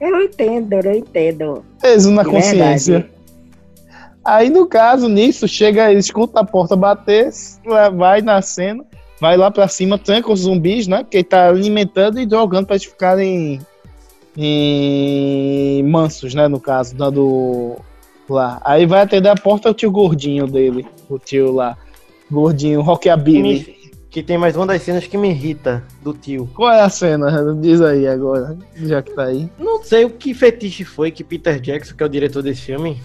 Eu 0.00 0.10
não 0.10 0.22
entendo, 0.22 0.72
eu 0.74 0.82
não 0.84 0.92
entendo. 0.92 1.64
peso 1.80 2.10
na 2.10 2.22
De 2.22 2.28
consciência. 2.30 2.92
verdade. 3.00 3.11
Aí, 4.24 4.48
no 4.50 4.66
caso, 4.66 5.08
nisso, 5.08 5.48
chega, 5.48 5.90
ele 5.90 6.00
escuta 6.00 6.40
a 6.40 6.44
porta 6.44 6.76
bater, 6.76 7.30
vai 7.96 8.22
na 8.22 8.40
cena, 8.40 8.84
vai 9.20 9.36
lá 9.36 9.50
pra 9.50 9.66
cima, 9.68 9.98
tranca 9.98 10.32
os 10.32 10.40
zumbis, 10.40 10.86
né? 10.86 10.98
Porque 10.98 11.18
ele 11.18 11.24
tá 11.24 11.48
alimentando 11.48 12.20
e 12.20 12.26
drogando 12.26 12.66
pra 12.66 12.76
eles 12.76 12.86
ficarem 12.86 13.60
em 14.36 15.82
mansos, 15.84 16.34
né? 16.34 16.46
No 16.48 16.60
caso, 16.60 16.94
dando 16.94 17.76
lá. 18.28 18.60
Aí 18.64 18.86
vai 18.86 19.02
atender 19.02 19.28
a 19.28 19.34
porta 19.34 19.70
o 19.70 19.74
tio 19.74 19.90
gordinho 19.90 20.46
dele, 20.46 20.86
o 21.08 21.18
tio 21.18 21.52
lá. 21.52 21.76
Gordinho, 22.30 22.80
rockabilly. 22.80 23.82
Que 24.08 24.22
tem 24.22 24.36
mais 24.36 24.54
uma 24.56 24.66
das 24.66 24.82
cenas 24.82 25.06
que 25.06 25.16
me 25.16 25.30
irrita 25.30 25.82
do 26.02 26.12
tio. 26.12 26.48
Qual 26.54 26.70
é 26.70 26.82
a 26.82 26.90
cena? 26.90 27.54
Diz 27.54 27.80
aí 27.80 28.06
agora, 28.06 28.58
já 28.76 29.02
que 29.02 29.10
tá 29.12 29.24
aí. 29.24 29.48
Não 29.58 29.82
sei 29.82 30.04
o 30.04 30.10
que 30.10 30.34
fetiche 30.34 30.84
foi 30.84 31.10
que 31.10 31.24
Peter 31.24 31.58
Jackson, 31.58 31.96
que 31.96 32.02
é 32.02 32.06
o 32.06 32.10
diretor 32.10 32.42
desse 32.42 32.60
filme, 32.60 33.00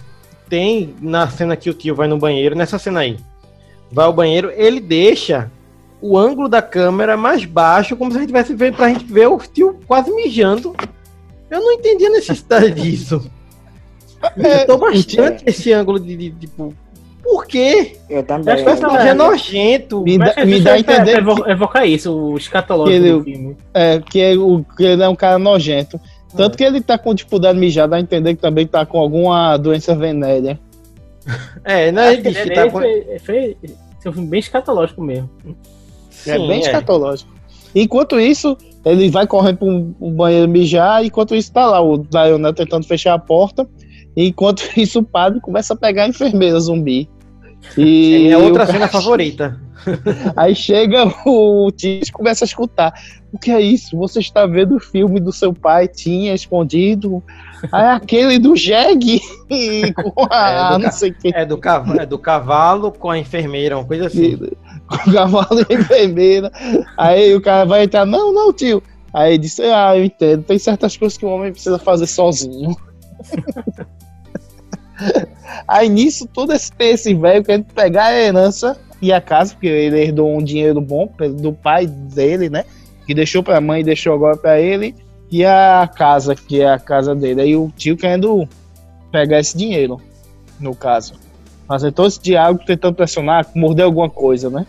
tem 0.48 0.94
na 1.00 1.28
cena 1.28 1.56
que 1.56 1.70
o 1.70 1.74
tio 1.74 1.94
vai 1.94 2.08
no 2.08 2.18
banheiro, 2.18 2.54
nessa 2.56 2.78
cena 2.78 3.00
aí. 3.00 3.16
Vai 3.90 4.04
ao 4.06 4.12
banheiro, 4.12 4.50
ele 4.54 4.80
deixa 4.80 5.50
o 6.00 6.16
ângulo 6.18 6.48
da 6.48 6.62
câmera 6.62 7.16
mais 7.16 7.44
baixo, 7.44 7.96
como 7.96 8.10
se 8.10 8.16
a 8.18 8.20
gente 8.20 8.28
tivesse 8.28 8.54
vendo 8.54 8.76
pra 8.76 8.88
gente 8.88 9.04
ver 9.04 9.26
o 9.28 9.38
tio 9.38 9.78
quase 9.86 10.10
mijando. 10.12 10.74
Eu 11.50 11.60
não 11.60 11.72
entendi 11.72 12.06
a 12.06 12.10
necessidade 12.10 12.70
disso. 12.80 13.30
Me 14.36 14.48
irritou 14.48 14.78
bastante 14.80 15.44
esse 15.46 15.72
ângulo 15.72 15.98
de, 15.98 16.16
de, 16.16 16.30
tipo. 16.30 16.74
Por 17.22 17.46
quê? 17.46 17.96
Eu 18.08 18.18
Acho 18.20 18.26
também. 18.26 18.56
que 18.56 18.62
O 18.62 18.64
personagem 18.64 19.08
é 19.08 19.14
nojento. 19.14 20.02
Me 20.02 20.16
dá, 20.18 20.32
é 20.36 20.44
me 20.46 20.60
dá 20.60 20.74
a 20.76 20.82
pra- 20.82 20.94
entender 20.94 21.22
pra 21.22 21.34
que- 21.34 21.40
evo- 21.40 21.50
evocar 21.50 21.86
isso, 21.86 22.12
o 22.14 22.36
escatológico 22.38 22.98
Que 23.00 23.06
ele- 23.08 23.18
do 23.18 23.24
filme. 23.24 23.56
É, 23.74 23.98
que, 24.00 24.20
é 24.20 24.34
o, 24.36 24.64
que 24.76 24.84
ele 24.84 25.02
é 25.02 25.08
um 25.08 25.16
cara 25.16 25.38
nojento. 25.38 26.00
Tanto 26.36 26.58
que 26.58 26.64
ele 26.64 26.80
tá 26.80 26.98
com 26.98 27.14
dificuldade 27.14 27.54
de 27.54 27.60
mijar, 27.60 27.88
dá 27.88 27.96
a 27.96 28.00
entender 28.00 28.34
que 28.34 28.40
também 28.40 28.66
tá 28.66 28.84
com 28.84 28.98
alguma 28.98 29.56
doença 29.56 29.94
venérea. 29.94 30.58
É, 31.64 31.90
né? 31.92 32.14
Ele 32.14 32.22
que 32.22 32.50
tá 32.50 32.64
com... 32.64 32.80
foi, 32.80 33.18
foi, 33.20 33.56
um 34.06 34.26
bem 34.26 34.40
escatológico 34.40 35.02
mesmo. 35.02 35.28
é 36.26 36.38
Sim, 36.38 36.48
bem 36.48 36.60
escatológico. 36.60 37.30
Enquanto 37.74 38.18
isso, 38.18 38.56
ele 38.84 39.10
vai 39.10 39.26
correndo 39.26 39.58
pro, 39.58 39.94
pro 39.98 40.10
banheiro 40.10 40.48
mijar, 40.48 41.04
enquanto 41.04 41.34
isso 41.34 41.52
tá 41.52 41.66
lá 41.66 41.80
o 41.80 41.96
Lionel 41.96 42.54
tentando 42.54 42.86
fechar 42.86 43.14
a 43.14 43.18
porta. 43.18 43.68
Enquanto 44.16 44.62
isso, 44.76 45.00
o 45.00 45.04
padre 45.04 45.40
começa 45.40 45.74
a 45.74 45.76
pegar 45.76 46.04
a 46.04 46.08
enfermeira 46.08 46.58
zumbi. 46.58 47.08
É 47.76 47.80
E 47.80 48.18
minha 48.24 48.38
outra 48.38 48.66
cena 48.66 48.86
favorita. 48.88 49.60
Aí 50.36 50.54
chega 50.54 51.04
o 51.24 51.70
tio 51.70 52.00
e 52.02 52.12
começa 52.12 52.44
a 52.44 52.46
escutar. 52.46 52.92
O 53.32 53.38
que 53.38 53.50
é 53.50 53.60
isso? 53.60 53.96
Você 53.96 54.20
está 54.20 54.46
vendo 54.46 54.76
o 54.76 54.80
filme 54.80 55.20
do 55.20 55.32
seu 55.32 55.52
pai, 55.52 55.86
tinha 55.88 56.34
escondido. 56.34 57.22
Aí 57.72 57.86
aquele 57.86 58.38
do 58.38 58.56
Jeg 58.56 59.20
com 59.94 60.26
a 60.30 60.50
É, 60.50 60.72
do 60.72 60.78
não 60.78 60.92
sei 60.92 61.10
o 61.10 61.14
que. 61.14 61.34
É 61.34 61.44
do, 61.44 61.58
cavalo, 61.58 62.00
é 62.00 62.06
do 62.06 62.18
cavalo 62.18 62.92
com 62.92 63.10
a 63.10 63.18
enfermeira, 63.18 63.78
uma 63.78 63.84
coisa 63.84 64.06
assim. 64.06 64.36
com 64.88 65.10
o 65.10 65.12
cavalo 65.12 65.60
e 65.68 65.74
a 65.74 65.78
enfermeira. 65.78 66.52
Aí 66.96 67.34
o 67.34 67.40
cara 67.40 67.64
vai 67.64 67.84
entrar, 67.84 68.06
não, 68.06 68.32
não, 68.32 68.52
tio. 68.52 68.82
Aí 69.12 69.38
disse, 69.38 69.62
ah, 69.62 69.96
eu 69.96 70.04
entendo, 70.04 70.42
tem 70.42 70.58
certas 70.58 70.96
coisas 70.96 71.16
que 71.16 71.24
o 71.24 71.30
homem 71.30 71.52
precisa 71.52 71.78
fazer 71.78 72.06
sozinho. 72.06 72.76
Aí 75.66 75.88
nisso, 75.88 76.26
todo 76.26 76.52
esse, 76.52 76.72
esse 76.78 77.14
velho 77.14 77.44
querendo 77.44 77.64
pegar 77.66 78.06
a 78.06 78.20
herança 78.20 78.78
e 79.00 79.12
a 79.12 79.20
casa, 79.20 79.54
porque 79.54 79.66
ele 79.66 80.00
herdou 80.00 80.36
um 80.36 80.42
dinheiro 80.42 80.80
bom 80.80 81.10
do 81.40 81.52
pai 81.52 81.86
dele, 81.86 82.48
né? 82.48 82.64
Que 83.06 83.14
deixou 83.14 83.42
pra 83.42 83.60
mãe 83.60 83.80
e 83.80 83.84
deixou 83.84 84.14
agora 84.14 84.36
pra 84.36 84.60
ele. 84.60 84.94
E 85.30 85.44
a 85.44 85.88
casa, 85.94 86.34
que 86.34 86.60
é 86.60 86.72
a 86.72 86.78
casa 86.78 87.14
dele. 87.14 87.42
Aí 87.42 87.56
o 87.56 87.70
tio 87.76 87.96
querendo 87.96 88.48
pegar 89.12 89.40
esse 89.40 89.56
dinheiro, 89.56 90.00
no 90.58 90.74
caso. 90.74 91.14
Fazer 91.66 91.92
todo 91.92 92.08
esse 92.08 92.20
diálogo 92.20 92.64
tentando 92.64 92.94
pressionar, 92.94 93.46
morder 93.54 93.84
alguma 93.84 94.08
coisa, 94.08 94.48
né? 94.48 94.66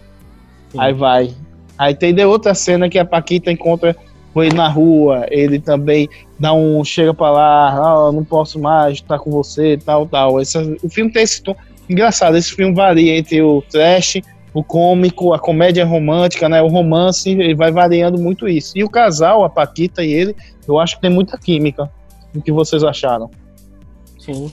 Aí 0.78 0.94
vai. 0.94 1.34
Aí 1.78 1.96
tem 1.96 2.14
de 2.14 2.24
outra 2.26 2.54
cena 2.54 2.90
que 2.90 3.00
a 3.00 3.06
Paquita 3.06 3.52
encontra 3.52 3.96
com 4.34 4.44
ele 4.44 4.56
na 4.56 4.68
rua, 4.68 5.26
ele 5.30 5.60
também 5.60 6.10
dá 6.40 6.54
um 6.54 6.84
chega 6.84 7.14
pra 7.14 7.32
lá, 7.32 7.70
ah, 7.74 8.12
não 8.12 8.24
posso 8.24 8.60
mais 8.60 8.96
estar 8.96 9.20
com 9.20 9.30
você, 9.30 9.78
tal, 9.78 10.08
tal. 10.08 10.40
Esse, 10.42 10.58
o 10.82 10.90
filme 10.90 11.12
tem 11.12 11.24
esse 11.24 11.44
tom 11.44 11.56
engraçado, 11.90 12.38
esse 12.38 12.54
filme 12.54 12.74
varia 12.74 13.18
entre 13.18 13.42
o 13.42 13.62
trash, 13.64 14.22
o 14.54 14.64
cômico, 14.64 15.34
a 15.34 15.40
comédia 15.40 15.86
romântica, 15.86 16.48
né, 16.48 16.62
o 16.62 16.68
romance, 16.68 17.30
ele 17.30 17.56
vai 17.56 17.72
variando 17.72 18.20
muito 18.20 18.48
isso. 18.48 18.78
E 18.78 18.84
o 18.84 18.90
casal, 18.90 19.44
a 19.44 19.50
Paquita 19.50 20.04
e 20.04 20.12
ele, 20.12 20.36
eu 20.68 20.80
acho 20.80 20.96
que 20.96 21.02
tem 21.02 21.10
muita 21.12 21.38
química. 21.38 21.92
O 22.36 22.42
que 22.42 22.52
vocês 22.52 22.84
acharam? 22.84 23.30
Sim. 24.20 24.52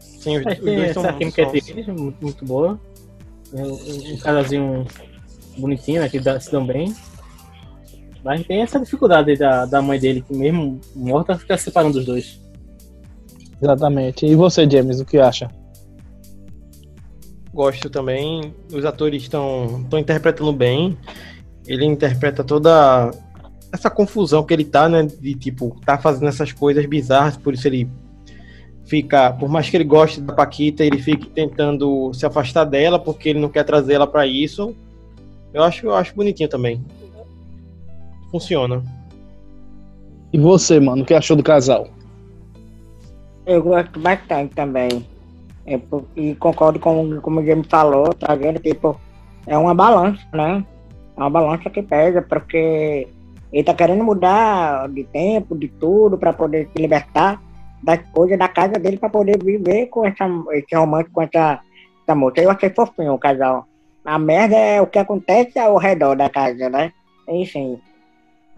Sim, 0.00 0.38
os, 0.38 0.44
que 0.44 0.60
dois 0.60 0.92
são, 0.92 1.04
essa 1.04 1.12
química 1.14 1.42
são- 1.44 1.54
entre 1.54 1.70
eles 1.72 1.88
é 1.88 1.92
muito, 1.92 2.16
muito 2.20 2.44
boa. 2.44 2.80
É 3.54 3.62
um, 3.62 4.12
um 4.12 4.16
casalzinho 4.18 4.86
bonitinho, 5.56 6.00
né? 6.00 6.08
Que 6.08 6.18
dá, 6.18 6.38
se 6.40 6.50
dão 6.50 6.66
bem. 6.66 6.94
Mas 8.24 8.46
tem 8.46 8.62
essa 8.62 8.80
dificuldade 8.80 9.36
da, 9.36 9.64
da 9.64 9.80
mãe 9.80 9.98
dele, 9.98 10.22
que 10.26 10.34
mesmo 10.34 10.80
morta, 10.94 11.38
fica 11.38 11.56
separando 11.56 11.98
os 11.98 12.04
dois. 12.04 12.40
Exatamente. 13.60 14.26
E 14.26 14.34
você, 14.34 14.68
James, 14.68 15.00
o 15.00 15.04
que 15.04 15.18
acha? 15.18 15.48
gosto 17.58 17.90
também. 17.90 18.54
Os 18.72 18.84
atores 18.84 19.22
estão 19.22 19.80
estão 19.82 19.98
interpretando 19.98 20.52
bem. 20.52 20.96
Ele 21.66 21.84
interpreta 21.84 22.44
toda 22.44 23.10
essa 23.72 23.90
confusão 23.90 24.44
que 24.44 24.54
ele 24.54 24.64
tá, 24.64 24.88
né? 24.88 25.02
De 25.02 25.34
tipo, 25.34 25.76
tá 25.84 25.98
fazendo 25.98 26.28
essas 26.28 26.52
coisas 26.52 26.86
bizarras, 26.86 27.36
por 27.36 27.52
isso 27.52 27.66
ele 27.66 27.90
fica, 28.86 29.32
por 29.32 29.48
mais 29.48 29.68
que 29.68 29.76
ele 29.76 29.84
goste 29.84 30.20
da 30.20 30.32
Paquita, 30.32 30.84
ele 30.84 30.98
fica 31.02 31.26
tentando 31.34 32.12
se 32.14 32.24
afastar 32.24 32.64
dela 32.64 32.98
porque 32.98 33.30
ele 33.30 33.40
não 33.40 33.48
quer 33.48 33.64
trazer 33.64 33.94
ela 33.94 34.06
pra 34.06 34.24
isso. 34.24 34.74
Eu 35.52 35.64
acho, 35.64 35.86
eu 35.86 35.94
acho 35.94 36.14
bonitinho 36.14 36.48
também. 36.48 36.84
Funciona. 38.30 38.82
E 40.32 40.38
você, 40.38 40.78
mano, 40.78 41.02
o 41.02 41.06
que 41.06 41.14
achou 41.14 41.36
do 41.36 41.42
casal? 41.42 41.88
Eu 43.46 43.62
gosto 43.62 43.98
bastante 43.98 44.54
também. 44.54 45.06
É, 45.66 45.80
e 46.16 46.34
concordo 46.34 46.78
com 46.78 47.20
como 47.20 47.40
o 47.40 47.44
James 47.44 47.66
falou, 47.66 48.12
tá 48.14 48.34
vendo? 48.34 48.58
Tipo, 48.58 48.98
é 49.46 49.56
uma 49.56 49.74
balança, 49.74 50.22
né? 50.32 50.64
É 51.16 51.20
uma 51.20 51.30
balança 51.30 51.70
que 51.70 51.82
pesa, 51.82 52.22
porque 52.22 53.08
ele 53.52 53.64
tá 53.64 53.74
querendo 53.74 54.04
mudar 54.04 54.88
de 54.88 55.04
tempo, 55.04 55.56
de 55.56 55.68
tudo, 55.68 56.18
para 56.18 56.32
poder 56.32 56.68
se 56.72 56.80
libertar 56.80 57.42
das 57.82 58.00
coisas 58.12 58.38
da 58.38 58.48
casa 58.48 58.74
dele, 58.74 58.98
para 58.98 59.08
poder 59.08 59.42
viver 59.42 59.86
com 59.86 60.04
essa, 60.04 60.26
esse 60.52 60.74
romance, 60.74 61.10
com 61.10 61.22
essa, 61.22 61.60
essa 62.02 62.14
moça. 62.14 62.40
Eu 62.40 62.50
achei 62.50 62.70
fofinho 62.70 63.14
o 63.14 63.18
casal. 63.18 63.66
A 64.04 64.18
merda 64.18 64.56
é 64.56 64.80
o 64.80 64.86
que 64.86 64.98
acontece 64.98 65.58
ao 65.58 65.76
redor 65.76 66.16
da 66.16 66.28
casa, 66.28 66.68
né? 66.68 66.92
Enfim. 67.28 67.80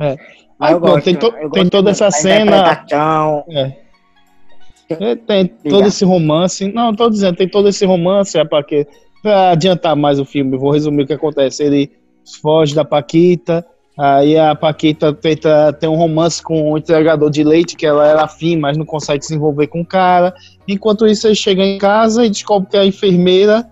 É. 0.01 0.17
Aí, 0.59 0.73
eu 0.73 0.81
pronto, 0.81 0.95
gosto, 0.95 1.05
tem, 1.05 1.15
to- 1.15 1.35
eu 1.41 1.51
tem 1.51 1.69
toda 1.69 1.85
da 1.85 1.91
essa 1.91 2.11
cena. 2.11 2.85
É. 3.49 3.73
É, 4.91 5.15
tem 5.15 5.47
todo 5.47 5.87
esse 5.87 6.05
romance. 6.05 6.71
Não, 6.73 6.95
tô 6.95 7.09
dizendo, 7.09 7.37
tem 7.37 7.49
todo 7.49 7.69
esse 7.69 7.87
romance, 7.87 8.37
é 8.37 8.45
para 8.45 8.65
que 8.65 8.87
pra 9.23 9.51
adiantar 9.51 9.95
mais 9.95 10.19
o 10.19 10.25
filme, 10.25 10.57
vou 10.57 10.73
resumir 10.73 11.05
o 11.05 11.07
que 11.07 11.13
acontece. 11.13 11.63
Ele 11.63 11.93
foge 12.43 12.75
da 12.75 12.85
Paquita, 12.85 13.65
aí 13.97 14.37
a 14.37 14.55
Paquita 14.55 15.13
tenta 15.13 15.73
ter 15.75 15.87
um 15.87 15.95
romance 15.95 16.43
com 16.43 16.73
o 16.73 16.79
entregador 16.79 17.31
de 17.31 17.45
leite, 17.45 17.77
que 17.77 17.87
ela 17.87 18.07
era 18.07 18.25
afim, 18.25 18.57
mas 18.57 18.77
não 18.77 18.85
consegue 18.85 19.25
se 19.25 19.35
envolver 19.35 19.69
com 19.69 19.83
o 19.83 19.87
cara. 19.87 20.35
Enquanto 20.67 21.07
isso, 21.07 21.29
ele 21.29 21.35
chega 21.37 21.63
em 21.63 21.79
casa 21.79 22.25
e 22.25 22.31
descobre 22.31 22.71
que 22.71 22.77
a 22.77 22.85
enfermeira 22.85 23.71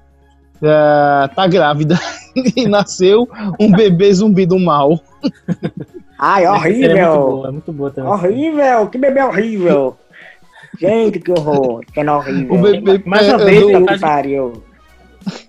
eh, 0.62 1.28
tá 1.34 1.46
grávida 1.48 1.98
e 2.56 2.68
nasceu 2.68 3.28
um 3.58 3.72
bebê 3.72 4.12
zumbi 4.12 4.46
do 4.46 4.58
mal. 4.58 5.00
Ai, 6.18 6.42
série 6.42 6.46
É 6.46 6.50
muito 6.50 6.64
horrível. 6.88 7.16
boa, 7.28 7.48
é 7.48 7.50
muito 7.52 7.72
boa 7.72 7.90
também. 7.90 8.10
Horrível, 8.12 8.88
que 8.88 8.98
bebê 8.98 9.22
horrível. 9.22 9.96
Gente, 10.78 11.18
que 11.20 11.30
horror. 11.32 11.84
Que 11.92 12.00
é 12.00 12.10
horrível. 12.12 12.54
O 12.54 12.58
bebê 12.60 13.02
Mais 13.06 13.26
uma 13.28 13.42
é, 13.42 13.44
vez, 13.44 13.60
do- 13.60 13.86
Que 13.86 13.94
de- 13.94 14.00
pariu. 14.00 14.62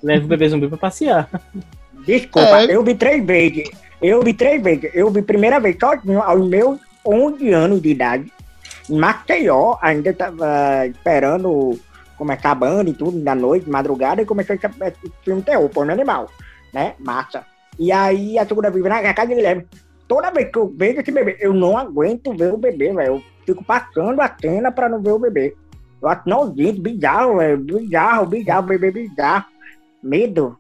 Leva 0.03 0.26
o 0.26 0.28
bebê 0.28 0.49
zumbi 0.49 0.67
pra 0.67 0.78
passear. 0.78 1.30
Desculpa, 2.05 2.61
É. 2.61 2.76
eu 2.76 2.84
vi 2.84 2.95
três 2.95 3.24
vezes. 3.26 3.70
Eu 4.01 4.22
vi 4.22 4.34
três 4.34 4.61
vezes. 4.61 4.89
Eu 4.93 5.09
vi 5.09 5.22
primeira 5.22 5.59
vez 5.59 5.76
sozinho 5.80 6.22
aos 6.22 6.47
meus 6.47 6.80
11 7.05 7.51
anos 7.51 7.82
de 7.82 7.89
idade. 7.89 8.32
Em 8.89 8.97
Maceió, 8.97 9.76
ainda 9.82 10.11
tava 10.13 10.88
esperando 10.88 11.78
começar 12.17 12.51
a 12.51 12.55
banda 12.55 12.89
e 12.89 12.93
tudo, 12.93 13.20
da 13.22 13.34
noite, 13.36 13.70
madrugada, 13.70 14.22
e 14.22 14.26
começou 14.26 14.55
esse, 14.55 14.65
esse 14.65 15.11
filme 15.24 15.41
terror, 15.41 15.70
porno 15.70 15.91
animal, 15.93 16.28
né? 16.74 16.93
Massa. 16.99 17.43
E 17.78 17.91
aí, 17.91 18.38
a 18.38 18.45
segunda 18.45 18.70
vez, 18.70 18.84
na 18.84 19.13
casa 19.13 19.28
de 19.30 19.36
Guilherme, 19.36 19.65
toda 20.10 20.32
vez 20.32 20.51
que 20.51 20.57
eu 20.57 20.74
vejo 20.76 20.99
esse 20.99 21.12
bebê, 21.12 21.38
eu 21.39 21.53
não 21.53 21.78
aguento 21.78 22.36
ver 22.36 22.51
o 22.51 22.57
bebê, 22.57 22.91
velho. 22.91 23.14
Eu 23.14 23.24
fico 23.45 23.64
passando 23.64 24.20
a 24.20 24.36
cena 24.41 24.72
pra 24.72 24.89
não 24.89 24.99
ver 25.01 25.12
o 25.12 25.20
bebê. 25.20 25.55
Eu 26.01 26.10
acho 26.10 26.28
nojento, 26.28 26.82
bizarro, 26.82 27.38
velho. 27.38 27.57
Bizarro, 27.60 28.26
bizarro, 28.26 28.68
bebê 28.68 28.91
bizarro. 28.91 29.45
Medo. 30.01 30.57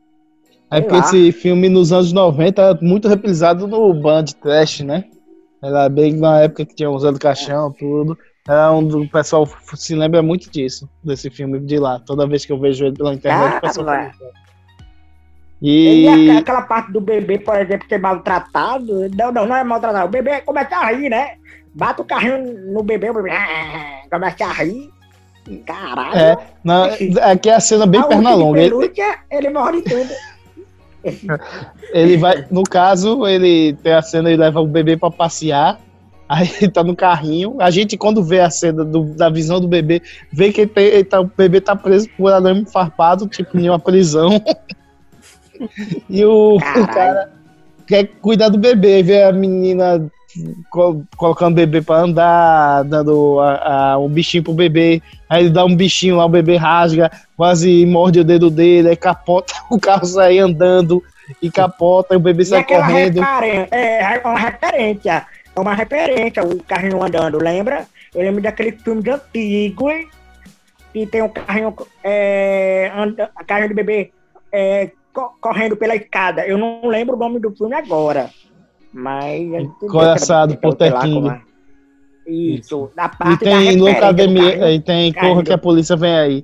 É 0.71 0.79
porque 0.79 0.97
esse 0.97 1.31
filme 1.31 1.67
nos 1.67 1.91
anos 1.91 2.13
90 2.13 2.61
é 2.61 2.85
muito 2.85 3.07
reprisado 3.07 3.67
no 3.67 3.91
Band 3.91 4.25
Trash, 4.39 4.81
né? 4.81 5.05
Era 5.61 5.89
bem 5.89 6.13
na 6.13 6.41
época 6.41 6.65
que 6.65 6.75
tinha 6.75 6.91
usando 6.91 7.19
caixão, 7.19 7.71
tudo. 7.71 8.15
Era 8.47 8.71
um 8.71 8.87
do 8.87 9.01
o 9.01 9.09
pessoal 9.09 9.47
se 9.75 9.95
lembra 9.95 10.21
muito 10.21 10.49
disso, 10.51 10.87
desse 11.03 11.29
filme 11.29 11.59
de 11.59 11.79
lá. 11.79 11.99
Toda 11.99 12.27
vez 12.27 12.45
que 12.45 12.51
eu 12.51 12.59
vejo 12.59 12.85
ele 12.85 12.95
pela 12.95 13.13
internet, 13.13 13.57
o 13.57 13.61
pessoal. 13.61 13.87
E 15.61 16.05
E 16.05 16.07
aqua- 16.29 16.39
aquela 16.39 16.61
parte 16.61 16.91
do 16.91 17.01
bebê, 17.01 17.37
por 17.39 17.55
exemplo, 17.57 17.87
ser 17.89 17.99
maltratado. 17.99 19.09
Não, 19.15 19.31
não, 19.31 19.45
não 19.45 19.55
é 19.55 19.63
maltratado. 19.63 20.05
O 20.05 20.09
bebê 20.09 20.41
começa 20.41 20.75
a 20.75 20.91
rir, 20.91 21.09
né? 21.09 21.33
Bate 21.73 22.01
o 22.01 22.05
carrinho 22.05 22.71
no 22.73 22.81
bebê, 22.83 23.09
o 23.09 23.13
bebê 23.13 23.29
começa 24.11 24.45
a 24.45 24.53
rir. 24.53 24.89
Caralho. 25.65 26.39
é, 27.19 27.31
aqui 27.31 27.49
é 27.49 27.55
a 27.55 27.59
cena 27.59 27.85
bem 27.87 27.99
A 28.01 28.03
perna 28.03 28.29
urso 28.29 28.37
de 28.37 28.43
longa. 28.43 28.59
Ele, 28.61 28.69
pelúcia, 28.69 29.17
ele 29.31 29.49
morre 29.49 29.81
tudo. 29.81 30.09
ele 31.93 32.17
vai, 32.17 32.45
no 32.51 32.63
caso, 32.63 33.25
ele 33.27 33.73
tem 33.81 33.93
a 33.93 34.01
cena, 34.01 34.29
ele 34.29 34.41
leva 34.41 34.59
o 34.61 34.67
bebê 34.67 34.95
pra 34.97 35.09
passear. 35.09 35.79
Aí 36.27 36.47
ele 36.61 36.71
tá 36.71 36.83
no 36.83 36.95
carrinho. 36.95 37.55
A 37.59 37.71
gente, 37.71 37.97
quando 37.97 38.23
vê 38.23 38.39
a 38.41 38.49
cena 38.49 38.85
do- 38.85 39.15
da 39.15 39.29
visão 39.29 39.59
do 39.59 39.67
bebê, 39.67 40.01
vê 40.31 40.51
que 40.51 40.61
ele 40.61 40.69
tem- 40.69 40.85
ele 40.85 41.03
tá- 41.03 41.19
o 41.21 41.25
bebê 41.35 41.59
tá 41.59 41.75
preso 41.75 42.07
por 42.17 42.31
arame 42.31 42.65
farpado, 42.65 43.27
tipo, 43.27 43.57
em 43.57 43.69
uma 43.69 43.79
prisão. 43.79 44.29
e 46.09 46.23
o, 46.25 46.55
o 46.57 46.87
cara 46.87 47.29
quer 47.87 48.05
cuidar 48.21 48.49
do 48.49 48.57
bebê, 48.57 49.01
vê 49.03 49.23
a 49.23 49.31
menina 49.31 50.09
co- 50.69 51.01
colocando 51.17 51.53
o 51.53 51.55
bebê 51.55 51.81
pra 51.81 51.97
andar, 51.97 52.83
dando 52.83 53.39
a, 53.39 53.91
a- 53.93 53.97
um 53.97 54.07
bichinho 54.09 54.43
pro 54.43 54.53
bebê. 54.53 55.01
Aí 55.29 55.43
ele 55.43 55.49
dá 55.49 55.65
um 55.65 55.75
bichinho 55.75 56.17
lá, 56.17 56.25
o 56.25 56.29
bebê 56.29 56.55
rasga, 56.55 57.11
quase 57.35 57.85
morde 57.85 58.19
o 58.19 58.23
dedo 58.23 58.49
dele, 58.49 58.89
aí 58.89 58.95
capota, 58.95 59.53
o 59.69 59.79
carro 59.79 60.05
sai 60.05 60.37
andando 60.39 61.03
e 61.41 61.51
capota, 61.51 62.13
e 62.13 62.17
o 62.17 62.19
bebê 62.19 62.43
E 62.43 62.45
sai 62.45 62.63
correndo. 62.63 63.19
referência, 63.21 63.75
é 63.75 64.21
uma 64.23 64.39
referência. 64.39 65.25
É 65.55 65.59
uma 65.59 65.73
referência, 65.73 66.43
o 66.43 66.63
carrinho 66.63 67.03
andando, 67.03 67.37
lembra? 67.37 67.85
Eu 68.15 68.21
lembro 68.21 68.41
daquele 68.41 68.71
filme 68.71 69.01
de 69.03 69.11
antigo, 69.11 69.89
hein? 69.91 70.07
Que 70.93 71.05
tem 71.05 71.21
um 71.21 71.29
carrinho, 71.29 71.75
é, 72.03 72.91
anda, 72.95 73.29
carrinho 73.45 73.69
de 73.69 73.73
bebê 73.75 74.11
é, 74.51 74.89
correndo 75.41 75.75
pela 75.75 75.95
escada. 75.95 76.45
Eu 76.45 76.57
não 76.57 76.87
lembro 76.87 77.15
o 77.15 77.19
nome 77.19 77.39
do 77.39 77.51
filme 77.51 77.75
agora. 77.75 78.29
Mas. 78.93 79.41
Encoraçado 79.83 80.57
por 80.57 80.75
Tequinho. 80.75 81.29
é. 81.31 81.41
Isso, 82.31 82.91
da 82.95 83.05
E 83.05 83.17
parte 83.17 83.43
da 83.45 83.51
tem 83.51 83.75
do 83.77 83.85
Loucademia, 83.85 84.51
carrinho. 84.59 84.69
e 84.75 84.79
tem 84.81 85.11
carrinho 85.11 85.33
Corra 85.33 85.43
que 85.45 85.53
a 85.53 85.57
polícia 85.57 85.95
vem 85.95 86.13
aí. 86.15 86.43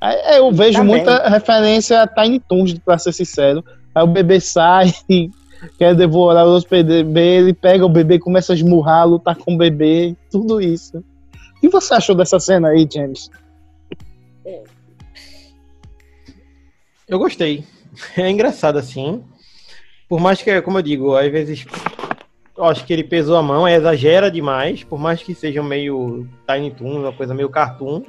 Aí 0.00 0.38
Eu 0.38 0.50
vejo 0.50 0.78
Também. 0.78 0.96
muita 0.96 1.28
referência 1.28 2.02
a 2.02 2.06
Tiny 2.06 2.40
Toons, 2.40 2.74
pra 2.80 2.98
ser 2.98 3.12
sincero. 3.12 3.64
Aí 3.94 4.02
o 4.02 4.08
bebê 4.08 4.40
sai, 4.40 4.92
quer 5.78 5.94
devorar 5.94 6.46
os 6.46 6.64
bebê, 6.64 7.36
ele 7.38 7.52
pega 7.54 7.84
o 7.86 7.88
bebê, 7.88 8.18
começa 8.18 8.52
a 8.52 8.56
esmurrar, 8.56 9.06
lutar 9.06 9.36
com 9.36 9.54
o 9.54 9.58
bebê, 9.58 10.16
tudo 10.30 10.60
isso. 10.60 10.98
O 10.98 11.60
que 11.60 11.68
você 11.68 11.94
achou 11.94 12.16
dessa 12.16 12.40
cena 12.40 12.68
aí, 12.70 12.88
James? 12.92 13.30
Eu 17.10 17.18
gostei. 17.18 17.64
É 18.16 18.30
engraçado 18.30 18.78
assim. 18.78 19.24
Por 20.08 20.20
mais 20.20 20.40
que, 20.40 20.62
como 20.62 20.78
eu 20.78 20.82
digo, 20.82 21.16
às 21.16 21.30
vezes 21.30 21.66
eu 22.56 22.64
acho 22.64 22.84
que 22.84 22.92
ele 22.92 23.02
pesou 23.02 23.36
a 23.36 23.42
mão, 23.42 23.66
exagera 23.66 24.30
demais, 24.30 24.84
por 24.84 24.98
mais 24.98 25.22
que 25.22 25.34
seja 25.34 25.62
meio 25.62 26.28
Tiny 26.46 26.70
Toons, 26.70 26.96
uma 26.98 27.12
coisa 27.12 27.34
meio 27.34 27.48
cartoon. 27.48 28.02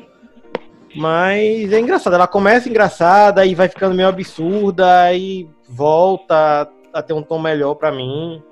Mas 0.95 1.71
é 1.71 1.79
engraçado. 1.79 2.13
Ela 2.13 2.27
começa 2.27 2.69
engraçada 2.69 3.45
e 3.45 3.55
vai 3.55 3.67
ficando 3.67 3.95
meio 3.95 4.09
absurda 4.09 5.11
e 5.13 5.49
volta 5.67 6.69
a 6.93 7.01
ter 7.01 7.13
um 7.13 7.23
tom 7.23 7.39
melhor 7.39 7.75
pra 7.75 7.91
mim. 7.91 8.43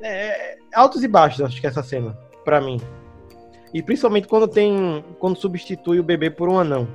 É, 0.00 0.56
altos 0.72 1.02
e 1.02 1.08
baixos, 1.08 1.40
acho 1.40 1.60
que 1.60 1.66
essa 1.66 1.82
cena, 1.82 2.16
pra 2.44 2.60
mim. 2.60 2.80
E 3.74 3.82
principalmente 3.82 4.28
quando 4.28 4.46
tem. 4.46 5.04
Quando 5.18 5.36
substitui 5.36 5.98
o 5.98 6.04
bebê 6.04 6.30
por 6.30 6.48
um 6.48 6.58
anão. 6.58 6.86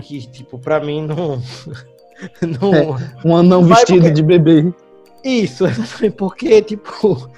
Que, 0.00 0.20
tipo, 0.26 0.58
pra 0.58 0.80
mim 0.80 1.06
não. 1.06 1.40
não 2.60 2.96
Um 3.24 3.36
anão 3.36 3.64
vestido 3.64 3.98
porque- 4.00 4.10
de 4.10 4.22
bebê. 4.22 4.72
Isso, 5.24 5.66
exatamente, 5.66 6.16
porque, 6.16 6.62
tipo, 6.62 7.28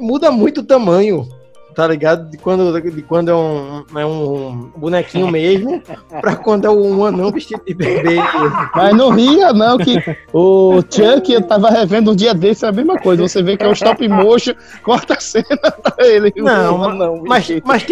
muda 0.00 0.30
muito 0.30 0.60
o 0.60 0.64
tamanho, 0.64 1.28
tá 1.74 1.86
ligado? 1.88 2.30
De 2.30 2.38
quando, 2.38 2.80
de 2.80 3.02
quando 3.02 3.30
é, 3.30 3.34
um, 3.34 3.84
é 3.96 4.06
um 4.06 4.70
bonequinho 4.76 5.28
mesmo, 5.28 5.82
pra 6.20 6.36
quando 6.36 6.66
é 6.66 6.70
um 6.70 7.04
anão 7.04 7.30
vestido 7.30 7.62
de 7.66 7.74
bebê. 7.74 8.16
Mas 8.74 8.96
não 8.96 9.10
ria, 9.10 9.52
não, 9.52 9.76
que 9.78 9.96
o 10.32 10.80
Chuck 10.90 11.32
eu 11.32 11.42
tava 11.42 11.68
revendo 11.70 12.12
um 12.12 12.16
dia 12.16 12.32
desse, 12.32 12.64
é 12.64 12.68
a 12.68 12.72
mesma 12.72 12.98
coisa. 12.98 13.22
Você 13.26 13.42
vê 13.42 13.56
que 13.56 13.64
é 13.64 13.68
o 13.68 13.72
stop 13.72 14.06
motion, 14.08 14.54
corta 14.82 15.14
a 15.14 15.20
cena 15.20 15.44
pra 15.82 16.06
ele. 16.06 16.32
Não, 16.36 16.78
um 16.78 16.84
anão 16.84 17.22
Mas, 17.26 17.48
mas, 17.64 17.84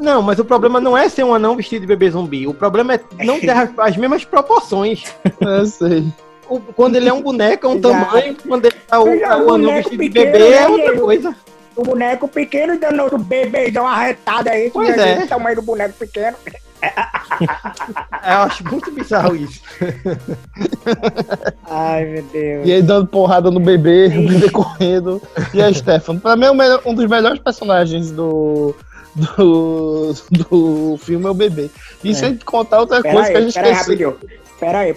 não, 0.00 0.20
mas 0.22 0.38
o 0.38 0.44
problema 0.44 0.80
não 0.80 0.96
é 0.96 1.08
ser 1.08 1.24
um 1.24 1.34
anão 1.34 1.56
vestido 1.56 1.82
de 1.82 1.86
bebê 1.86 2.10
zumbi. 2.10 2.46
O 2.46 2.54
problema 2.54 2.94
é 2.94 3.00
não 3.24 3.38
ter 3.38 3.50
as, 3.50 3.70
as 3.78 3.96
mesmas 3.96 4.24
proporções. 4.24 5.04
Eu 5.40 5.66
sei. 5.66 6.04
O- 6.48 6.60
quando 6.60 6.96
ele 6.96 7.08
é 7.08 7.12
um 7.12 7.20
boneco, 7.20 7.66
é 7.66 7.68
um 7.68 7.76
Exato. 7.76 8.04
tamanho. 8.06 8.36
Quando 8.46 8.64
ele 8.64 8.76
é 8.90 8.98
o, 8.98 9.08
é 9.08 9.20
é 9.20 9.36
um 9.36 9.46
o 9.46 9.54
anão 9.54 9.74
vestido 9.74 10.02
de 10.02 10.08
bebê, 10.08 10.38
é 10.38 10.60
né, 10.60 10.68
outra 10.68 10.98
coisa. 10.98 11.36
O 11.78 11.82
boneco 11.84 12.26
pequeno 12.26 12.74
e 12.74 12.78
dando 12.78 13.00
outro 13.04 13.18
bebezão 13.18 13.86
arretado 13.86 14.48
aí. 14.48 14.68
Pois 14.68 14.96
né, 14.96 15.12
é. 15.12 15.14
gente? 15.14 15.26
O 15.26 15.28
tamanho 15.28 15.54
do 15.54 15.62
boneco 15.62 15.94
pequeno. 15.94 16.36
Eu 16.82 18.38
acho 18.42 18.64
muito 18.64 18.90
bizarro 18.90 19.36
isso. 19.36 19.62
Ai, 21.70 22.04
meu 22.04 22.22
Deus. 22.24 22.66
E 22.66 22.72
aí 22.72 22.82
dando 22.82 23.06
porrada 23.06 23.48
no 23.48 23.60
bebê, 23.60 24.08
o 24.18 24.28
bebê 24.28 24.50
correndo. 24.50 25.22
E 25.54 25.62
a 25.62 25.72
Stefano. 25.72 26.18
Pra 26.18 26.34
mim, 26.34 26.46
é 26.46 26.88
um 26.88 26.94
dos 26.94 27.06
melhores 27.06 27.40
personagens 27.40 28.10
do, 28.10 28.74
do, 29.14 30.12
do 30.30 30.96
filme 30.98 31.26
é 31.26 31.30
o 31.30 31.34
bebê. 31.34 31.70
E 32.02 32.12
sem 32.12 32.36
contar 32.38 32.80
outra 32.80 33.00
Pera 33.00 33.14
coisa 33.14 33.30
que 33.30 33.36
a 33.36 33.38
aí, 33.38 33.44
gente 33.44 33.54
pera 33.54 33.66
aí, 33.66 33.72
esqueceu. 33.72 34.10
rapidinho. 34.10 34.38
Pera 34.58 34.78
aí. 34.80 34.96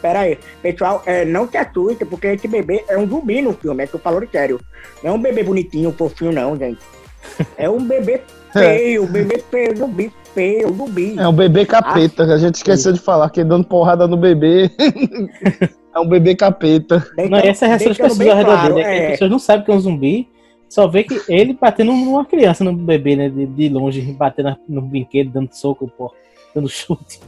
Pera 0.00 0.20
aí. 0.20 0.38
Pessoal, 0.62 1.02
é, 1.06 1.24
não 1.24 1.48
se 1.48 1.56
assuste, 1.56 2.04
porque 2.04 2.28
esse 2.28 2.48
bebê 2.48 2.84
é 2.88 2.96
um 2.98 3.08
zumbi 3.08 3.42
no 3.42 3.52
filme, 3.52 3.84
é 3.84 3.86
que 3.86 3.94
eu 3.94 4.00
falo 4.00 4.26
sério. 4.30 4.60
Não 5.02 5.12
é 5.12 5.14
um 5.14 5.20
bebê 5.20 5.42
bonitinho, 5.42 5.92
fofinho, 5.92 6.32
não, 6.32 6.56
gente. 6.56 6.80
É 7.58 7.68
um 7.68 7.84
bebê 7.84 8.22
feio, 8.52 9.06
bebê 9.06 9.42
feio, 9.50 9.76
zumbi 9.76 10.12
feio, 10.32 10.72
zumbi. 10.72 11.18
É 11.18 11.26
um 11.26 11.32
bebê 11.32 11.64
capeta, 11.64 12.26
que 12.26 12.32
a 12.32 12.38
gente 12.38 12.56
esqueceu 12.56 12.92
de 12.92 13.00
falar, 13.00 13.30
que 13.30 13.42
dando 13.42 13.66
porrada 13.66 14.06
no 14.06 14.16
bebê. 14.16 14.70
é 15.94 15.98
um 15.98 16.06
bebê 16.06 16.36
capeta. 16.36 17.04
Não, 17.28 17.38
essa 17.38 17.64
é 17.64 17.66
a 17.66 17.68
reação 17.70 17.88
das 17.88 17.96
pessoas 17.96 18.28
ao 18.28 18.36
redor 18.36 18.52
claro, 18.52 18.74
dele. 18.74 18.86
É 18.86 18.90
que 18.90 18.98
é. 18.98 19.04
As 19.06 19.10
pessoas 19.12 19.30
não 19.30 19.38
sabem 19.38 19.64
que 19.64 19.70
é 19.70 19.74
um 19.74 19.80
zumbi, 19.80 20.28
só 20.68 20.86
vê 20.86 21.04
que 21.04 21.20
ele 21.28 21.56
batendo 21.58 21.92
numa 21.92 22.24
criança, 22.24 22.62
no 22.62 22.72
bebê, 22.74 23.16
né? 23.16 23.28
De, 23.28 23.46
de 23.46 23.68
longe, 23.68 24.00
batendo 24.12 24.56
no 24.68 24.82
brinquedo, 24.82 25.30
dando 25.30 25.52
soco, 25.52 25.90
pô, 25.96 26.12
dando 26.54 26.68
chute. 26.68 27.20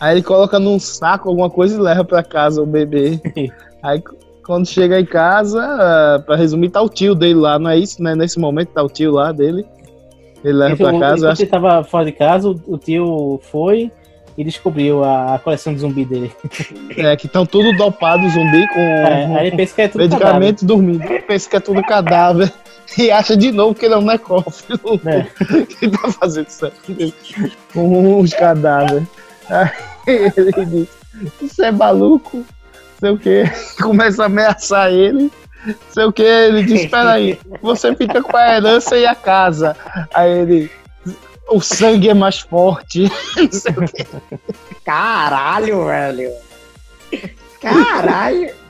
Aí 0.00 0.14
ele 0.14 0.22
coloca 0.22 0.58
num 0.58 0.80
saco 0.80 1.28
alguma 1.28 1.50
coisa 1.50 1.76
e 1.76 1.78
leva 1.78 2.02
pra 2.02 2.22
casa 2.22 2.62
o 2.62 2.66
bebê. 2.66 3.20
Aí 3.82 4.02
quando 4.44 4.66
chega 4.66 4.98
em 4.98 5.04
casa, 5.04 5.62
ah, 5.62 6.22
pra 6.24 6.36
resumir, 6.36 6.70
tá 6.70 6.80
o 6.80 6.88
tio 6.88 7.14
dele 7.14 7.34
lá, 7.34 7.58
não 7.58 7.70
é 7.70 7.78
isso? 7.78 8.02
Né? 8.02 8.14
Nesse 8.14 8.38
momento 8.38 8.70
tá 8.70 8.82
o 8.82 8.88
tio 8.88 9.12
lá 9.12 9.30
dele. 9.30 9.64
Ele 10.42 10.54
leva 10.54 10.76
pra 10.76 10.98
casa. 10.98 11.16
enquanto 11.16 11.26
Acho 11.26 11.42
ele 11.42 11.50
tava 11.50 11.84
fora 11.84 12.04
de 12.06 12.12
casa, 12.12 12.48
o, 12.48 12.60
o 12.66 12.78
tio 12.78 13.38
foi 13.50 13.92
e 14.36 14.44
descobriu 14.44 15.04
a, 15.04 15.34
a 15.34 15.38
coleção 15.38 15.74
de 15.74 15.80
zumbi 15.80 16.04
dele. 16.04 16.32
é, 16.96 17.14
que 17.14 17.26
estão 17.26 17.44
tudo 17.44 17.76
dopados, 17.76 18.32
zumbi, 18.32 18.66
com 18.68 18.80
É, 18.80 19.38
aí 19.38 19.46
ele 19.48 19.56
pensa 19.56 19.74
que 19.74 19.82
é 19.82 19.88
tudo 19.88 20.00
medicamento 20.00 20.64
dormindo. 20.64 21.04
Ele 21.04 21.20
pensa 21.20 21.50
que 21.50 21.56
é 21.56 21.60
tudo 21.60 21.82
cadáver. 21.82 22.52
E 22.98 23.08
acha 23.08 23.36
de 23.36 23.52
novo 23.52 23.72
que 23.72 23.84
ele 23.84 23.94
é 23.94 23.96
um 23.96 24.04
necrófilo. 24.04 25.00
É. 25.06 25.22
que 25.64 25.88
tá 25.88 26.10
fazendo 26.10 26.48
isso 26.48 26.66
aqui 26.66 27.14
com 27.72 28.18
os 28.18 28.34
cadáveres. 28.34 29.06
Aí 29.50 30.32
ele 30.36 30.64
diz: 30.66 30.88
Isso 31.42 31.62
é 31.62 31.70
maluco, 31.70 32.44
sei 32.98 33.10
o 33.10 33.18
que. 33.18 33.44
Começa 33.82 34.22
a 34.22 34.26
ameaçar 34.26 34.92
ele. 34.92 35.30
sei 35.90 36.04
o 36.04 36.12
que, 36.12 36.22
ele 36.22 36.62
disse, 36.62 36.84
espera 36.84 37.12
aí, 37.12 37.38
você 37.60 37.94
fica 37.94 38.22
com 38.22 38.36
a 38.36 38.56
herança 38.56 38.96
e 38.96 39.06
a 39.06 39.14
casa. 39.14 39.76
Aí 40.14 40.30
ele, 40.30 40.70
o 41.50 41.60
sangue 41.60 42.08
é 42.08 42.14
mais 42.14 42.38
forte. 42.38 43.10
Não 43.36 43.52
sei 43.52 43.72
o 43.72 43.88
quê. 43.88 44.06
Caralho, 44.84 45.86
velho. 45.86 46.32
Caralho. 47.60 48.60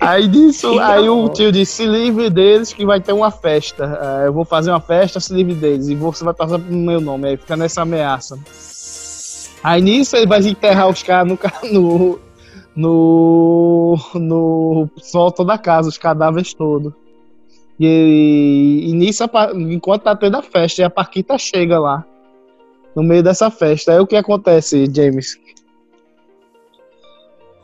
Aí 0.00 0.28
disso, 0.28 0.78
aí 0.80 1.08
o 1.08 1.28
tio 1.28 1.52
disse, 1.52 1.76
se 1.76 1.86
livre 1.86 2.28
deles 2.28 2.72
que 2.72 2.84
vai 2.84 3.00
ter 3.00 3.12
uma 3.12 3.30
festa. 3.30 3.98
Ah, 4.00 4.22
eu 4.26 4.32
vou 4.32 4.44
fazer 4.44 4.70
uma 4.70 4.80
festa, 4.80 5.20
se 5.20 5.32
livre 5.32 5.54
deles. 5.54 5.88
E 5.88 5.94
você 5.94 6.24
vai 6.24 6.34
passar 6.34 6.58
pro 6.58 6.74
meu 6.74 7.00
nome. 7.00 7.28
Aí 7.28 7.36
fica 7.36 7.56
nessa 7.56 7.82
ameaça. 7.82 8.38
Aí 9.64 9.80
nisso 9.80 10.14
ele 10.14 10.26
vai 10.26 10.40
enterrar 10.40 10.90
os 10.90 11.02
caras 11.02 11.26
no, 11.26 11.38
no, 12.76 13.98
no, 14.14 14.90
no 14.92 15.44
da 15.46 15.56
casa, 15.56 15.88
os 15.88 15.96
cadáveres 15.96 16.52
todos. 16.52 16.92
E, 17.80 18.84
e 18.86 18.92
nisso, 18.92 19.24
a 19.24 19.28
Pa- 19.28 19.52
enquanto 19.54 20.02
tá 20.02 20.14
tendo 20.14 20.36
a 20.36 20.42
festa, 20.42 20.82
e 20.82 20.84
a 20.84 20.90
Paquita 20.90 21.38
chega 21.38 21.78
lá, 21.78 22.04
no 22.94 23.02
meio 23.02 23.22
dessa 23.22 23.50
festa. 23.50 23.92
Aí 23.92 23.98
o 23.98 24.06
que 24.06 24.16
acontece, 24.16 24.84
James? 24.94 25.40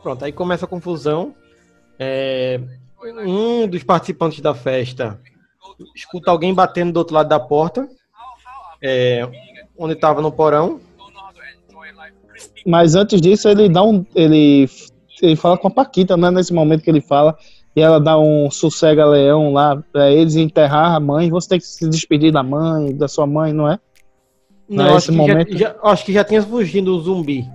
Pronto, 0.01 0.25
aí 0.25 0.31
começa 0.31 0.65
a 0.65 0.67
confusão. 0.67 1.35
É, 1.99 2.59
um 3.23 3.67
dos 3.67 3.83
participantes 3.83 4.41
da 4.41 4.55
festa 4.55 5.21
escuta 5.95 6.31
alguém 6.31 6.51
batendo 6.51 6.93
do 6.93 6.97
outro 6.97 7.13
lado 7.13 7.29
da 7.29 7.39
porta, 7.39 7.87
é, 8.81 9.27
onde 9.77 9.93
estava 9.93 10.19
no 10.19 10.31
porão. 10.31 10.79
Mas 12.65 12.95
antes 12.95 13.19
disso, 13.21 13.47
ele 13.49 13.67
dá 13.69 13.83
um. 13.83 14.05
Ele, 14.15 14.69
ele 15.21 15.35
fala 15.35 15.57
com 15.57 15.67
a 15.67 15.71
Paquita, 15.71 16.15
né? 16.15 16.29
Nesse 16.31 16.53
momento 16.53 16.83
que 16.83 16.89
ele 16.89 17.01
fala. 17.01 17.35
E 17.75 17.81
ela 17.81 17.99
dá 17.99 18.19
um 18.19 18.51
sossega-leão 18.51 19.53
lá 19.53 19.81
pra 19.93 20.11
eles 20.11 20.35
enterrar 20.35 20.93
a 20.93 20.99
mãe. 20.99 21.29
Você 21.29 21.49
tem 21.49 21.59
que 21.59 21.65
se 21.65 21.87
despedir 21.89 22.31
da 22.31 22.43
mãe, 22.43 22.93
da 22.95 23.07
sua 23.07 23.25
mãe, 23.25 23.53
não 23.53 23.69
é? 23.69 23.79
Não, 24.67 24.83
Nesse 24.85 24.95
acho, 24.97 25.11
que 25.11 25.17
momento. 25.17 25.51
já, 25.57 25.67
já- 25.69 25.75
acho 25.83 26.05
que 26.05 26.13
já 26.13 26.23
tinha 26.23 26.41
fugido 26.43 26.93
o 26.95 26.99
zumbi. 26.99 27.45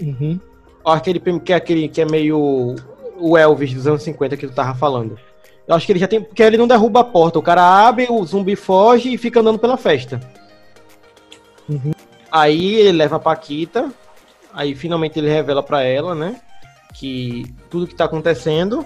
Uhum. 0.00 0.38
Aquele 0.84 1.20
que 1.40 1.52
é 1.52 1.56
aquele 1.56 1.88
que 1.88 2.00
é 2.00 2.04
meio 2.04 2.74
o 3.20 3.36
Elvis 3.36 3.72
dos 3.74 3.86
anos 3.86 4.02
50 4.02 4.36
que 4.36 4.46
tu 4.46 4.54
tava 4.54 4.74
falando. 4.76 5.18
Eu 5.66 5.74
acho 5.74 5.84
que 5.86 5.92
ele 5.92 5.98
já 5.98 6.08
tem. 6.08 6.20
Porque 6.20 6.42
ele 6.42 6.56
não 6.56 6.66
derruba 6.66 7.00
a 7.00 7.04
porta. 7.04 7.38
O 7.38 7.42
cara 7.42 7.62
abre, 7.62 8.06
o 8.10 8.24
zumbi 8.24 8.56
foge 8.56 9.12
e 9.12 9.18
fica 9.18 9.40
andando 9.40 9.58
pela 9.58 9.76
festa. 9.76 10.18
Uhum. 11.68 11.92
Aí 12.30 12.74
ele 12.76 12.92
leva 12.98 13.16
a 13.16 13.20
Paquita. 13.20 13.92
Aí 14.52 14.74
finalmente 14.74 15.18
ele 15.18 15.28
revela 15.28 15.62
pra 15.62 15.82
ela, 15.82 16.14
né? 16.14 16.40
Que 16.94 17.54
tudo 17.70 17.86
que 17.86 17.94
tá 17.94 18.04
acontecendo. 18.04 18.84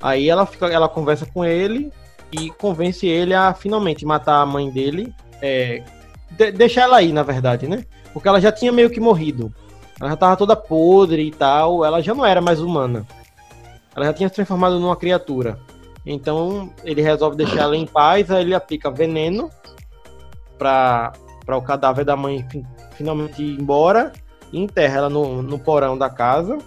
Aí 0.00 0.28
ela 0.28 0.46
fica, 0.46 0.66
ela 0.66 0.88
conversa 0.88 1.26
com 1.26 1.44
ele 1.44 1.92
e 2.32 2.50
convence 2.50 3.06
ele 3.06 3.34
a 3.34 3.52
finalmente 3.52 4.04
matar 4.06 4.40
a 4.40 4.46
mãe 4.46 4.70
dele. 4.70 5.12
É, 5.42 5.82
de- 6.30 6.52
deixar 6.52 6.82
ela 6.82 6.98
aí, 6.98 7.12
na 7.12 7.22
verdade, 7.22 7.66
né? 7.66 7.84
Porque 8.12 8.28
ela 8.28 8.40
já 8.40 8.52
tinha 8.52 8.72
meio 8.72 8.90
que 8.90 9.00
morrido. 9.00 9.52
Ela 10.00 10.10
já 10.10 10.16
tava 10.16 10.36
toda 10.36 10.56
podre 10.56 11.22
e 11.26 11.30
tal. 11.30 11.84
Ela 11.84 12.00
já 12.02 12.14
não 12.14 12.24
era 12.24 12.40
mais 12.40 12.60
humana. 12.60 13.06
Ela 13.94 14.06
já 14.06 14.12
tinha 14.12 14.28
se 14.28 14.34
transformado 14.34 14.78
numa 14.78 14.96
criatura. 14.96 15.58
Então 16.06 16.72
ele 16.84 17.02
resolve 17.02 17.36
deixar 17.36 17.62
ela 17.62 17.76
em 17.76 17.86
paz. 17.86 18.30
Aí 18.30 18.42
ele 18.42 18.54
aplica 18.54 18.90
veneno 18.90 19.50
para 20.58 21.12
o 21.48 21.62
cadáver 21.62 22.04
da 22.04 22.16
mãe 22.16 22.46
fin- 22.50 22.64
finalmente 22.92 23.42
ir 23.42 23.60
embora. 23.60 24.12
Enterra 24.52 24.98
ela 24.98 25.10
no, 25.10 25.42
no 25.42 25.58
porão 25.58 25.96
da 25.96 26.10
casa. 26.10 26.58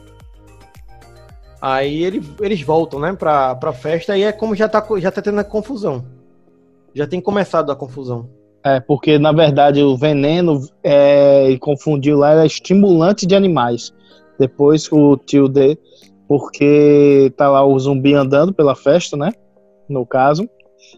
Aí 1.62 2.04
ele, 2.04 2.22
eles 2.42 2.62
voltam, 2.62 3.00
né, 3.00 3.14
pra, 3.14 3.56
pra 3.56 3.72
festa. 3.72 4.18
E 4.18 4.24
é 4.24 4.32
como 4.32 4.56
já 4.56 4.68
tá, 4.68 4.86
já 4.98 5.12
tá 5.12 5.22
tendo 5.22 5.40
a 5.40 5.44
confusão. 5.44 6.06
Já 6.94 7.08
tem 7.08 7.22
começado 7.22 7.72
a 7.72 7.76
confusão. 7.76 8.30
É, 8.66 8.80
porque 8.80 9.20
na 9.20 9.32
verdade 9.32 9.84
o 9.84 9.98
veneno 9.98 10.62
é, 10.84 11.58
confundiu 11.60 12.18
lá, 12.18 12.32
era 12.32 12.46
estimulante 12.46 13.26
de 13.26 13.36
animais. 13.36 13.94
Depois 14.40 14.90
o 14.92 15.18
tio 15.18 15.50
D, 15.50 15.78
porque 16.28 17.32
tá 17.36 17.50
lá 17.50 17.66
o 17.66 17.78
zumbi 17.78 18.14
andando 18.14 18.54
pela 18.54 18.76
festa, 18.76 19.18
né? 19.18 19.32
No 19.90 20.06
caso. 20.06 20.50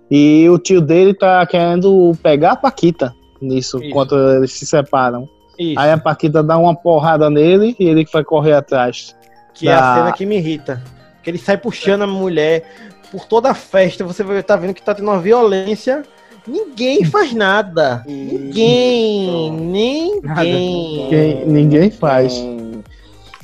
E 0.09 0.47
o 0.49 0.59
tio 0.59 0.81
dele 0.81 1.13
tá 1.13 1.45
querendo 1.45 2.11
pegar 2.21 2.53
a 2.53 2.55
Paquita 2.55 3.13
nisso, 3.41 3.77
Isso. 3.77 3.86
enquanto 3.86 4.15
eles 4.15 4.51
se 4.53 4.65
separam. 4.65 5.27
Isso. 5.58 5.80
Aí 5.80 5.91
a 5.91 5.97
Paquita 5.97 6.41
dá 6.43 6.58
uma 6.58 6.76
porrada 6.76 7.30
nele 7.30 7.76
e 7.80 7.86
ele 7.88 8.06
vai 8.12 8.24
correr 8.24 8.53
atrás. 8.53 9.16
Que 9.53 9.68
é 9.70 9.74
a 9.74 9.80
da- 9.80 9.95
cena 9.95 10.12
que 10.12 10.26
me 10.26 10.36
irrita. 10.38 10.82
Que 11.24 11.30
ele 11.30 11.38
sai 11.38 11.58
puxando 11.58 12.01
a 12.03 12.08
mulher 12.08 12.64
por 13.12 13.26
toda 13.26 13.49
a 13.51 13.53
festa. 13.53 14.03
Você 14.03 14.24
vai 14.24 14.43
tá 14.43 14.56
vendo 14.56 14.74
que 14.74 14.82
tá 14.82 14.93
tendo 14.93 15.10
uma 15.10 15.20
violência. 15.20 16.03
Ninguém 16.47 17.03
faz 17.06 17.34
nada. 17.34 18.03
Ninguém. 18.06 19.51
Ninguém. 19.51 21.08
Quem- 21.10 21.45
ninguém 21.45 21.89
faz. 21.91 22.34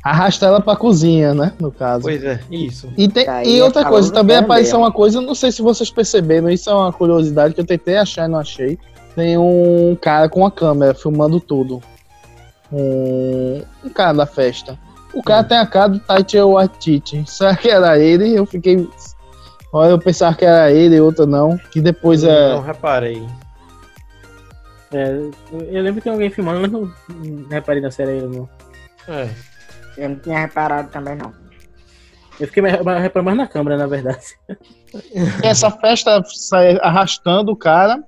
Arrasta 0.04 0.48
ela 0.48 0.60
pra 0.60 0.76
cozinha, 0.76 1.34
né? 1.34 1.54
No 1.60 1.72
caso. 1.72 2.02
Pois 2.04 2.24
é, 2.24 2.40
isso. 2.50 2.90
E, 2.98 3.08
tem- 3.08 3.28
Aí 3.28 3.58
e 3.58 3.62
outra 3.62 3.86
coisa, 3.86 4.12
também 4.12 4.36
apareceu 4.38 4.80
uma 4.80 4.92
coisa, 4.92 5.22
não 5.22 5.36
sei 5.36 5.52
se 5.52 5.62
vocês 5.62 5.92
perceberam, 5.92 6.50
isso 6.50 6.70
é 6.70 6.74
uma 6.74 6.92
curiosidade 6.92 7.54
que 7.54 7.62
eu 7.62 7.66
tentei 7.66 7.98
achar 7.98 8.26
e 8.26 8.28
não 8.32 8.40
achei. 8.40 8.80
Tem 9.16 9.38
um 9.38 9.96
cara 10.02 10.28
com 10.28 10.44
a 10.46 10.50
câmera 10.52 10.96
filmando 10.96 11.40
tudo. 11.40 11.82
Um, 12.72 13.64
um 13.84 13.90
cara 13.90 14.14
da 14.14 14.26
festa. 14.26 14.78
O 15.14 15.20
Hum. 15.20 15.22
cara 15.24 15.44
tem 15.44 15.58
a 15.58 15.66
cara 15.66 15.90
do 15.90 16.00
Taika 16.00 16.46
Waititi. 16.46 17.24
Será 17.30 17.56
que 17.56 17.70
era 17.70 18.00
ele? 18.00 18.34
Eu 18.34 18.46
fiquei. 18.46 18.88
Olha, 19.74 19.92
eu 19.92 20.00
pensava 20.00 20.36
que 20.36 20.46
era 20.46 20.72
ele, 20.72 21.00
outra 21.00 21.26
não. 21.26 21.58
Que 21.58 21.82
depois 21.82 22.24
é. 22.24 22.50
Não 22.54 22.62
reparei. 22.62 23.26
É, 24.94 25.10
eu- 25.12 25.32
eu 25.72 25.82
lembro 25.84 25.96
que 25.96 26.02
tem 26.02 26.12
alguém 26.12 26.30
filmando, 26.30 26.60
mas 26.62 26.72
não, 26.72 26.92
não 27.10 27.48
reparei 27.50 27.82
na 27.82 27.90
série 27.92 28.12
ainda, 28.12 28.28
não. 28.28 28.50
É. 29.08 29.30
Eu 29.98 30.10
não 30.10 30.16
tinha 30.20 30.40
reparado 30.40 30.90
também, 30.90 31.16
não. 31.16 31.32
Eu 32.40 32.48
fiquei 32.48 32.64
reparando 32.64 33.24
mais 33.24 33.38
na 33.38 33.48
câmera, 33.48 33.78
na 33.78 33.88
verdade. 33.88 34.20
essa 35.44 35.70
festa 35.72 36.22
sai 36.26 36.78
arrastando 36.82 37.52
o 37.52 37.56
cara. 37.56 38.04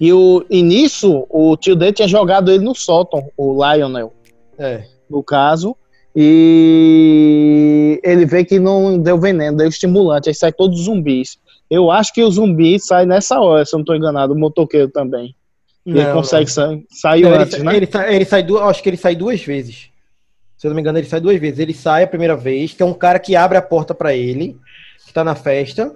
E, 0.00 0.12
o, 0.12 0.44
e 0.50 0.62
nisso, 0.62 1.26
o 1.30 1.56
tio 1.56 1.74
dele 1.74 1.92
tinha 1.92 2.08
jogado 2.08 2.50
ele 2.50 2.62
no 2.64 2.74
sótão, 2.74 3.30
o 3.36 3.52
Lionel. 3.52 4.12
É. 4.58 4.84
no 5.10 5.22
caso, 5.22 5.76
e 6.14 8.00
ele 8.02 8.24
vê 8.24 8.44
que 8.44 8.58
não 8.58 8.98
deu 8.98 9.18
veneno, 9.18 9.56
deu 9.58 9.68
estimulante, 9.68 10.28
aí 10.28 10.34
sai 10.34 10.52
todos 10.52 10.78
os 10.80 10.84
zumbis. 10.86 11.38
Eu 11.70 11.90
acho 11.90 12.12
que 12.12 12.22
o 12.22 12.30
zumbi 12.30 12.78
sai 12.80 13.04
nessa 13.06 13.38
hora, 13.40 13.64
se 13.64 13.74
eu 13.74 13.78
não 13.78 13.82
estou 13.82 13.96
enganado, 13.96 14.32
o 14.32 14.38
motoqueiro 14.38 14.88
também. 14.88 15.34
ele 15.84 16.02
Não, 16.02 16.12
consegue 16.14 16.50
não. 16.56 16.82
sair, 16.90 17.22
Não, 17.22 17.32
antes, 17.34 17.54
ele, 17.54 17.62
né? 17.64 17.76
ele, 17.76 17.86
sai- 17.86 18.14
ele 18.14 18.24
sai 18.24 18.42
duas, 18.42 18.62
acho 18.62 18.82
que 18.82 18.88
ele 18.88 18.96
sai 18.96 19.14
duas 19.16 19.42
vezes. 19.42 19.90
Se 20.56 20.66
eu 20.66 20.70
não 20.70 20.74
me 20.74 20.80
engano, 20.80 20.96
ele 20.98 21.06
sai 21.06 21.20
duas 21.20 21.38
vezes. 21.38 21.58
Ele 21.58 21.74
sai 21.74 22.04
a 22.04 22.06
primeira 22.08 22.34
vez, 22.36 22.72
que 22.72 22.82
é 22.82 22.86
um 22.86 22.94
cara 22.94 23.18
que 23.18 23.36
abre 23.36 23.58
a 23.58 23.62
porta 23.62 23.94
pra 23.94 24.14
ele, 24.14 24.56
que 25.06 25.12
tá 25.12 25.22
na 25.22 25.34
festa. 25.34 25.94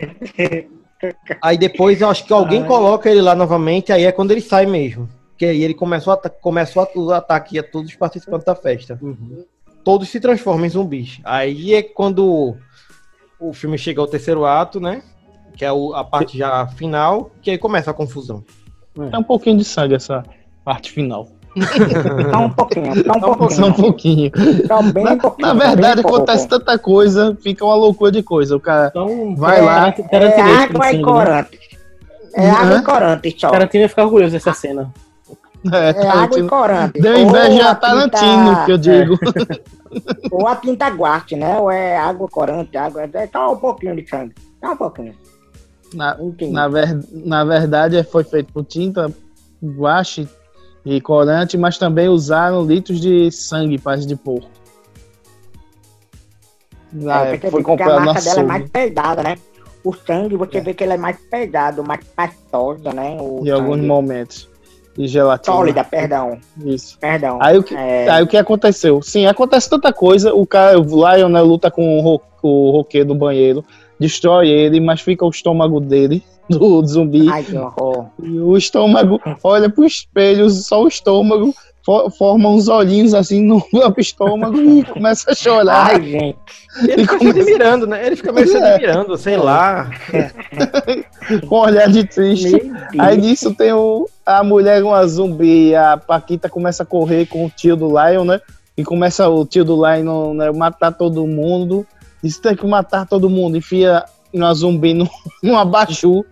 Aí 1.42 1.58
depois 1.58 2.00
eu 2.00 2.08
acho 2.08 2.24
que 2.24 2.32
alguém 2.32 2.62
Ai. 2.62 2.66
coloca 2.68 3.10
ele 3.10 3.20
lá 3.20 3.34
novamente, 3.34 3.92
aí 3.92 4.04
é 4.04 4.12
quando 4.12 4.30
ele 4.30 4.40
sai 4.40 4.64
mesmo. 4.66 5.08
Que 5.36 5.44
aí 5.46 5.62
ele 5.62 5.74
começa 5.74 6.08
o, 6.08 6.12
ata 6.12 6.30
começa 6.30 6.78
o 6.78 6.82
ata- 6.82 6.98
o 6.98 7.12
ataque 7.12 7.58
a 7.58 7.62
todos 7.62 7.90
os 7.90 7.96
participantes 7.96 8.44
da 8.46 8.54
festa. 8.54 8.98
Todos 9.82 10.08
se 10.08 10.18
transformam 10.20 10.64
em 10.64 10.70
zumbis. 10.70 11.20
Aí 11.24 11.74
é 11.74 11.82
quando 11.82 12.56
o 13.38 13.52
filme 13.52 13.76
chega 13.76 14.00
ao 14.00 14.06
terceiro 14.06 14.44
ato, 14.46 14.80
né? 14.80 15.02
Que 15.56 15.64
é 15.64 15.72
o- 15.72 15.94
a 15.94 16.02
parte 16.04 16.38
já 16.38 16.66
final, 16.68 17.30
que 17.42 17.50
aí 17.50 17.58
começa 17.58 17.90
a 17.90 17.94
confusão. 17.94 18.42
É 19.12 19.18
um 19.18 19.22
pouquinho 19.24 19.58
de 19.58 19.64
sangue 19.64 19.94
essa 19.94 20.24
parte 20.64 20.90
final. 20.92 21.28
Só 22.30 22.38
um 22.38 22.50
pouquinho, 22.50 23.04
só 23.04 23.12
um 23.12 23.20
pouquinho. 23.20 23.50
Só 23.50 23.66
um 23.66 23.72
pouquinho. 23.72 24.30
Só 24.66 24.82
bem 24.82 25.04
Na, 25.04 25.16
pouquinho, 25.16 25.48
na 25.48 25.54
bem 25.54 25.68
verdade, 25.68 26.02
pouco. 26.02 26.16
acontece 26.16 26.48
tanta 26.48 26.78
coisa, 26.78 27.36
fica 27.40 27.64
uma 27.64 27.74
loucura 27.76 28.10
de 28.10 28.22
coisa. 28.22 28.56
O 28.56 28.60
cara 28.60 28.88
Então, 28.88 29.36
vai 29.36 29.58
É, 29.58 29.62
lá, 29.62 29.94
É 30.10 30.40
água 30.40 30.92
e 30.92 31.02
corante. 31.02 31.58
É 32.34 32.50
água 32.50 32.78
e 32.78 32.82
corante, 32.82 33.36
só. 33.40 33.50
Tarantino 33.50 33.82
ia 33.82 33.88
ficar 33.88 34.04
orgulhoso 34.04 34.32
dessa 34.32 34.52
cena. 34.52 34.92
é, 35.72 35.90
É 35.90 36.08
água 36.08 36.38
e 36.40 36.42
corante. 36.48 37.00
Deu 37.00 37.12
Ou 37.14 37.20
inveja 37.20 37.70
a 37.70 37.74
Tarantino, 37.74 38.48
tinta- 38.50 38.64
que 38.66 38.72
eu 38.72 38.78
digo. 38.78 39.18
Ou 40.32 40.48
a 40.48 40.56
tinta 40.56 40.88
guache, 40.88 41.36
né? 41.36 41.56
Ou 41.58 41.70
é 41.70 41.96
água 41.96 42.28
corante, 42.28 42.76
água. 42.76 43.08
É 43.12 43.26
só 43.28 43.52
um 43.52 43.56
pouquinho 43.56 43.94
de 43.94 44.08
sangue. 44.08 44.34
Só 44.60 44.72
um 44.72 44.76
pouquinho. 44.76 45.14
Na, 45.94 46.16
na, 46.50 46.68
ver, 46.68 46.98
na 47.12 47.44
verdade, 47.44 48.02
foi 48.02 48.24
feito 48.24 48.52
por 48.52 48.64
tinta, 48.64 49.08
guache 49.62 50.28
e 50.84 51.00
corante, 51.00 51.56
mas 51.56 51.78
também 51.78 52.08
usaram 52.08 52.64
litros 52.64 53.00
de 53.00 53.30
sangue, 53.30 53.78
parte 53.78 54.06
de 54.06 54.16
porco. 54.16 54.48
Ah, 57.08 57.26
É, 57.26 57.28
é, 57.28 57.30
porque 57.32 57.50
foi 57.50 57.60
a 57.60 57.64
comprado 57.64 57.94
na 58.00 58.04
marca 58.06 58.20
dela 58.22 58.40
é 58.40 58.42
mais 58.44 58.70
pesada, 58.70 59.22
né? 59.22 59.36
O 59.82 59.92
sangue, 59.92 60.36
você 60.36 60.60
vê 60.60 60.72
que 60.72 60.82
ele 60.84 60.94
é 60.94 60.96
mais 60.96 61.16
pesado, 61.30 61.82
mais 61.84 62.00
pastosa, 62.16 62.92
né? 62.92 63.16
O 63.20 63.44
Em 63.44 63.50
alguns 63.50 63.76
sangue. 63.76 63.86
momentos. 63.86 64.48
de 64.96 65.08
gelatina. 65.08 65.56
Sólida, 65.56 65.82
perdão. 65.82 66.38
Isso. 66.64 66.96
Perdão. 67.00 67.38
Aí 67.42 67.58
o, 67.58 67.64
que, 67.64 67.74
É. 67.74 68.08
aí 68.08 68.22
o 68.22 68.28
que 68.28 68.36
aconteceu? 68.36 69.02
Sim, 69.02 69.26
acontece 69.26 69.68
tanta 69.68 69.92
coisa. 69.92 70.32
O 70.32 70.46
cara, 70.46 70.78
o 70.78 70.84
Lion, 70.84 71.28
né, 71.28 71.40
luta 71.40 71.68
com 71.68 71.98
o, 71.98 72.00
ro- 72.00 72.22
o 72.40 72.70
roqueiro 72.70 73.08
do 73.08 73.14
banheiro, 73.16 73.64
destrói 73.98 74.48
ele, 74.48 74.80
mas 74.80 75.00
fica 75.00 75.24
o 75.24 75.30
estômago 75.30 75.80
dele, 75.80 76.22
do 76.48 76.84
zumbi. 76.86 77.28
Ai, 77.30 77.42
que 77.42 77.56
horror. 77.56 78.06
E 78.22 78.38
o 78.40 78.56
estômago 78.56 79.20
olha 79.42 79.68
pro 79.70 79.84
espelho, 79.84 80.48
só 80.50 80.82
o 80.82 80.88
estômago, 80.88 81.54
fo- 81.84 82.10
forma 82.10 82.48
uns 82.50 82.68
olhinhos 82.68 83.14
assim 83.14 83.42
no 83.42 83.60
próprio 83.70 84.02
estômago 84.02 84.56
e 84.60 84.84
começa 84.84 85.30
a 85.30 85.34
chorar. 85.34 85.90
Ai, 85.94 86.02
gente. 86.02 86.38
Ele 86.82 87.02
fica 87.06 87.18
se 87.18 87.28
admirando, 87.28 87.86
né? 87.86 88.04
Ele 88.06 88.16
fica 88.16 88.32
meio 88.32 88.48
se 88.48 88.56
É. 88.56 88.74
admirando, 88.74 89.16
sei 89.16 89.36
lá. 89.36 89.90
com 91.48 91.56
um 91.56 91.60
olhar 91.60 91.88
de 91.88 92.04
triste. 92.04 92.60
Aí 92.98 93.16
nisso 93.16 93.54
tem 93.54 93.72
o, 93.72 94.08
a 94.26 94.42
mulher, 94.42 94.82
uma 94.82 95.06
zumbi, 95.06 95.74
a 95.74 95.96
Paquita 95.96 96.48
começa 96.48 96.82
a 96.82 96.86
correr 96.86 97.26
com 97.26 97.46
o 97.46 97.50
tio 97.50 97.76
do 97.76 97.88
Lion, 97.88 98.24
né? 98.24 98.40
E 98.76 98.82
começa 98.84 99.28
o 99.28 99.44
tio 99.46 99.64
do 99.64 99.76
Lion 99.76 100.34
né, 100.34 100.50
matar 100.50 100.90
todo 100.92 101.26
mundo. 101.26 101.86
Diz 102.24 102.38
tem 102.38 102.56
que 102.56 102.66
matar 102.66 103.06
todo 103.06 103.28
mundo. 103.28 103.58
Enfia 103.58 104.02
uma 104.32 104.54
zumbi 104.54 104.94
no, 104.94 105.06
num 105.42 105.58
abajur 105.58 106.24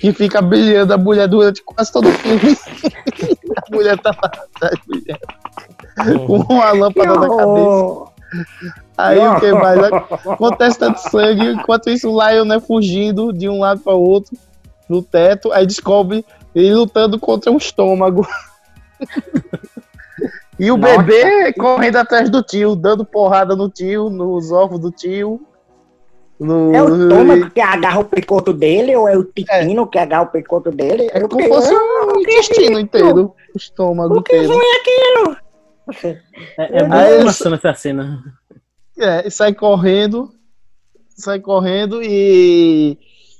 que 0.00 0.12
fica 0.12 0.42
brilhando 0.42 0.92
a 0.92 0.98
mulher 0.98 1.28
durante 1.28 1.62
quase 1.62 1.92
todo 1.92 2.08
o 2.08 2.12
filme. 2.12 2.58
a 3.56 3.74
mulher 3.74 3.96
tá 3.98 4.10
lá 4.10 4.30
atrás 4.56 4.74
brilhando. 4.88 6.26
Com 6.26 6.38
uma 6.52 6.72
lâmpada 6.72 7.14
na 7.14 7.28
cabeça. 7.28 8.16
Aí 8.98 9.18
o 9.20 9.38
que 9.38 9.52
mais? 9.52 9.78
Acontece 10.26 10.80
tanto 10.80 10.98
sangue, 10.98 11.52
enquanto 11.52 11.90
isso 11.90 12.10
o 12.10 12.28
Lion, 12.28 12.44
né, 12.44 12.58
fugindo 12.58 13.32
de 13.32 13.48
um 13.48 13.60
lado 13.60 13.80
para 13.80 13.94
outro 13.94 14.36
no 14.88 15.00
teto, 15.00 15.52
aí 15.52 15.64
descobre 15.64 16.24
ele 16.54 16.74
lutando 16.74 17.20
contra 17.20 17.52
um 17.52 17.56
estômago. 17.56 18.26
E 20.58 20.70
o 20.70 20.76
Nossa. 20.76 21.02
bebê 21.02 21.52
correndo 21.52 21.96
atrás 21.96 22.30
do 22.30 22.42
tio, 22.42 22.74
dando 22.74 23.04
porrada 23.04 23.54
no 23.54 23.68
tio, 23.68 24.08
nos 24.08 24.50
ovos 24.50 24.78
do 24.80 24.90
tio. 24.90 25.40
No... 26.38 26.74
É 26.74 26.82
o 26.82 27.02
estômago 27.04 27.50
que 27.50 27.60
agarra 27.60 28.00
o 28.00 28.04
picoto 28.04 28.52
dele 28.52 28.94
ou 28.94 29.08
é 29.08 29.16
o 29.16 29.22
intestino 29.22 29.86
que 29.86 29.98
agarra 29.98 30.24
o 30.24 30.26
picoto 30.26 30.70
dele? 30.70 31.08
É 31.12 31.20
como 31.20 31.30
fiquei, 31.30 31.48
fosse 31.48 31.74
um 31.74 32.20
intestino 32.20 32.78
inteiro, 32.78 33.34
o 33.54 33.56
estômago 33.56 34.18
O 34.18 34.22
que 34.22 34.36
inteiro. 34.36 34.52
foi 34.54 34.66
aquilo? 34.76 35.36
É, 36.58 36.78
é 36.78 36.82
muito 36.82 37.20
emoção 37.20 37.54
essa 37.54 37.72
cena. 37.74 38.22
É, 38.98 39.26
e 39.26 39.30
sai 39.30 39.54
correndo, 39.54 40.30
sai 41.16 41.40
correndo 41.40 42.02
e, 42.02 42.98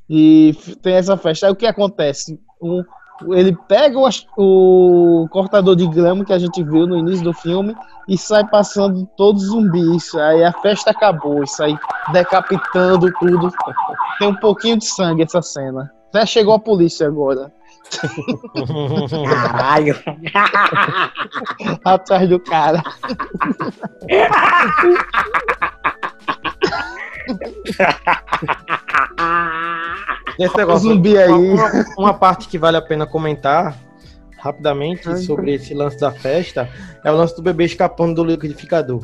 e 0.09 0.55
tem 0.83 0.95
essa 0.95 1.17
festa. 1.17 1.47
Aí 1.47 1.53
o 1.53 1.57
que 1.57 1.67
acontece? 1.67 2.41
Um- 2.63 2.85
ele 3.29 3.57
pega 3.69 3.99
o, 3.99 4.09
o 4.37 5.29
cortador 5.29 5.75
de 5.75 5.87
grama 5.87 6.25
que 6.25 6.33
a 6.33 6.39
gente 6.39 6.63
viu 6.63 6.87
no 6.87 6.97
início 6.97 7.25
do 7.25 7.33
filme 7.33 7.75
e 8.09 8.17
sai 8.17 8.47
passando 8.47 9.07
todos 9.17 9.45
os 9.45 9.49
zumbis. 9.49 10.15
Aí 10.15 10.45
a 10.45 10.53
festa 10.53 10.91
acabou, 10.91 11.43
e 11.43 11.47
sai 11.47 11.79
decapitando 12.13 13.13
tudo. 13.19 13.53
Tem 14.19 14.29
um 14.29 14.37
pouquinho 14.37 14.79
de 14.79 14.87
sangue 14.87 15.23
essa 15.23 15.43
cena. 15.43 15.93
Até 16.09 16.25
chegou 16.25 16.55
a 16.55 16.59
polícia 16.59 17.07
agora, 17.07 17.53
Caralho. 19.29 19.97
atrás 21.85 22.29
do 22.29 22.41
cara. 22.41 22.83
Nesse 30.39 30.57
negócio, 30.57 30.89
zumbi 30.91 31.17
aí. 31.17 31.31
Uma, 31.31 31.85
uma- 31.99 32.15
parte 32.15 32.49
que 32.49 32.59
vale 32.59 32.77
a 32.77 32.83
pena 32.83 33.07
comentar 33.07 33.77
rapidamente 34.39 35.19
sobre 35.25 35.55
esse 35.55 35.75
lance 35.75 35.99
da 35.99 36.13
festa 36.13 36.69
é 37.05 37.11
o 37.11 37.17
lance 37.17 37.35
do 37.35 37.43
bebê 37.43 37.65
escapando 37.65 38.15
do 38.17 38.25
liquidificador. 38.25 39.01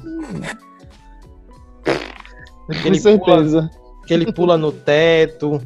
Com 2.66 2.72
Ele 2.84 2.98
certeza. 2.98 3.70
Que 4.06 4.14
ele 4.14 4.32
pula 4.32 4.56
no 4.58 4.72
teto, 4.72 5.60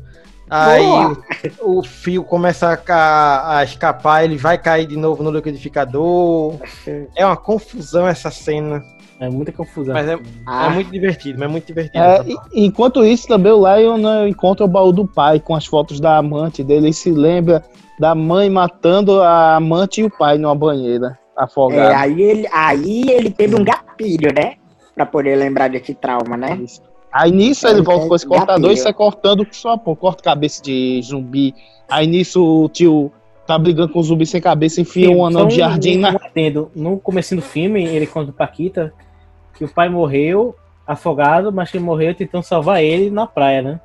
aí 0.49 0.83
o, 1.61 1.79
o 1.79 1.83
fio 1.83 2.23
começa 2.23 2.81
a, 2.89 3.59
a 3.59 3.64
escapar, 3.64 4.25
ele 4.25 4.37
vai 4.37 4.59
cair 4.59 4.87
de 4.87 4.97
novo 4.97 5.23
no 5.23 5.31
liquidificador. 5.31 6.55
É 7.17 7.25
uma 7.25 7.37
confusão 7.37 8.07
essa 8.07 8.31
cena. 8.31 8.83
É 9.19 9.31
muita 9.31 9.51
confusão. 9.53 9.95
Mas 9.95 10.09
é, 10.09 10.19
Ah. 10.47 10.67
é 10.67 10.75
muito 10.75 10.91
divertido, 10.91 11.39
mas 11.39 11.49
é 11.49 11.53
muito 11.53 11.67
divertido. 11.67 12.05
É, 12.05 12.23
e- 12.27 12.67
enquanto 12.67 13.05
isso, 13.05 13.27
também 13.27 13.51
o 13.53 13.57
Lion 13.77 13.97
né, 13.97 14.29
encontra 14.29 14.64
o 14.64 14.69
baú 14.69 14.93
do 14.93 15.07
pai 15.07 15.41
com 15.41 15.55
as 15.55 15.64
fotos 15.64 15.99
da 16.01 16.19
amante 16.19 16.62
dele 16.62 16.91
e 16.91 16.93
se 16.93 17.11
lembra 17.11 17.64
da 17.99 18.14
mãe 18.14 18.51
matando 18.51 19.23
a 19.23 19.57
amante 19.57 20.03
e 20.03 20.05
o 20.05 20.11
pai 20.11 20.37
numa 20.37 20.55
banheira, 20.55 21.19
afogado. 21.37 21.93
É, 21.93 21.95
aí, 21.95 22.21
ele, 22.21 22.47
aí 22.53 23.05
ele 23.09 23.31
teve 23.31 23.55
um 23.57 23.64
gatilho, 23.64 24.33
né? 24.35 24.55
Pra 24.95 25.07
poder 25.07 25.35
lembrar 25.37 25.69
desse 25.69 25.95
trauma, 25.95 26.37
né? 26.37 26.59
Aí 27.11 27.31
nisso 27.31 27.67
É, 27.67 27.71
ele 27.71 27.81
volta 27.81 28.05
é 28.05 28.09
com 28.09 28.14
esse 28.14 28.27
cortador 28.27 28.71
e 28.71 28.77
sai 28.77 28.93
cortando 28.93 29.47
só 29.51 29.79
pô, 29.79 29.97
corta 29.97 30.23
cabeça 30.23 30.62
de 30.62 31.01
zumbi. 31.03 31.55
Aí 31.89 32.07
nisso 32.07 32.45
o 32.64 32.69
tio 32.69 33.11
tá 33.47 33.57
brigando 33.59 33.93
com 33.93 34.01
o 34.01 34.03
zumbi 34.03 34.27
sem 34.27 34.41
cabeça, 34.43 34.81
enfia 34.81 35.11
um 35.11 35.25
anão 35.25 35.47
de 35.49 35.57
jardim 35.57 35.97
um 35.97 36.01
na. 36.03 36.17
adendo. 36.23 36.71
No 36.75 36.99
começo 36.99 37.35
do 37.35 37.41
filme, 37.41 37.83
ele 37.87 38.07
conta 38.07 38.33
pra 38.33 38.47
Paquita 38.47 38.93
que 39.57 39.65
o 39.65 39.69
pai 39.69 39.89
morreu 39.89 40.55
afogado, 40.87 41.53
mas 41.53 41.71
que 41.71 41.79
morreu 41.79 42.15
tentando 42.15 42.43
salvar 42.45 42.83
ele 42.83 43.11
na 43.11 43.27
praia, 43.27 43.63
né? 43.63 43.81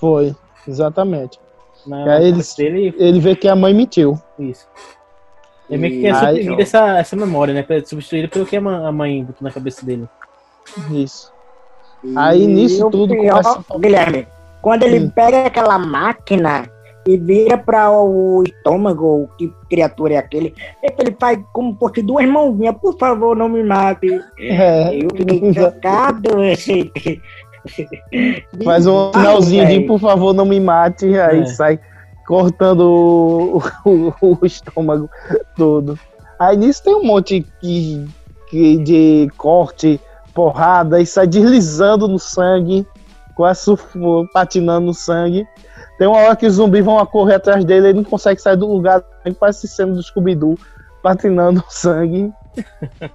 Foi, 0.00 0.34
exatamente. 0.66 1.38
Na 1.86 2.06
E 2.06 2.10
aí 2.10 2.28
ele, 2.28 2.42
dele, 2.56 2.94
ele 2.98 3.20
vê 3.20 3.36
que 3.36 3.46
a 3.48 3.54
mãe 3.54 3.72
mentiu. 3.72 4.18
isso. 4.38 4.66
É 5.70 5.76
meio 5.76 5.92
que 5.94 5.98
E 5.98 6.02
quer 6.02 6.14
aí- 6.14 6.36
suprimir 6.38 6.60
essa, 6.60 6.98
essa 6.98 7.14
memória, 7.16 7.52
né? 7.54 7.62
Pra 7.62 7.84
substituir 7.84 8.28
pelo 8.30 8.46
que 8.46 8.56
a 8.56 8.60
mãe 8.92 9.22
botou 9.22 9.46
na 9.46 9.50
cabeça 9.52 9.84
dele. 9.84 10.08
Isso. 10.90 11.32
Aí, 12.16 12.46
nisso 12.46 12.80
E 12.80 12.84
o 12.84 12.90
tudo, 12.90 13.14
pior, 13.14 13.42
começa 13.42 13.78
Guilherme, 13.78 14.26
quando 14.62 14.84
ele 14.84 15.00
Hum. 15.00 15.10
pega 15.10 15.46
aquela 15.46 15.78
máquina 15.78 16.68
e 17.08 17.16
vira 17.16 17.56
para 17.56 17.90
o 17.90 18.42
estômago, 18.46 19.28
que 19.38 19.50
criatura 19.70 20.14
é 20.14 20.16
aquele, 20.18 20.54
é 20.82 20.90
que 20.90 21.02
ele 21.02 21.16
faz 21.18 21.38
como 21.54 21.72
se 21.72 21.78
fosse 21.78 22.02
duas 22.02 22.28
mãozinhas, 22.28 22.76
por 22.80 22.96
favor, 22.98 23.34
não 23.34 23.48
me 23.48 23.62
mate. 23.62 24.08
É, 24.38 24.94
Eu 24.94 25.08
fiquei 25.16 25.52
chocado. 25.54 26.44
esse- 26.44 26.92
Faz 28.64 28.86
um 28.86 29.10
sinalzinho 29.12 29.66
de 29.66 29.80
por 29.80 29.98
favor 30.00 30.32
não 30.34 30.44
me 30.44 30.60
mate, 30.60 31.06
aí 31.18 31.40
É. 31.40 31.46
sai 31.46 31.78
cortando 32.26 32.80
o, 32.80 33.58
o- 33.88 34.38
o 34.40 34.46
estômago 34.46 35.08
todo. 35.56 35.98
Aí 36.38 36.56
nisso 36.56 36.82
tem 36.84 36.94
um 36.94 37.04
monte 37.04 37.44
que, 37.60 38.06
que 38.48 38.76
de 38.78 39.28
corte, 39.36 40.00
porrada, 40.34 41.00
e 41.00 41.06
sai 41.06 41.26
deslizando 41.26 42.06
no 42.06 42.18
sangue, 42.18 42.86
quase 43.34 43.74
patinando 44.32 44.86
no 44.86 44.94
sangue. 44.94 45.46
Tem 45.98 46.06
uma 46.06 46.18
hora 46.18 46.36
que 46.36 46.46
os 46.46 46.54
zumbis 46.54 46.84
vão 46.84 47.04
correr 47.06 47.34
atrás 47.34 47.64
dele, 47.64 47.88
ele 47.88 47.96
não 47.98 48.04
consegue 48.04 48.40
sair 48.40 48.56
do 48.56 48.66
lugar, 48.72 49.02
parece 49.38 49.66
cena 49.66 49.92
do 49.92 50.02
Scooby-Doo, 50.02 50.56
patinando 51.02 51.62
sangue 51.68 52.32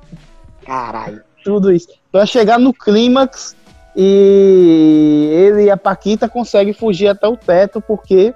Caralho. 0.66 1.24
tudo 1.44 1.72
isso. 1.72 1.88
Pra 2.12 2.26
chegar 2.26 2.60
no 2.60 2.74
clímax 2.74 3.56
e 3.96 5.30
ele 5.32 5.64
e 5.64 5.72
a 5.72 5.78
Paquita 5.78 6.28
conseguem 6.28 6.74
fugir 6.74 7.08
até 7.08 7.28
o 7.28 7.38
teto, 7.38 7.80
porque 7.82 8.34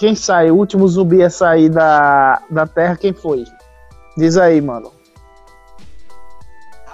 quem 0.00 0.14
sai? 0.14 0.50
O 0.50 0.56
último 0.56 0.88
zumbi 0.88 1.22
a 1.22 1.30
sair 1.30 1.68
da, 1.68 2.42
da 2.50 2.66
Terra, 2.66 2.96
quem 2.96 3.12
foi? 3.12 3.44
Diz 4.16 4.36
aí, 4.36 4.60
mano. 4.60 4.92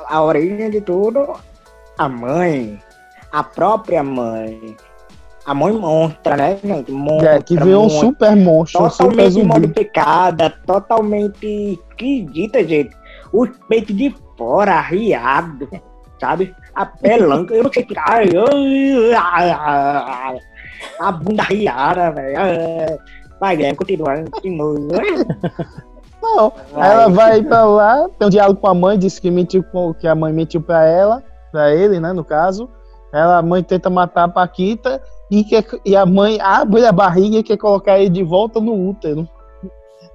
A 0.09 0.22
origem 0.22 0.70
de 0.70 0.81
tudo, 0.81 1.35
a 1.97 2.09
mãe, 2.09 2.79
a 3.33 3.43
própria 3.43 4.03
mãe. 4.03 4.77
A 5.47 5.55
mãe 5.55 5.72
monstra, 5.72 6.36
né, 6.36 6.59
gente? 6.62 6.90
Monstra, 6.90 7.36
É, 7.36 7.42
que 7.42 7.57
virou 7.57 7.86
um 7.86 7.90
super 7.90 8.34
monstro, 8.34 8.90
super 8.90 9.05
totalmente 9.11 9.30
zumbi. 9.32 9.47
modificada, 9.47 10.51
totalmente 10.66 11.47
esquisita, 11.90 12.66
gente. 12.66 12.97
Os 13.32 13.51
peitos 13.68 13.97
de 13.97 14.14
fora, 14.36 14.74
arriado, 14.74 15.68
sabe? 16.20 16.55
A 16.74 16.84
pelanca, 16.84 17.55
eu 17.55 17.62
não 17.64 17.72
sei 17.72 17.86
ai, 17.97 18.28
a 20.99 21.12
bunda 21.12 21.42
arriada, 21.42 22.11
velho. 22.11 22.38
Ai, 22.38 22.99
Vai, 23.38 23.55
Guilherme, 23.57 23.76
continua, 23.76 24.24
continua. 24.30 24.74
Não, 26.22 26.53
Vai. 26.72 26.90
ela 26.92 27.09
vai 27.11 27.42
pra 27.42 27.64
lá, 27.64 28.09
tem 28.18 28.26
um 28.26 28.30
diálogo 28.30 28.59
com 28.61 28.66
a 28.66 28.74
mãe, 28.74 28.99
disse 28.99 29.20
que 29.20 29.30
mentiu 29.30 29.62
com- 29.62 29.92
que 29.94 30.09
a 30.09 30.14
mãe 30.14 30.32
mentiu 30.32 30.61
pra 30.61 30.84
ela, 30.84 31.22
pra 31.53 31.72
ele, 31.72 32.01
né, 32.01 32.12
no 32.12 32.24
caso. 32.24 32.68
Ela, 33.12 33.36
a 33.38 33.42
mãe 33.42 33.62
tenta 33.62 33.88
matar 33.90 34.24
a 34.24 34.28
Paquita 34.28 35.01
e, 35.31 35.45
quer, 35.45 35.64
e 35.85 35.97
a 35.97 36.07
mãe 36.07 36.39
abre 36.41 36.85
a 36.85 36.93
barriga 36.93 37.39
e 37.39 37.43
quer 37.43 37.57
colocar 37.57 37.99
ele 37.99 38.11
de 38.11 38.22
volta 38.22 38.61
no 38.61 38.89
útero. 38.91 39.29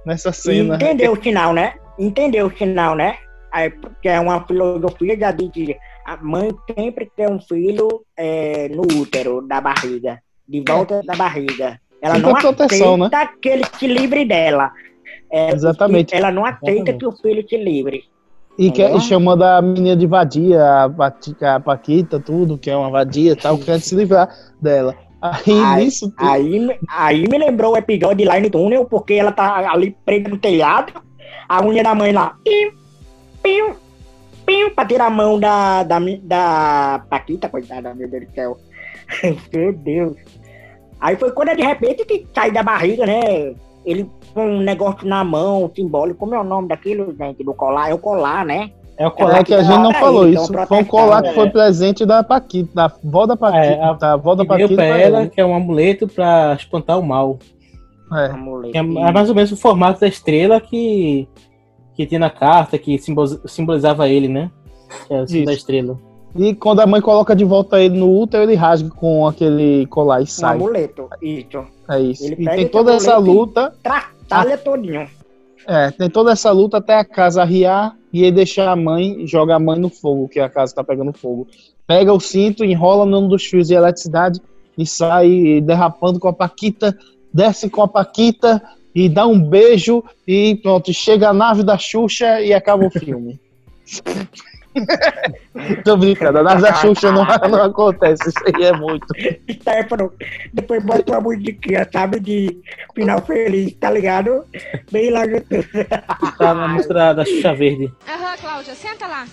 Nessa 0.04 0.32
cena. 0.32 0.76
Entendeu 0.76 1.12
o 1.12 1.16
final, 1.16 1.52
né? 1.52 1.74
Entendeu 1.98 2.46
o 2.46 2.50
final, 2.50 2.96
né? 2.96 3.16
Aí, 3.52 3.70
porque 3.70 4.08
é 4.08 4.18
uma 4.18 4.44
filosofia 4.46 5.16
diz 5.32 5.50
que 5.52 5.76
a 6.06 6.16
mãe 6.16 6.50
sempre 6.74 7.10
quer 7.14 7.30
um 7.30 7.40
filho 7.40 8.04
é, 8.16 8.68
no 8.70 8.82
útero 9.00 9.42
da 9.42 9.60
barriga, 9.60 10.20
de 10.48 10.64
volta 10.66 11.02
da 11.04 11.14
barriga. 11.14 11.78
Ela 12.00 12.18
não 12.18 12.34
proteção, 12.34 12.96
né? 12.96 13.04
aceita 13.04 13.32
que 13.40 13.48
ele 13.48 13.64
se 13.78 13.86
livre 13.86 14.24
dela. 14.24 14.72
é, 15.30 15.52
Exatamente. 15.52 16.14
Ela 16.14 16.32
não 16.32 16.44
aceita 16.44 16.70
Exatamente. 16.70 16.98
que 16.98 17.06
o 17.06 17.12
filho 17.12 17.48
se 17.48 17.56
livre. 17.56 18.04
E, 18.58 18.70
que, 18.70 18.82
Entendeu? 18.82 18.98
e 18.98 19.00
chamando 19.00 19.42
a 19.42 19.62
menina 19.62 19.96
de 19.96 20.06
vadia, 20.06 20.84
a, 20.84 20.90
Pati- 20.90 21.36
a 21.44 21.58
Paquita, 21.58 22.20
tudo, 22.20 22.58
que 22.58 22.70
é 22.70 22.76
uma 22.76 22.90
vadia 22.90 23.32
e 23.32 23.36
tal, 23.36 23.56
querendo 23.58 23.80
se 23.80 23.94
livrar 23.94 24.28
dela. 24.60 24.94
Aí, 25.20 25.40
Aí- 25.64 25.84
nisso. 25.84 26.12
Aí, 26.18 26.58
me- 26.58 26.78
aí 26.88 27.26
me 27.28 27.38
lembrou 27.38 27.72
o 27.72 27.76
episódio 27.76 28.16
de 28.26 28.30
Line 28.30 28.50
Tunnel, 28.50 28.84
porque 28.84 29.14
ela 29.14 29.32
tá 29.32 29.70
ali 29.72 29.96
presa 30.04 30.28
no 30.28 30.36
telhado, 30.36 30.92
a 31.48 31.64
unha 31.64 31.82
da 31.82 31.94
mãe 31.94 32.12
lá, 32.12 32.36
piu, 32.44 32.72
piu, 33.42 33.74
piu, 34.44 34.70
pra 34.74 34.84
tirar 34.84 35.06
a 35.06 35.10
mão 35.10 35.38
da, 35.40 35.82
da, 35.84 35.98
da 36.22 37.04
Paquita, 37.08 37.48
coitada, 37.48 37.94
meu 37.94 38.08
Deus 38.08 38.26
do 38.26 38.34
céu. 38.34 38.58
meu 39.54 39.72
Deus. 39.72 40.16
Aí 41.00 41.16
foi 41.16 41.32
quando 41.32 41.56
de 41.56 41.62
repente 41.62 42.04
que 42.04 42.26
saiu 42.34 42.52
da 42.52 42.62
barriga, 42.62 43.06
né? 43.06 43.54
Ele 43.84 44.08
um 44.36 44.60
negócio 44.60 45.06
na 45.06 45.22
mão, 45.24 45.70
simbólico, 45.74 46.18
como 46.20 46.34
é 46.34 46.40
o 46.40 46.44
nome 46.44 46.68
daquilo, 46.68 47.14
gente, 47.18 47.42
do 47.44 47.52
colar? 47.54 47.90
É 47.90 47.94
o 47.94 47.98
colar, 47.98 48.44
né? 48.44 48.70
É 48.98 49.06
o 49.06 49.10
colar 49.10 49.40
É 49.40 49.44
que 49.44 49.54
a 49.54 49.62
gente 49.62 49.78
não 49.78 49.90
Aí, 49.90 50.00
falou 50.00 50.28
então, 50.28 50.44
isso. 50.44 50.52
Foi 50.66 50.78
um 50.78 50.84
colar 50.84 51.22
que 51.22 51.28
é. 51.28 51.32
foi 51.32 51.50
presente 51.50 52.04
da 52.06 52.22
Paquita, 52.22 52.70
da 52.74 52.84
avó 52.84 53.26
da 53.26 53.36
Paquita. 53.36 53.64
É, 53.64 53.82
a- 53.82 53.92
da 53.94 54.12
avó 54.12 54.34
da 54.34 54.44
que 54.44 54.48
deu 54.56 54.68
Paquita. 54.68 54.74
pra 54.74 54.84
ela, 54.98 55.26
que 55.26 55.40
é 55.40 55.44
um 55.46 55.54
amuleto 55.54 56.06
pra 56.06 56.54
espantar 56.58 56.98
o 56.98 57.02
mal. 57.02 57.38
É. 58.12 58.28
Que 58.70 58.76
é, 58.76 58.80
é 58.80 59.12
mais 59.12 59.28
ou 59.30 59.34
menos 59.34 59.50
o 59.52 59.56
formato 59.56 60.00
da 60.00 60.06
estrela 60.06 60.60
que, 60.60 61.26
que 61.94 62.04
tinha 62.06 62.20
na 62.20 62.28
carta, 62.30 62.76
que 62.78 62.98
simbol- 62.98 63.26
simbolizava 63.46 64.08
ele, 64.08 64.28
né? 64.28 64.50
Que 65.08 65.14
é 65.14 65.22
o 65.22 65.26
símbolo 65.26 65.46
da 65.46 65.52
estrela. 65.54 65.98
E 66.36 66.54
quando 66.54 66.80
a 66.80 66.86
mãe 66.86 67.00
coloca 67.00 67.34
de 67.36 67.44
volta 67.44 67.80
ele 67.80 67.98
no 67.98 68.10
útero, 68.20 68.42
ele 68.42 68.54
rasga 68.54 68.88
com 68.90 69.26
aquele 69.26 69.86
colar 69.86 70.20
e 70.20 70.24
Um 70.24 70.26
sai. 70.26 70.56
amuleto, 70.56 71.08
isso. 71.22 71.64
É 71.90 72.00
isso. 72.00 72.24
Ele 72.24 72.34
E 72.34 72.44
pega 72.44 72.56
tem 72.56 72.68
toda 72.68 72.94
essa 72.94 73.16
amuleto 73.16 73.60
e- 73.60 73.70
luta. 74.38 74.56
Tratalha 74.56 74.58
todinho. 74.58 75.10
É, 75.66 75.90
tem 75.92 76.10
toda 76.10 76.32
essa 76.32 76.50
luta 76.50 76.78
até 76.78 76.98
a 76.98 77.04
casa 77.04 77.42
arriar 77.42 77.96
e 78.12 78.22
ele 78.22 78.32
deixa 78.32 78.70
a 78.70 78.74
mãe, 78.74 79.26
joga 79.26 79.54
a 79.54 79.60
mãe 79.60 79.78
no 79.78 79.88
fogo, 79.88 80.28
que 80.28 80.40
a 80.40 80.48
casa 80.48 80.74
tá 80.74 80.82
pegando 80.82 81.12
fogo. 81.12 81.46
Pega 81.86 82.12
o 82.12 82.20
cinto, 82.20 82.64
enrola 82.64 83.06
num 83.06 83.28
dos 83.28 83.44
fios 83.44 83.68
de 83.68 83.74
eletricidade 83.74 84.40
e 84.76 84.84
sai 84.86 85.60
derrapando 85.60 86.18
com 86.18 86.28
a 86.28 86.32
Paquita, 86.32 86.96
desce 87.32 87.70
com 87.70 87.82
a 87.82 87.88
Paquita 87.88 88.62
e 88.94 89.08
dá 89.08 89.26
um 89.26 89.40
beijo 89.40 90.02
e 90.26 90.56
pronto, 90.56 90.92
chega 90.92 91.28
a 91.28 91.32
nave 91.32 91.62
da 91.62 91.78
Xuxa 91.78 92.40
e 92.40 92.52
acaba 92.52 92.86
o 92.86 92.90
filme. 92.90 93.40
Tô 95.84 95.96
brincando, 95.96 96.38
a 96.38 96.42
nave 96.42 96.62
da 96.62 96.74
Xuxa 96.74 97.12
não, 97.12 97.24
não 97.24 97.62
acontece, 97.62 98.28
isso 98.28 98.38
aí 98.46 98.64
é 98.64 98.72
muito. 98.72 99.06
Stefano, 99.50 100.12
depois 100.52 100.84
bota 100.84 101.12
uma 101.12 101.20
musiquinha, 101.20 101.88
sabe, 101.92 102.20
de 102.20 102.58
final 102.94 103.20
feliz, 103.22 103.74
tá 103.74 103.90
ligado? 103.90 104.44
Bem 104.90 105.10
lá 105.10 105.26
no 105.26 105.40
Tá 106.38 106.54
na 106.54 106.68
música 106.68 107.14
da, 107.14 107.24
Xuxa 107.24 107.54
Verde. 107.54 107.92
Aham, 108.08 108.36
Cláudia, 108.40 108.74
senta 108.74 109.06
lá. 109.06 109.26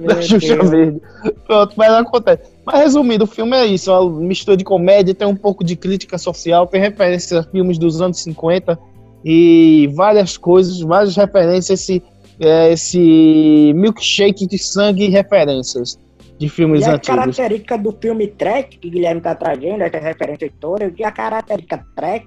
da 0.00 0.22
Xuxa 0.22 0.62
Verde. 0.62 1.00
Pronto, 1.46 1.74
mas 1.76 1.88
não 1.88 1.98
acontece. 1.98 2.42
Mas 2.64 2.80
resumindo, 2.80 3.24
o 3.24 3.28
filme 3.28 3.56
é 3.56 3.66
isso: 3.66 3.90
é 3.90 3.98
uma 3.98 4.20
mistura 4.20 4.56
de 4.56 4.64
comédia, 4.64 5.14
tem 5.14 5.26
um 5.26 5.36
pouco 5.36 5.64
de 5.64 5.76
crítica 5.76 6.18
social, 6.18 6.66
tem 6.66 6.80
referência 6.80 7.40
a 7.40 7.42
filmes 7.42 7.78
dos 7.78 8.00
anos 8.00 8.22
50 8.22 8.78
e 9.24 9.90
várias 9.94 10.36
coisas, 10.36 10.80
várias 10.80 11.16
referências, 11.16 11.80
esse, 11.80 12.02
é, 12.40 12.72
esse 12.72 13.72
milkshake 13.74 14.46
de 14.46 14.58
sangue 14.58 15.04
e 15.04 15.08
referências 15.10 15.98
de 16.38 16.48
filmes 16.48 16.80
E 16.82 16.84
a 16.84 16.94
antigos. 16.94 17.08
característica 17.16 17.78
do 17.78 17.92
filme 17.92 18.26
Trek, 18.26 18.78
que 18.78 18.90
Guilherme 18.90 19.20
tá 19.20 19.34
trazendo, 19.34 19.82
essa 19.82 19.98
referência 19.98 20.50
toda, 20.60 20.92
e 20.96 21.04
a 21.04 21.12
característica 21.12 21.86
Trek, 21.94 22.26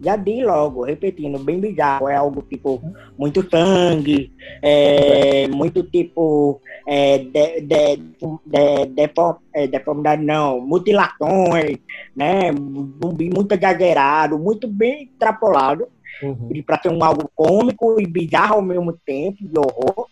já 0.00 0.14
di 0.14 0.44
logo, 0.44 0.84
repetindo, 0.84 1.40
bem 1.40 1.58
bizarro, 1.58 2.08
é 2.08 2.14
algo 2.14 2.40
tipo, 2.48 2.80
muito 3.18 3.44
sangue, 3.50 4.32
é, 4.62 5.48
muito 5.48 5.82
tipo, 5.82 6.60
é, 6.86 7.18
de, 7.18 7.60
de, 7.62 7.96
de, 7.96 8.86
deform- 8.94 9.38
é, 9.52 9.66
deformidade 9.66 10.24
não, 10.24 10.60
mutilações, 10.60 11.78
né, 12.14 12.52
muito 12.52 13.52
exagerado, 13.52 14.38
muito 14.38 14.68
bem 14.68 15.02
extrapolado, 15.12 15.88
Uhum. 16.22 16.62
para 16.66 16.80
ser 16.82 16.90
um 16.90 17.02
algo 17.04 17.30
cômico 17.34 18.00
e 18.00 18.06
bizarro 18.06 18.56
ao 18.56 18.62
mesmo 18.62 18.92
tempo, 19.06 19.36
de 19.40 19.58
horror. 19.58 20.06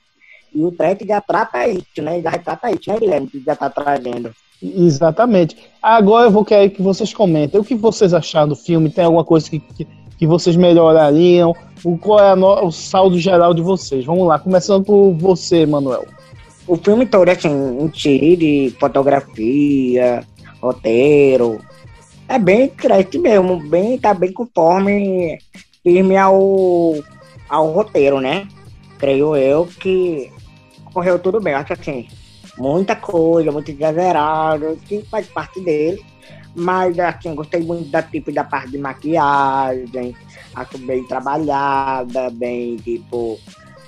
E 0.55 0.65
o 0.65 0.71
Trek 0.73 1.07
já 1.07 1.21
trata 1.21 1.67
isso, 1.69 2.01
né? 2.01 2.21
Já 2.23 2.31
retrata 2.31 2.71
isso, 2.71 2.89
né, 2.91 2.99
Guilherme? 2.99 3.27
Que 3.27 3.43
já 3.45 3.55
tá 3.57 3.69
trazendo. 3.69 4.31
Exatamente. 4.63 5.57
Agora 5.83 6.27
eu 6.27 6.31
vou 6.31 6.45
querer 6.45 6.71
que 6.71 6.81
vocês 6.81 7.13
comentem. 7.13 7.61
O 7.61 7.65
que 7.65 7.75
vocês 7.75 8.15
acharam 8.15 8.49
do 8.49 8.57
filme? 8.57 8.89
Tem 8.91 9.05
alguma 9.05 9.25
coisa 9.25 9.51
que, 9.51 9.59
que, 9.61 9.87
que 10.19 10.27
vocês 10.27 10.57
melhorariam? 10.57 11.55
O, 11.85 11.99
qual 11.99 12.21
é 12.21 12.35
no- 12.35 12.65
o 12.67 12.73
saldo 12.73 13.19
geral 13.19 13.53
de 13.53 13.61
vocês? 13.61 14.05
Vamos 14.05 14.27
lá, 14.27 14.39
começando 14.39 14.85
por 14.85 15.13
você, 15.13 15.67
Manuel. 15.67 16.07
O 16.67 16.77
filme 16.77 17.05
todo, 17.07 17.29
assim, 17.29 17.49
em 17.51 17.93
si, 17.95 18.37
de 18.37 18.75
fotografia, 18.81 20.25
roteiro, 20.61 21.61
é 22.29 22.39
bem 22.39 22.69
Trek 22.69 23.19
mesmo, 23.19 23.57
bem, 23.69 23.99
tá 23.99 24.13
bem 24.15 24.33
conforme, 24.33 25.39
firme 25.87 26.17
ao, 26.17 26.95
ao 27.49 27.71
roteiro, 27.71 28.21
né? 28.21 28.49
Creio 28.99 29.37
eu 29.37 29.67
que 29.67 30.33
correu 30.93 31.17
tudo 31.17 31.41
bem. 31.41 31.55
Acho 31.55 31.75
assim, 31.75 32.09
muita 32.59 32.97
coisa, 32.97 33.53
muito 33.53 33.71
exagerado, 33.71 34.77
que 34.85 35.01
faz 35.03 35.29
parte 35.29 35.61
dele. 35.61 36.05
Mas 36.57 36.99
assim, 36.99 37.37
gostei 37.37 37.61
muito 37.61 37.89
da 37.89 38.03
tipo 38.03 38.33
da 38.33 38.43
parte 38.43 38.73
de 38.73 38.79
maquiagem, 38.79 40.17
acho 40.57 40.79
bem 40.79 41.07
trabalhada, 41.07 42.31
bem 42.31 42.77
tipo 42.79 43.39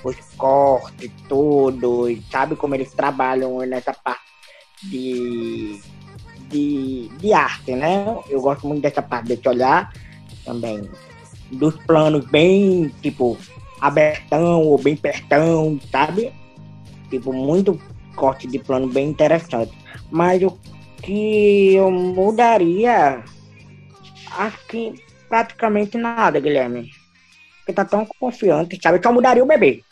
os 0.01 0.15
cortes, 0.37 1.11
tudo, 1.27 2.09
e 2.09 2.23
sabe 2.31 2.55
como 2.55 2.75
eles 2.75 2.93
trabalham 2.93 3.57
nessa 3.65 3.93
parte 3.93 4.21
de, 4.83 5.81
de, 6.47 7.09
de 7.17 7.33
arte, 7.33 7.73
né? 7.73 8.05
Eu 8.29 8.39
gosto 8.39 8.65
muito 8.65 8.81
dessa 8.81 9.01
parte 9.01 9.27
desse 9.27 9.49
olhar 9.49 9.91
também. 10.45 10.89
Dos 11.51 11.75
planos 11.85 12.25
bem, 12.25 12.93
tipo, 13.01 13.37
abertão 13.81 14.61
ou 14.61 14.77
bem 14.77 14.95
pertão, 14.95 15.79
sabe? 15.91 16.31
Tipo, 17.09 17.33
muito 17.33 17.79
corte 18.15 18.47
de 18.47 18.59
plano 18.59 18.87
bem 18.87 19.09
interessante. 19.09 19.71
Mas 20.11 20.41
o 20.43 20.57
que 21.01 21.73
eu 21.73 21.89
mudaria, 21.89 23.23
acho 24.31 24.67
que 24.67 24.93
praticamente 25.27 25.97
nada, 25.97 26.39
Guilherme. 26.39 26.91
Porque 27.59 27.73
tá 27.73 27.85
tão 27.85 28.05
confiante, 28.19 28.79
sabe? 28.81 28.99
Só 29.01 29.13
mudaria 29.13 29.43
o 29.43 29.47
bebê. 29.47 29.83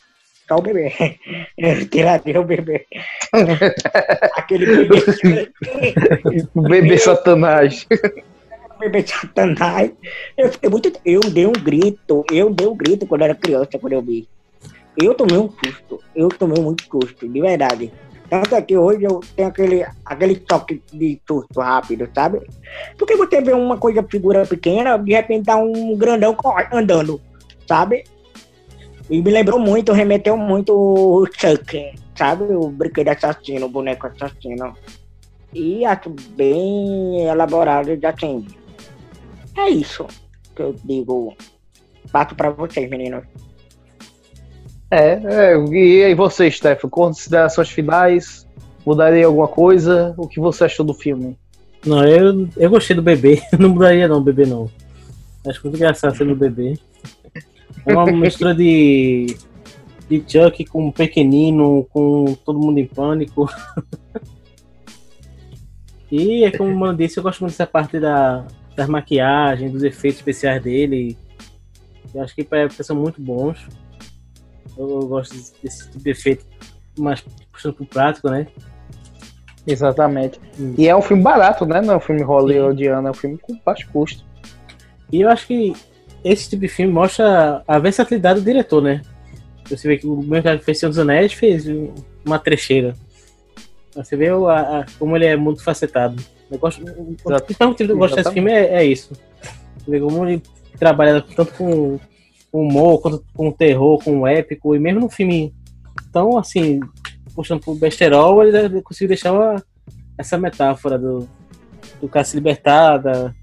Só 0.47 0.55
o 0.58 0.62
bebê. 0.62 0.93
Eu 1.58 1.88
tiraria 1.89 2.39
o 2.39 2.43
bebê. 2.43 2.88
Aquele 4.36 4.66
bebê. 4.66 5.51
O 6.55 6.62
bebê 6.68 6.97
satanás. 6.97 7.86
Bebê 8.78 9.05
satanás. 9.05 9.91
Eu 10.38 10.51
fiquei 10.51 10.69
muito. 10.69 10.91
Eu 11.05 11.19
dei 11.21 11.45
um 11.45 11.51
grito. 11.51 12.23
Eu 12.32 12.49
dei 12.49 12.67
um 12.67 12.75
grito 12.75 13.05
quando 13.05 13.23
era 13.23 13.36
criança, 13.36 13.80
quando 13.80 13.93
eu 13.93 14.01
vi. 14.01 14.28
Eu 14.95 15.13
tomei 15.13 15.38
um 15.38 15.49
susto. 15.49 16.01
Eu 16.15 16.30
tomei 16.30 16.61
muito 16.61 16.84
susto, 16.84 17.28
de 17.28 17.41
verdade. 17.41 17.91
Tanto 18.30 18.55
é 18.55 18.61
que 18.61 18.78
hoje 18.78 19.03
eu 19.03 19.21
tenho 19.36 19.47
aquele, 19.47 19.86
aquele 20.05 20.36
toque 20.36 20.82
de 20.91 21.21
susto 21.25 21.61
rápido, 21.61 22.09
sabe? 22.13 22.41
Porque 22.97 23.15
você 23.15 23.41
vê 23.41 23.53
uma 23.53 23.78
coisa, 23.78 24.03
figura 24.03 24.45
pequena, 24.45 24.97
de 24.97 25.13
repente 25.13 25.45
tá 25.45 25.55
um 25.55 25.95
grandão 25.95 26.36
andando, 26.73 27.21
sabe? 27.65 28.03
E 29.09 29.21
me 29.21 29.32
lembrou 29.32 29.57
muito, 29.57 29.93
remeteu 29.93 30.36
muito 30.36 30.73
o 30.73 31.25
Chuck, 31.25 31.93
sabe? 32.15 32.43
O 32.53 32.67
brinquedo 32.67 33.07
assassino, 33.07 33.67
o 33.67 33.69
boneco 33.69 34.07
assassino. 34.07 34.75
E 35.53 35.86
acho 35.86 36.09
bem 36.32 37.21
elaborado 37.25 37.89
assim. 38.03 38.45
É 39.58 39.70
isso 39.70 40.05
que 40.55 40.62
eu 40.62 40.76
digo. 40.84 41.36
Passo 42.12 42.36
pra 42.36 42.49
vocês, 42.49 42.89
meninos. 42.89 43.24
É, 44.89 45.14
é, 45.14 45.58
e 45.58 46.03
aí 46.03 46.16
você, 46.16 46.49
Stefano, 46.49 46.89
considerações 46.89 47.70
finais? 47.70 48.47
Mudaria 48.86 49.26
alguma 49.26 49.47
coisa? 49.47 50.14
O 50.18 50.28
que 50.28 50.39
você 50.39 50.64
achou 50.64 50.86
do 50.86 50.93
filme? 50.93 51.38
Não, 51.86 52.05
eu, 52.05 52.47
eu 52.55 52.70
gostei 52.70 52.95
do 52.95 53.01
bebê. 53.01 53.41
Não 53.60 53.70
mudaria 53.70 54.08
não, 54.08 54.24
bebê 54.24 54.45
não. 54.45 54.70
Acho 55.45 55.62
muito 55.64 55.76
engraçado 55.76 56.16
sendo 56.16 56.36
bebê. 56.36 56.78
É 57.86 57.93
uma 57.93 58.05
mistura 58.05 58.53
de. 58.53 59.38
de 60.10 60.24
Chuck 60.28 60.66
com 60.66 60.91
pequenino, 60.91 61.86
com 61.89 62.36
todo 62.45 62.60
mundo 62.60 62.80
em 62.80 62.88
pânico. 62.88 63.49
E 66.10 66.45
é 66.45 66.51
como 66.51 66.72
o 66.72 66.80
Mano 66.80 66.97
disse, 66.97 67.18
eu 67.20 67.24
gosto 67.24 67.41
muito 67.41 67.51
dessa 67.51 67.68
parte 67.68 67.99
da, 67.99 68.47
das 68.78 68.88
maquiagens, 68.88 69.71
dos 69.71 69.84
efeitos 69.84 70.19
especiais 70.19 70.61
dele. 70.61 71.17
Eu 72.13 72.21
acho 72.21 72.34
que 72.36 72.47
são 72.84 72.95
muito 72.95 73.19
bons. 73.19 73.67
Eu, 74.78 74.88
eu 75.01 75.07
gosto 75.07 75.36
desse, 75.61 75.89
tipo 75.89 76.03
de 76.03 76.11
efeito 76.11 76.45
mais 76.97 77.21
puxando 77.51 77.73
pro 77.73 77.86
prático, 77.88 78.30
né? 78.30 78.47
Exatamente. 79.65 80.39
E 80.78 80.88
é 80.88 80.95
um 80.95 81.01
filme 81.01 81.21
barato, 81.23 81.65
né? 81.65 81.82
Não 81.82 81.95
é 81.95 81.97
um 81.97 82.01
filme 82.01 82.21
hollywoodiano, 82.21 83.07
é 83.07 83.11
um 83.11 83.15
filme 83.15 83.38
com 83.38 83.59
baixo 83.65 83.89
custo. 83.91 84.23
E 85.11 85.21
eu 85.21 85.30
acho 85.30 85.47
que 85.47 85.73
esse 86.23 86.49
tipo 86.49 86.61
de 86.61 86.67
filme 86.67 86.93
mostra 86.93 87.63
a 87.67 87.80
versatilidade 87.80 88.39
do 88.39 88.45
diretor, 88.45 88.82
né? 88.82 89.01
Você 89.69 89.88
vê 89.88 89.97
que 89.97 90.07
o 90.07 90.17
mesmo 90.17 90.43
cara 90.43 90.57
que 90.59 90.63
fez 90.65 90.80
Senhor 90.80 90.89
dos 90.91 90.99
Anéis 90.99 91.34
fez 91.34 91.65
uma 92.25 92.39
trecheira. 92.39 92.93
Você 93.93 94.15
vê 94.15 94.30
a- 94.30 94.80
a- 94.80 94.86
como 94.99 95.15
ele 95.17 95.25
é 95.25 95.36
muito 95.36 95.63
facetado. 95.63 96.21
Eu 96.49 96.57
gosto, 96.59 96.81
o 96.83 97.41
principal 97.41 97.67
motivo 97.69 97.87
de 97.87 97.93
eu 97.93 97.97
gostar 97.97 98.15
desse 98.17 98.33
filme 98.33 98.51
é, 98.51 98.75
é 98.75 98.85
isso. 98.85 99.13
Como 99.85 100.27
ele 100.27 100.41
trabalha 100.79 101.21
tanto 101.21 101.53
com 101.53 101.99
humor, 102.51 103.01
quanto 103.01 103.23
com 103.33 103.51
terror, 103.51 104.01
com 104.03 104.25
épico, 104.27 104.75
e 104.75 104.79
mesmo 104.79 105.01
no 105.01 105.09
filme 105.09 105.53
tão 106.11 106.37
assim, 106.37 106.79
puxando 107.35 107.61
pro 107.61 107.75
besterol, 107.75 108.43
ele 108.43 108.81
conseguiu 108.81 109.09
deixar 109.09 109.33
uma- 109.33 109.63
essa 110.17 110.37
metáfora 110.37 110.97
do, 110.97 111.27
do 112.01 112.07
cara 112.07 112.25
se 112.25 112.35
libertar 112.35 112.97
da, 112.97 113.33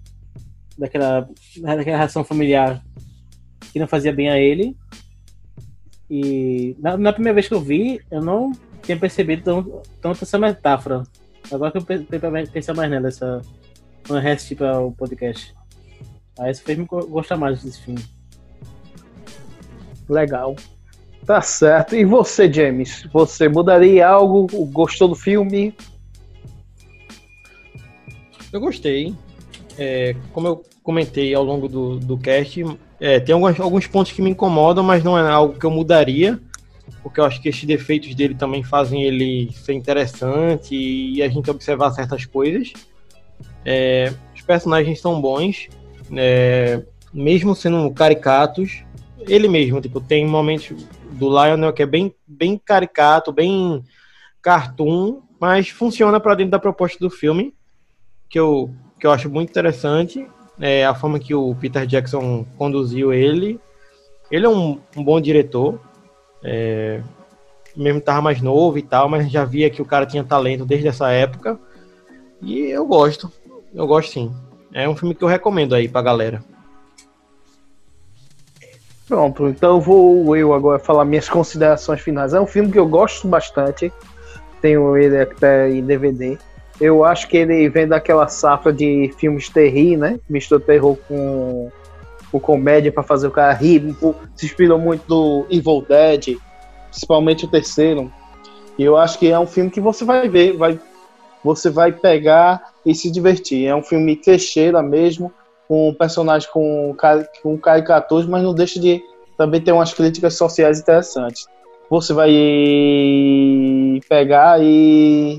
daquela, 0.78 1.28
daquela 1.60 1.96
relação 1.96 2.24
familiar 2.24 2.82
que 3.72 3.78
não 3.78 3.86
fazia 3.86 4.12
bem 4.12 4.28
a 4.30 4.38
ele. 4.38 4.76
E 6.10 6.76
na, 6.78 6.96
na 6.96 7.12
primeira 7.12 7.34
vez 7.34 7.48
que 7.48 7.54
eu 7.54 7.60
vi, 7.60 8.00
eu 8.10 8.20
não 8.22 8.52
tinha 8.82 8.96
percebido 8.98 9.42
tão, 9.42 9.82
tanto 10.00 10.24
essa 10.24 10.38
metáfora. 10.38 11.02
Agora 11.52 11.70
que 11.70 11.78
eu 11.78 11.82
pe- 11.82 11.98
pe- 11.98 12.18
pe- 12.18 12.46
pensar 12.50 12.74
mais 12.74 12.90
nela, 12.90 13.08
essa, 13.08 13.40
eu 14.08 14.16
reassisti 14.18 14.54
para 14.54 14.80
o 14.80 14.92
podcast. 14.92 15.54
Aí 16.38 16.50
isso 16.50 16.62
fez 16.62 16.76
me 16.78 16.84
go- 16.84 17.06
gostar 17.06 17.36
mais 17.36 17.62
desse 17.62 17.80
filme. 17.82 18.04
Legal. 20.08 20.56
Tá 21.24 21.40
certo. 21.40 21.94
E 21.94 22.04
você, 22.04 22.52
James? 22.52 23.06
Você 23.12 23.48
mudaria 23.48 24.06
algo? 24.06 24.46
Gostou 24.66 25.08
do 25.08 25.14
filme? 25.14 25.74
Eu 28.52 28.60
gostei. 28.60 29.14
É, 29.78 30.14
como 30.32 30.46
eu 30.48 30.62
comentei 30.82 31.34
ao 31.34 31.42
longo 31.42 31.68
do, 31.68 31.98
do 31.98 32.18
cast, 32.18 32.62
é, 33.00 33.18
tem 33.18 33.32
alguns, 33.34 33.58
alguns 33.58 33.86
pontos 33.86 34.12
que 34.12 34.20
me 34.22 34.30
incomodam, 34.30 34.84
mas 34.84 35.02
não 35.02 35.18
é 35.18 35.28
algo 35.28 35.58
que 35.58 35.64
eu 35.64 35.70
mudaria, 35.70 36.38
porque 37.02 37.20
eu 37.20 37.24
acho 37.24 37.40
que 37.40 37.48
esses 37.48 37.64
defeitos 37.64 38.14
dele 38.14 38.34
também 38.34 38.62
fazem 38.62 39.02
ele 39.02 39.52
ser 39.52 39.72
interessante 39.74 40.74
e 40.74 41.22
a 41.22 41.28
gente 41.28 41.50
observar 41.50 41.90
certas 41.92 42.24
coisas. 42.24 42.72
É, 43.64 44.12
os 44.34 44.42
personagens 44.42 45.00
são 45.00 45.20
bons, 45.20 45.68
é, 46.16 46.82
mesmo 47.12 47.54
sendo 47.54 47.90
caricatos. 47.92 48.84
Ele 49.26 49.48
mesmo, 49.48 49.80
tipo, 49.80 50.00
tem 50.00 50.26
momentos 50.26 50.86
do 51.12 51.28
Lionel 51.28 51.72
que 51.72 51.82
é 51.82 51.86
bem, 51.86 52.14
bem 52.26 52.60
caricato, 52.62 53.32
bem 53.32 53.82
cartoon, 54.42 55.22
mas 55.40 55.68
funciona 55.68 56.20
para 56.20 56.34
dentro 56.34 56.50
da 56.50 56.58
proposta 56.58 56.98
do 56.98 57.08
filme 57.08 57.54
que 58.28 58.38
eu, 58.38 58.70
que 59.00 59.06
eu 59.06 59.10
acho 59.10 59.30
muito 59.30 59.50
interessante 59.50 60.26
é 60.60 60.84
a 60.84 60.94
forma 60.94 61.18
que 61.18 61.34
o 61.34 61.54
Peter 61.54 61.86
Jackson 61.86 62.44
conduziu 62.56 63.12
ele. 63.12 63.60
Ele 64.30 64.46
é 64.46 64.48
um, 64.48 64.80
um 64.96 65.04
bom 65.04 65.20
diretor, 65.20 65.80
é, 66.44 67.00
mesmo 67.74 67.98
estava 67.98 68.20
mais 68.20 68.40
novo 68.40 68.78
e 68.78 68.82
tal, 68.82 69.08
mas 69.08 69.30
já 69.30 69.44
via 69.44 69.70
que 69.70 69.82
o 69.82 69.86
cara 69.86 70.06
tinha 70.06 70.22
talento 70.22 70.64
desde 70.64 70.86
essa 70.86 71.10
época. 71.10 71.58
E 72.42 72.66
eu 72.66 72.86
gosto, 72.86 73.32
eu 73.74 73.86
gosto 73.86 74.12
sim. 74.12 74.32
É 74.72 74.88
um 74.88 74.96
filme 74.96 75.14
que 75.14 75.24
eu 75.24 75.28
recomendo 75.28 75.74
aí 75.74 75.88
pra 75.88 76.02
galera. 76.02 76.44
Pronto, 79.06 79.48
então 79.48 79.80
vou 79.80 80.36
eu 80.36 80.54
agora 80.54 80.78
falar 80.78 81.04
minhas 81.04 81.28
considerações 81.30 82.00
finais. 82.00 82.34
É 82.34 82.40
um 82.40 82.46
filme 82.46 82.70
que 82.70 82.78
eu 82.78 82.86
gosto 82.86 83.26
bastante. 83.26 83.92
Tenho 84.60 84.96
ele 84.96 85.20
até 85.20 85.70
em 85.70 85.84
DVD. 85.84 86.38
Eu 86.80 87.04
acho 87.04 87.28
que 87.28 87.36
ele 87.36 87.68
vem 87.68 87.86
daquela 87.86 88.26
safra 88.28 88.72
de 88.72 89.12
filmes 89.16 89.48
terri, 89.48 89.96
né? 89.96 90.18
Misturou 90.28 90.64
terror 90.64 90.96
com, 91.06 91.70
com 92.34 92.40
comédia 92.40 92.90
para 92.90 93.02
fazer 93.04 93.28
o 93.28 93.30
cara 93.30 93.52
rir. 93.52 93.94
Pouco- 93.94 94.20
Se 94.34 94.46
inspirou 94.46 94.78
muito 94.78 95.06
do 95.06 95.46
Evil 95.48 95.84
Dead, 95.88 96.36
principalmente 96.90 97.44
o 97.44 97.48
terceiro. 97.48 98.10
E 98.76 98.82
eu 98.82 98.96
acho 98.96 99.18
que 99.20 99.30
é 99.30 99.38
um 99.38 99.46
filme 99.46 99.70
que 99.70 99.80
você 99.80 100.04
vai 100.04 100.28
ver, 100.28 100.56
vai, 100.56 100.78
você 101.44 101.70
vai 101.70 101.92
pegar 101.92 102.72
e 102.84 102.92
se 102.92 103.08
divertir. 103.10 103.66
É 103.66 103.74
um 103.74 103.82
filme 103.82 104.16
clichêra 104.16 104.82
mesmo, 104.82 105.32
com 105.68 105.90
um 105.90 105.94
personagem 105.94 106.48
com, 106.52 106.94
com 107.42 107.56
caricaturas, 107.56 108.26
mas 108.26 108.42
não 108.42 108.52
deixa 108.52 108.80
de 108.80 109.00
também 109.38 109.60
ter 109.60 109.70
umas 109.72 109.94
críticas 109.94 110.34
sociais 110.34 110.80
interessantes. 110.80 111.46
Você 111.88 112.12
vai 112.12 112.30
pegar 114.08 114.60
e, 114.60 115.36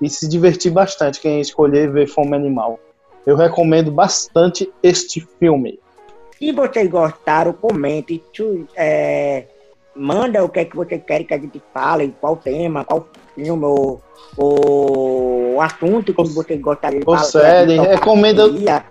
e 0.00 0.08
se 0.08 0.28
divertir 0.28 0.70
bastante 0.70 1.20
quem 1.20 1.40
escolher 1.40 1.90
ver 1.90 2.06
Fome 2.06 2.36
Animal. 2.36 2.78
Eu 3.26 3.36
recomendo 3.36 3.90
bastante 3.90 4.72
este 4.80 5.26
filme. 5.40 5.80
Se 6.38 6.52
vocês 6.52 6.88
gostaram, 6.88 7.52
comente, 7.52 8.22
é, 8.76 9.44
manda 9.94 10.44
o 10.44 10.48
que 10.48 10.60
é 10.60 10.64
que 10.64 10.76
vocês 10.76 11.02
querem 11.06 11.26
que 11.26 11.34
a 11.34 11.38
gente 11.38 11.62
fale, 11.72 12.14
qual 12.20 12.36
tema, 12.36 12.84
qual 12.84 13.08
filme, 13.34 13.64
ou, 13.64 14.00
ou 14.36 15.60
assunto 15.60 16.12
que 16.12 16.22
vocês 16.22 16.60
gostariam 16.60 17.00
de 17.00 17.04
falar. 17.06 17.18
série, 17.24 17.78
recomenda- 17.78 18.48
toparia. 18.48 18.84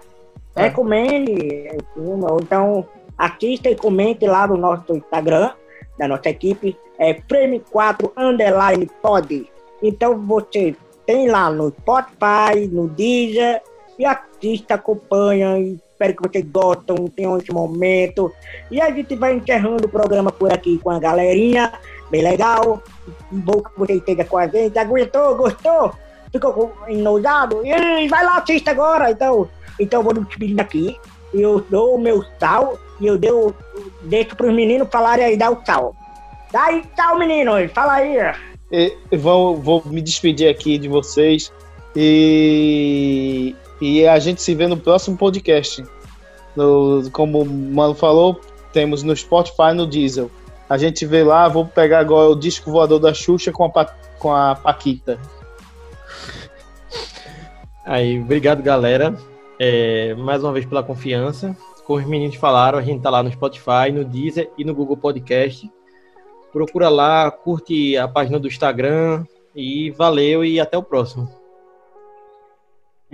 Recomende 0.56 1.68
é, 1.68 1.78
filme, 1.93 2.26
então 2.41 2.88
assista 3.18 3.70
e 3.70 3.76
comente 3.76 4.26
lá 4.26 4.48
no 4.48 4.58
nosso 4.58 4.96
Instagram, 4.96 5.52
da 5.98 6.08
nossa 6.08 6.30
equipe, 6.30 6.78
é 6.98 7.14
Frame 7.28 7.62
4 7.72 8.12
Underline 8.18 8.89
Pod. 9.02 9.50
Então 9.84 10.20
você 10.22 10.76
tem 11.06 11.30
lá 11.30 11.50
no 11.50 11.70
Spotify, 11.70 12.68
no 12.72 12.88
Deezer, 12.88 13.62
e 14.00 14.06
assista, 14.06 14.76
acompanha, 14.76 15.60
e 15.60 15.80
espero 15.96 16.16
que 16.16 16.30
vocês 16.30 16.46
gostem, 16.46 17.08
tenham 17.08 17.38
esse 17.38 17.52
momento. 17.52 18.32
E 18.70 18.82
a 18.82 18.91
gente 18.91 19.16
vai 19.16 19.36
encerrando 19.36 19.86
o 19.86 19.89
programa 19.89 20.32
por 20.32 20.54
aqui 20.54 20.78
com 20.78 20.89
a 20.89 21.00
galerinha, 21.00 21.74
bem 22.12 22.22
legal. 22.22 22.84
Bom 23.32 23.62
que 23.62 23.70
você 23.78 23.93
esteja 23.93 24.26
com 24.26 24.38
a 24.38 24.48
gente. 24.48 24.78
Aguentou, 24.78 25.36
gostou? 25.36 25.93
Ficou 26.32 26.74
enojado? 26.88 27.66
E 27.66 28.08
vai 28.10 28.26
lá, 28.26 28.38
assista 28.38 28.72
agora. 28.72 29.10
Então, 29.10 29.50
então 29.80 30.04
vou 30.04 30.14
me 30.14 30.26
despedindo 30.26 30.62
aqui. 30.62 30.98
Eu 31.34 31.66
dou 31.70 31.96
o 31.96 32.00
meu 32.00 32.24
sal 32.39 32.78
e 33.00 33.08
eu 33.08 33.18
deu, 33.18 33.56
deixo 34.04 34.36
para 34.36 34.48
os 34.48 34.54
meninos 34.54 34.88
falarem 34.91 35.26
aí, 35.26 35.38
dá 35.38 35.50
o 35.50 35.66
sal. 35.66 35.96
Dá 36.52 36.66
aí, 36.66 36.84
tchau, 36.96 37.18
meninos. 37.18 37.72
Fala 37.72 37.93
aí. 37.93 38.18
Vou, 39.18 39.56
vou 39.56 39.82
me 39.86 40.02
despedir 40.02 40.50
aqui 40.50 40.78
de 40.78 40.88
vocês 40.88 41.52
e, 41.96 43.56
e 43.82 44.07
a 44.07 44.17
gente 44.19 44.41
se 44.41 44.53
vê 44.55 44.67
no 44.67 44.78
próximo 44.78 45.17
podcast. 45.17 45.84
No- 46.55 47.09
como 47.11 47.41
o 47.41 47.45
Mano 47.45 47.93
falou, 47.93 48.39
temos 48.71 49.03
no 49.03 49.15
Spotify 49.15 49.73
no 49.73 49.86
Diesel. 49.88 50.30
A 50.69 50.78
gente 50.78 51.05
vê 51.05 51.23
lá, 51.23 51.47
vou 51.47 51.65
pegar 51.65 51.99
agora 51.99 52.30
o 52.30 52.36
disco 52.36 52.71
voador 52.71 52.99
da 52.99 53.13
Xuxa 53.13 53.51
com 53.51 53.65
a, 53.65 53.69
Pa- 53.69 53.93
com 54.19 54.34
a 54.34 54.55
Paquita. 54.55 55.19
Aí, 57.86 58.19
obrigado, 58.19 58.63
galera. 58.63 59.15
É, 59.59 60.15
mais 60.15 60.43
uma 60.43 60.51
vez 60.51 60.65
pela 60.65 60.82
confiança. 60.84 61.55
Como 61.86 61.99
os 61.99 62.05
meninos 62.07 62.36
falaram, 62.36 62.80
a 62.80 62.82
gente 62.82 63.01
tá 63.01 63.09
lá 63.11 63.21
no 63.21 63.32
Spotify, 63.32 63.91
no 63.93 64.03
Deezer 64.03 64.49
e 64.57 64.65
no 64.65 64.73
Google 64.73 64.97
Podcast. 64.97 65.69
Procura 66.51 66.89
lá, 66.89 67.30
curte 67.30 67.95
a 67.97 68.07
página 68.07 68.39
do 68.39 68.47
Instagram 68.47 69.23
e 69.55 69.91
valeu 69.91 70.43
e 70.43 70.59
até 70.59 70.78
o 70.78 70.84
próximo. 70.84 71.30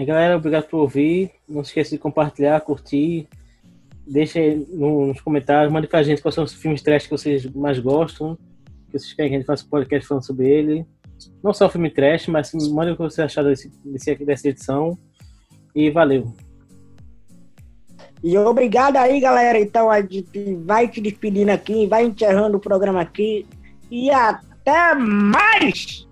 E 0.02 0.06
galera, 0.06 0.36
obrigado 0.36 0.64
por 0.64 0.80
ouvir. 0.80 1.30
Não 1.48 1.64
se 1.64 1.70
esqueça 1.70 1.92
de 1.92 2.00
compartilhar, 2.00 2.60
curtir. 2.62 3.28
Deixa 4.08 4.40
nos 4.70 5.22
comentários, 5.22 5.72
mande 5.72 5.86
pra 5.86 6.02
gente 6.02 6.24
quais 6.24 6.34
são 6.34 6.44
os 6.44 6.56
filmes 6.56 6.82
trash 6.82 7.04
que 7.04 7.12
vocês 7.12 7.46
mais 7.46 7.78
gostam. 7.78 8.36
Que 8.90 8.98
vocês 8.98 9.14
querem 9.14 9.30
que 9.30 9.36
a 9.36 9.38
gente 9.38 9.46
faça 9.46 9.64
um 9.64 9.70
podcast 9.70 10.08
falando 10.08 10.26
sobre 10.26 10.50
ele. 10.50 10.88
Não 11.44 11.54
só 11.54 11.68
o 11.68 11.70
filme 11.70 11.92
trash, 11.92 12.26
mas 12.30 12.52
mande 12.72 12.94
o 12.94 12.96
que 12.96 13.04
você 13.04 13.22
achar 13.22 13.44
desse, 13.44 13.72
desse, 13.86 14.16
dessa 14.26 14.50
edição. 14.50 14.98
E 15.76 15.92
valeu. 15.92 16.34
E 18.24 18.36
obrigado 18.40 18.98
aí, 18.98 19.20
galera. 19.20 19.60
Então 19.60 19.88
a 19.88 20.02
gente 20.02 20.56
vai 20.66 20.92
se 20.92 21.00
despedindo 21.00 21.52
aqui, 21.52 21.86
vai 21.86 22.06
encerrando 22.06 22.58
o 22.58 22.60
programa 22.60 23.02
aqui. 23.02 23.46
E 23.92 24.10
até 24.10 24.96
mais! 24.96 26.08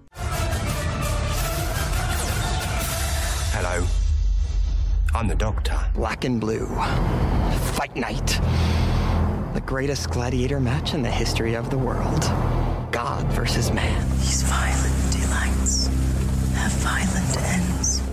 I'm 5.14 5.28
the 5.28 5.36
Doctor. 5.36 5.78
Black 5.96 6.24
and 6.24 6.40
Blue. 6.40 6.68
Fight 7.74 7.96
Night. 7.96 8.40
The 9.56 9.62
greatest 9.66 10.12
gladiator 10.12 10.60
match 10.60 10.94
in 10.94 11.02
the 11.02 11.10
history 11.10 11.56
of 11.56 11.72
the 11.72 11.78
world. 11.80 12.22
God 12.92 13.26
versus 13.34 13.72
man. 13.72 14.08
These 14.20 14.44
violent 14.44 15.12
delights 15.12 15.88
have 16.54 16.72
violent 16.74 17.38
ends. 17.38 18.04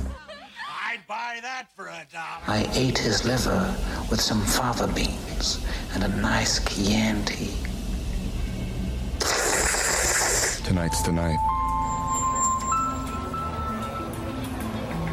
I'd 0.85 1.07
buy 1.07 1.39
that 1.43 1.67
for 1.77 1.89
a 1.89 2.07
dollar. 2.11 2.43
I 2.47 2.67
ate 2.73 2.97
his 2.97 3.27
liver 3.27 3.77
with 4.11 4.21
some 4.21 4.41
fava 4.41 4.87
beans 4.89 5.65
and 5.93 6.03
a 6.03 6.09
nice 6.09 6.65
Chianti. 6.65 7.53
Tonight's 10.65 11.03
the 11.03 11.13
night. 11.13 11.39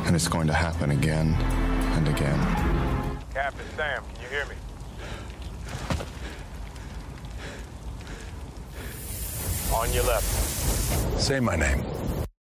And 0.06 0.16
it's 0.16 0.30
going 0.30 0.48
to 0.48 0.54
happen 0.54 0.92
again 0.92 1.36
and 1.94 2.08
again. 2.08 2.40
Captain 3.34 3.66
Sam, 3.76 4.04
can 4.14 4.24
you 4.24 4.30
hear 4.30 4.46
me? 4.46 4.56
On 9.74 9.92
your 9.94 10.04
left. 10.04 11.20
Say 11.20 11.40
my 11.40 11.56
name. 11.56 11.84